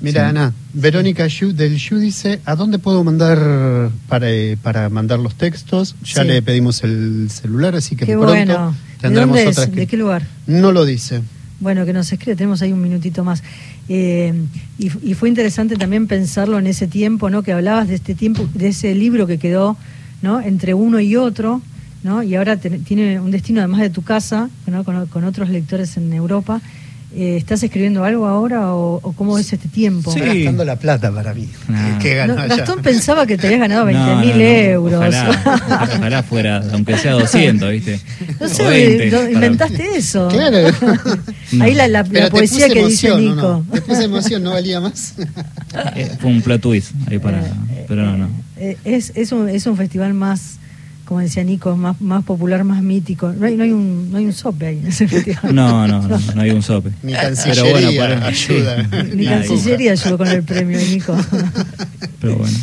Mira, 0.00 0.22
sí. 0.22 0.28
Ana, 0.30 0.52
Verónica 0.74 1.26
Yu- 1.26 1.52
del 1.52 1.76
Yu 1.78 1.98
dice, 1.98 2.38
¿a 2.44 2.54
dónde 2.54 2.78
puedo 2.78 3.02
mandar 3.02 3.90
para, 4.08 4.30
eh, 4.30 4.56
para 4.62 4.88
mandar 4.88 5.18
los 5.18 5.34
textos? 5.34 5.96
Ya 6.04 6.22
Sí. 6.22 6.28
le 6.28 6.42
pedimos 6.42 6.84
el 6.84 7.28
celular, 7.30 7.74
así 7.74 7.96
que 7.96 8.06
Qué 8.06 8.12
pronto 8.12 8.28
bueno. 8.32 8.70
¿De 8.70 9.00
tendremos 9.02 9.36
dónde 9.36 9.50
otra 9.50 9.64
es? 9.64 9.72
¿De 9.74 9.86
qué 9.88 9.96
lugar? 9.96 10.22
No 10.46 10.70
lo 10.70 10.84
dice. 10.84 11.20
Bueno, 11.60 11.84
que 11.84 11.92
nos 11.92 12.12
escribe, 12.12 12.36
tenemos 12.36 12.62
ahí 12.62 12.72
un 12.72 12.80
minutito 12.80 13.24
más. 13.24 13.42
Eh, 13.88 14.32
y, 14.78 14.90
y 15.10 15.14
fue 15.14 15.28
interesante 15.28 15.76
también 15.76 16.06
pensarlo 16.06 16.58
en 16.58 16.66
ese 16.68 16.86
tiempo, 16.86 17.30
¿no? 17.30 17.42
Que 17.42 17.52
hablabas 17.52 17.88
de 17.88 17.96
este 17.96 18.14
tiempo, 18.14 18.48
de 18.54 18.68
ese 18.68 18.94
libro 18.94 19.26
que 19.26 19.38
quedó, 19.38 19.76
¿no? 20.22 20.40
Entre 20.40 20.72
uno 20.74 21.00
y 21.00 21.16
otro, 21.16 21.60
¿no? 22.04 22.22
Y 22.22 22.36
ahora 22.36 22.56
te- 22.58 22.70
tiene 22.78 23.18
un 23.18 23.32
destino 23.32 23.58
además 23.60 23.80
de 23.80 23.90
tu 23.90 24.02
casa, 24.02 24.50
¿no? 24.68 24.84
Con, 24.84 25.06
con 25.06 25.24
otros 25.24 25.48
lectores 25.48 25.96
en 25.96 26.12
Europa. 26.12 26.60
Eh, 27.14 27.36
¿Estás 27.38 27.62
escribiendo 27.62 28.04
algo 28.04 28.26
ahora 28.26 28.74
o, 28.74 29.00
o 29.02 29.12
cómo 29.12 29.38
es 29.38 29.50
este 29.52 29.66
tiempo? 29.68 30.12
Sí. 30.12 30.20
Gastando 30.20 30.64
la 30.66 30.76
plata 30.76 31.10
para 31.10 31.32
mí. 31.32 31.48
Nah. 31.66 31.98
que 31.98 32.14
ganó 32.14 32.34
No, 32.34 32.42
allá. 32.42 32.56
Gastón 32.56 32.82
pensaba 32.82 33.26
que 33.26 33.38
te 33.38 33.46
habías 33.46 33.60
ganado 33.60 33.86
20 33.86 34.02
No, 34.02 34.16
mil 34.20 34.28
no, 34.30 34.36
no. 34.36 34.42
euros. 34.44 34.98
Ojalá, 35.08 35.88
ojalá 35.96 36.22
fuera, 36.22 36.62
aunque 36.72 36.98
sea 36.98 37.12
200, 37.12 37.70
¿viste? 37.70 37.98
No 38.40 38.46
sé, 38.48 38.62
20, 38.62 39.06
¿no- 39.10 39.16
para- 39.18 39.30
inventaste 39.32 39.96
eso. 39.96 40.28
Claro. 40.28 40.58
Ahí 41.60 41.74
la, 41.74 42.04
poesía 42.30 42.68
que 42.68 42.84
dice 42.84 43.14
Nico. 43.16 43.64
Te 43.72 43.80
puse 43.80 44.04
emoción, 44.04 44.42
¿no 44.42 44.50
valía 44.50 44.80
más? 44.80 45.14
Eh, 45.94 46.10
fue 46.20 46.30
un 46.30 46.40
plot 46.42 46.60
twist 46.62 46.92
ahí 47.08 47.18
para. 47.18 47.40
Eh, 47.40 47.84
Pero 47.86 48.02
no, 48.04 48.16
no. 48.16 48.28
Eh, 48.56 48.76
es, 48.84 49.12
es, 49.14 49.32
un, 49.32 49.48
es 49.48 49.66
un 49.66 49.76
festival 49.76 50.12
más, 50.14 50.58
como 51.08 51.20
decía 51.20 51.42
Nico, 51.42 51.74
más, 51.74 51.98
más 52.02 52.22
popular, 52.22 52.62
más 52.64 52.82
mítico. 52.82 53.32
No 53.32 53.46
hay, 53.46 53.56
no 53.56 53.64
hay 53.64 53.72
un 53.72 54.10
no 54.12 54.18
hay 54.18 54.26
un 54.26 54.32
sope 54.34 54.66
ahí 54.66 54.78
en 54.82 54.88
ese 54.88 55.08
festival. 55.08 55.54
No, 55.54 55.88
no, 55.88 56.06
no, 56.06 56.18
no 56.34 56.40
hay 56.42 56.50
un 56.50 56.62
sope. 56.62 56.90
Ni 57.02 57.12
Pero 57.12 57.22
Cancillería 57.22 57.70
bueno, 57.72 57.90
para- 57.98 58.26
ayuda. 58.28 58.82
sí. 58.84 58.98
Ni. 59.16 59.24
Cancillería 59.24 59.92
ayudó 59.92 60.18
con 60.18 60.28
el 60.28 60.42
premio, 60.42 60.78
Nico. 60.78 61.16
Pero 62.20 62.36
bueno, 62.36 62.56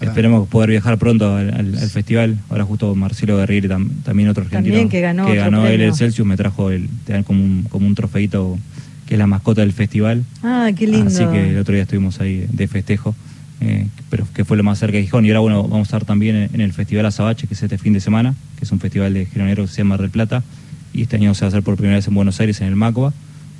esperemos 0.00 0.48
poder 0.48 0.70
viajar 0.70 0.96
pronto 0.98 1.36
al, 1.36 1.52
al- 1.52 1.78
al 1.78 1.90
festival. 1.90 2.38
Ahora 2.48 2.64
justo 2.64 2.94
Marcelo 2.94 3.36
Guerrieri, 3.36 3.68
tam- 3.68 3.90
también 4.02 4.28
otro 4.30 4.44
argentino. 4.44 4.72
También 4.74 4.88
que 4.88 5.00
ganó 5.00 5.24
otro 5.24 5.34
ganó 5.36 5.66
él 5.66 5.80
el 5.82 5.94
Celsius, 5.94 6.26
me 6.26 6.36
trajo 6.38 6.70
el, 6.70 6.88
te 7.04 7.12
dan 7.12 7.22
como 7.22 7.44
un, 7.44 7.64
como 7.68 7.86
un 7.86 7.94
trofeito 7.94 8.58
que 9.06 9.14
es 9.14 9.18
la 9.18 9.26
mascota 9.26 9.60
del 9.60 9.72
festival. 9.72 10.24
Ah, 10.42 10.70
qué 10.76 10.86
lindo. 10.86 11.08
Así 11.08 11.24
que 11.26 11.50
el 11.50 11.58
otro 11.58 11.74
día 11.74 11.82
estuvimos 11.82 12.18
ahí 12.20 12.46
de 12.50 12.66
festejo, 12.68 13.14
eh, 13.60 13.86
pero 14.08 14.26
que 14.34 14.44
fue 14.44 14.56
lo 14.56 14.62
más 14.62 14.78
cerca 14.78 14.96
de 14.96 15.02
Gijón. 15.04 15.24
Y 15.26 15.30
ahora 15.30 15.40
bueno, 15.40 15.62
vamos 15.64 15.80
a 15.80 15.82
estar 15.96 16.04
también 16.04 16.36
en, 16.36 16.50
en 16.54 16.60
el 16.60 16.72
Festival 16.72 17.06
Azabache, 17.06 17.46
que 17.46 17.54
es 17.54 17.62
este 17.62 17.78
fin 17.78 17.92
de 17.92 18.00
semana, 18.00 18.34
que 18.58 18.64
es 18.64 18.72
un 18.72 18.80
festival 18.80 19.12
de 19.14 19.26
género 19.26 19.64
que 19.64 19.70
se 19.70 19.78
llama 19.78 19.90
Mar 19.90 20.00
del 20.02 20.10
Plata. 20.10 20.42
Y 20.92 21.02
este 21.02 21.16
año 21.16 21.34
se 21.34 21.42
va 21.42 21.46
a 21.46 21.48
hacer 21.48 21.62
por 21.62 21.76
primera 21.76 21.96
vez 21.96 22.08
en 22.08 22.14
Buenos 22.14 22.40
Aires, 22.40 22.60
en 22.60 22.66
el 22.68 22.76
Macua, 22.76 23.12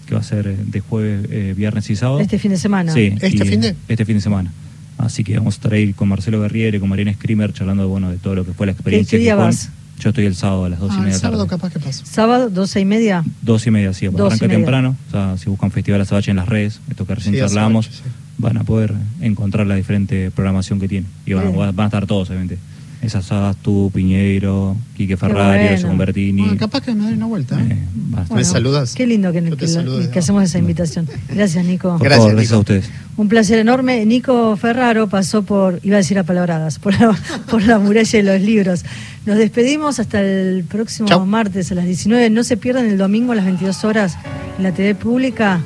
que 0.06 0.14
va 0.14 0.20
a 0.20 0.24
ser 0.24 0.46
eh, 0.48 0.56
de 0.66 0.80
jueves, 0.80 1.26
eh, 1.30 1.54
viernes 1.56 1.88
y 1.90 1.96
sábado. 1.96 2.20
Este 2.20 2.38
fin 2.38 2.50
de 2.50 2.56
semana. 2.58 2.92
Sí, 2.92 3.14
¿Este 3.20 3.44
y, 3.44 3.48
fin 3.48 3.60
de? 3.60 3.76
Este 3.88 4.04
fin 4.04 4.16
de 4.16 4.20
semana. 4.20 4.50
Así 4.98 5.22
que 5.24 5.36
vamos 5.38 5.54
a 5.54 5.56
estar 5.56 5.72
ahí 5.72 5.92
con 5.92 6.08
Marcelo 6.08 6.40
Guerriere, 6.42 6.78
con 6.80 6.88
Mariana 6.88 7.14
Screamer, 7.14 7.52
charlando 7.52 7.88
bueno, 7.88 8.10
de 8.10 8.18
todo 8.18 8.34
lo 8.34 8.44
que 8.44 8.52
fue 8.52 8.66
la 8.66 8.72
experiencia. 8.72 9.16
qué 9.18 9.22
día 9.22 9.34
Gijón. 9.34 9.46
vas? 9.50 9.70
Yo 9.98 10.08
estoy 10.10 10.24
el 10.26 10.34
sábado 10.34 10.64
a 10.64 10.68
las 10.70 10.80
dos 10.80 10.90
y 10.92 10.96
Ah, 10.96 11.00
media 11.00 11.06
el 11.06 11.12
de 11.12 11.16
la 11.16 11.20
sábado 11.20 11.44
tarde. 11.46 11.56
capaz 11.60 11.72
que 11.72 11.78
pasó. 11.78 12.04
Sábado, 12.06 12.50
doce 12.50 12.80
y 12.80 12.84
media. 12.84 13.22
Dos 13.42 13.66
y 13.66 13.70
media, 13.70 13.92
sí, 13.92 14.06
arranca 14.06 14.48
temprano. 14.48 14.96
O 15.08 15.10
sea, 15.10 15.36
si 15.38 15.48
buscan 15.50 15.70
Festival 15.70 16.00
Azabache 16.00 16.30
en 16.30 16.38
las 16.38 16.48
redes, 16.48 16.80
esto 16.90 17.06
que 17.06 17.14
recién 17.14 17.34
Sí, 17.34 17.40
charlábamos, 17.40 17.86
Azabache, 17.86 18.04
sí. 18.08 18.16
Van 18.40 18.56
a 18.56 18.64
poder 18.64 18.94
encontrar 19.20 19.66
la 19.66 19.74
diferente 19.74 20.30
programación 20.30 20.80
que 20.80 20.88
tiene. 20.88 21.06
Y 21.26 21.34
van, 21.34 21.46
a- 21.46 21.50
Bien. 21.50 21.76
van 21.76 21.84
a 21.84 21.86
estar 21.86 22.06
todos, 22.06 22.28
obviamente. 22.30 22.58
Esas 23.02 23.56
tú, 23.62 23.90
Piñeiro, 23.94 24.76
Quique 24.94 25.16
Ferrari, 25.16 25.68
bueno. 25.68 25.88
Convertini. 25.88 26.42
Bueno, 26.42 26.56
capaz 26.58 26.82
que 26.82 26.94
me 26.94 27.04
doy 27.04 27.14
una 27.14 27.24
vuelta. 27.24 27.58
¿eh? 27.58 27.68
eh, 27.72 28.34
¿Me 28.34 28.44
saludas? 28.44 28.94
Qué 28.94 29.06
lindo 29.06 29.32
que, 29.32 29.42
que 29.42 30.10
que 30.12 30.18
hacemos 30.18 30.44
esa 30.44 30.58
invitación. 30.58 31.08
Gracias, 31.34 31.64
Nico. 31.64 31.92
Por 31.96 32.00
Gracias, 32.02 32.18
favor, 32.18 32.32
gracias 32.32 32.50
Nico. 32.50 32.56
a 32.56 32.58
ustedes. 32.60 32.90
Un 33.16 33.28
placer 33.28 33.58
enorme. 33.58 34.04
Nico 34.04 34.54
Ferraro 34.58 35.08
pasó 35.08 35.42
por, 35.44 35.80
iba 35.82 35.94
a 35.94 35.98
decir 35.98 36.18
a 36.18 36.24
palabradas, 36.24 36.78
por 36.78 36.92
la, 37.00 37.16
por 37.50 37.62
la 37.62 37.78
muralla 37.78 38.18
de 38.18 38.22
los 38.22 38.40
libros. 38.42 38.84
Nos 39.24 39.38
despedimos 39.38 39.98
hasta 39.98 40.20
el 40.20 40.64
próximo 40.64 41.08
Chau. 41.08 41.24
martes 41.24 41.72
a 41.72 41.76
las 41.76 41.86
19. 41.86 42.28
No 42.28 42.44
se 42.44 42.58
pierdan 42.58 42.84
el 42.84 42.98
domingo 42.98 43.32
a 43.32 43.36
las 43.36 43.46
22 43.46 43.82
horas 43.84 44.18
en 44.58 44.62
la 44.64 44.72
TV 44.72 44.94
pública. 44.94 45.62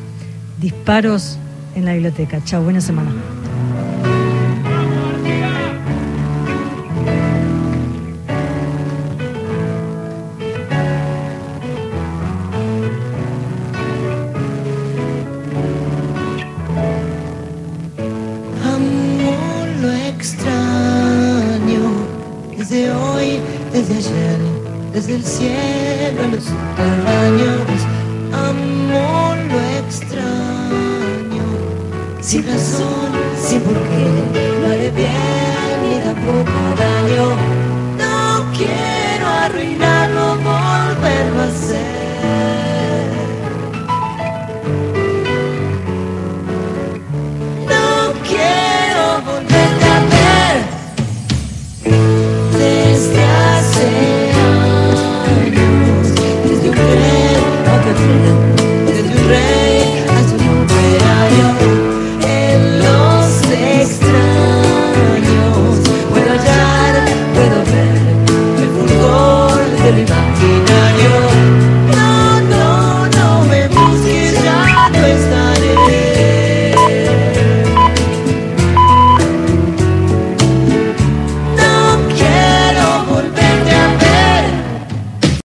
Disparos 0.61 1.39
en 1.75 1.85
la 1.85 1.93
biblioteca. 1.93 2.43
Chao, 2.45 2.63
buena 2.63 2.81
semana. 2.81 3.13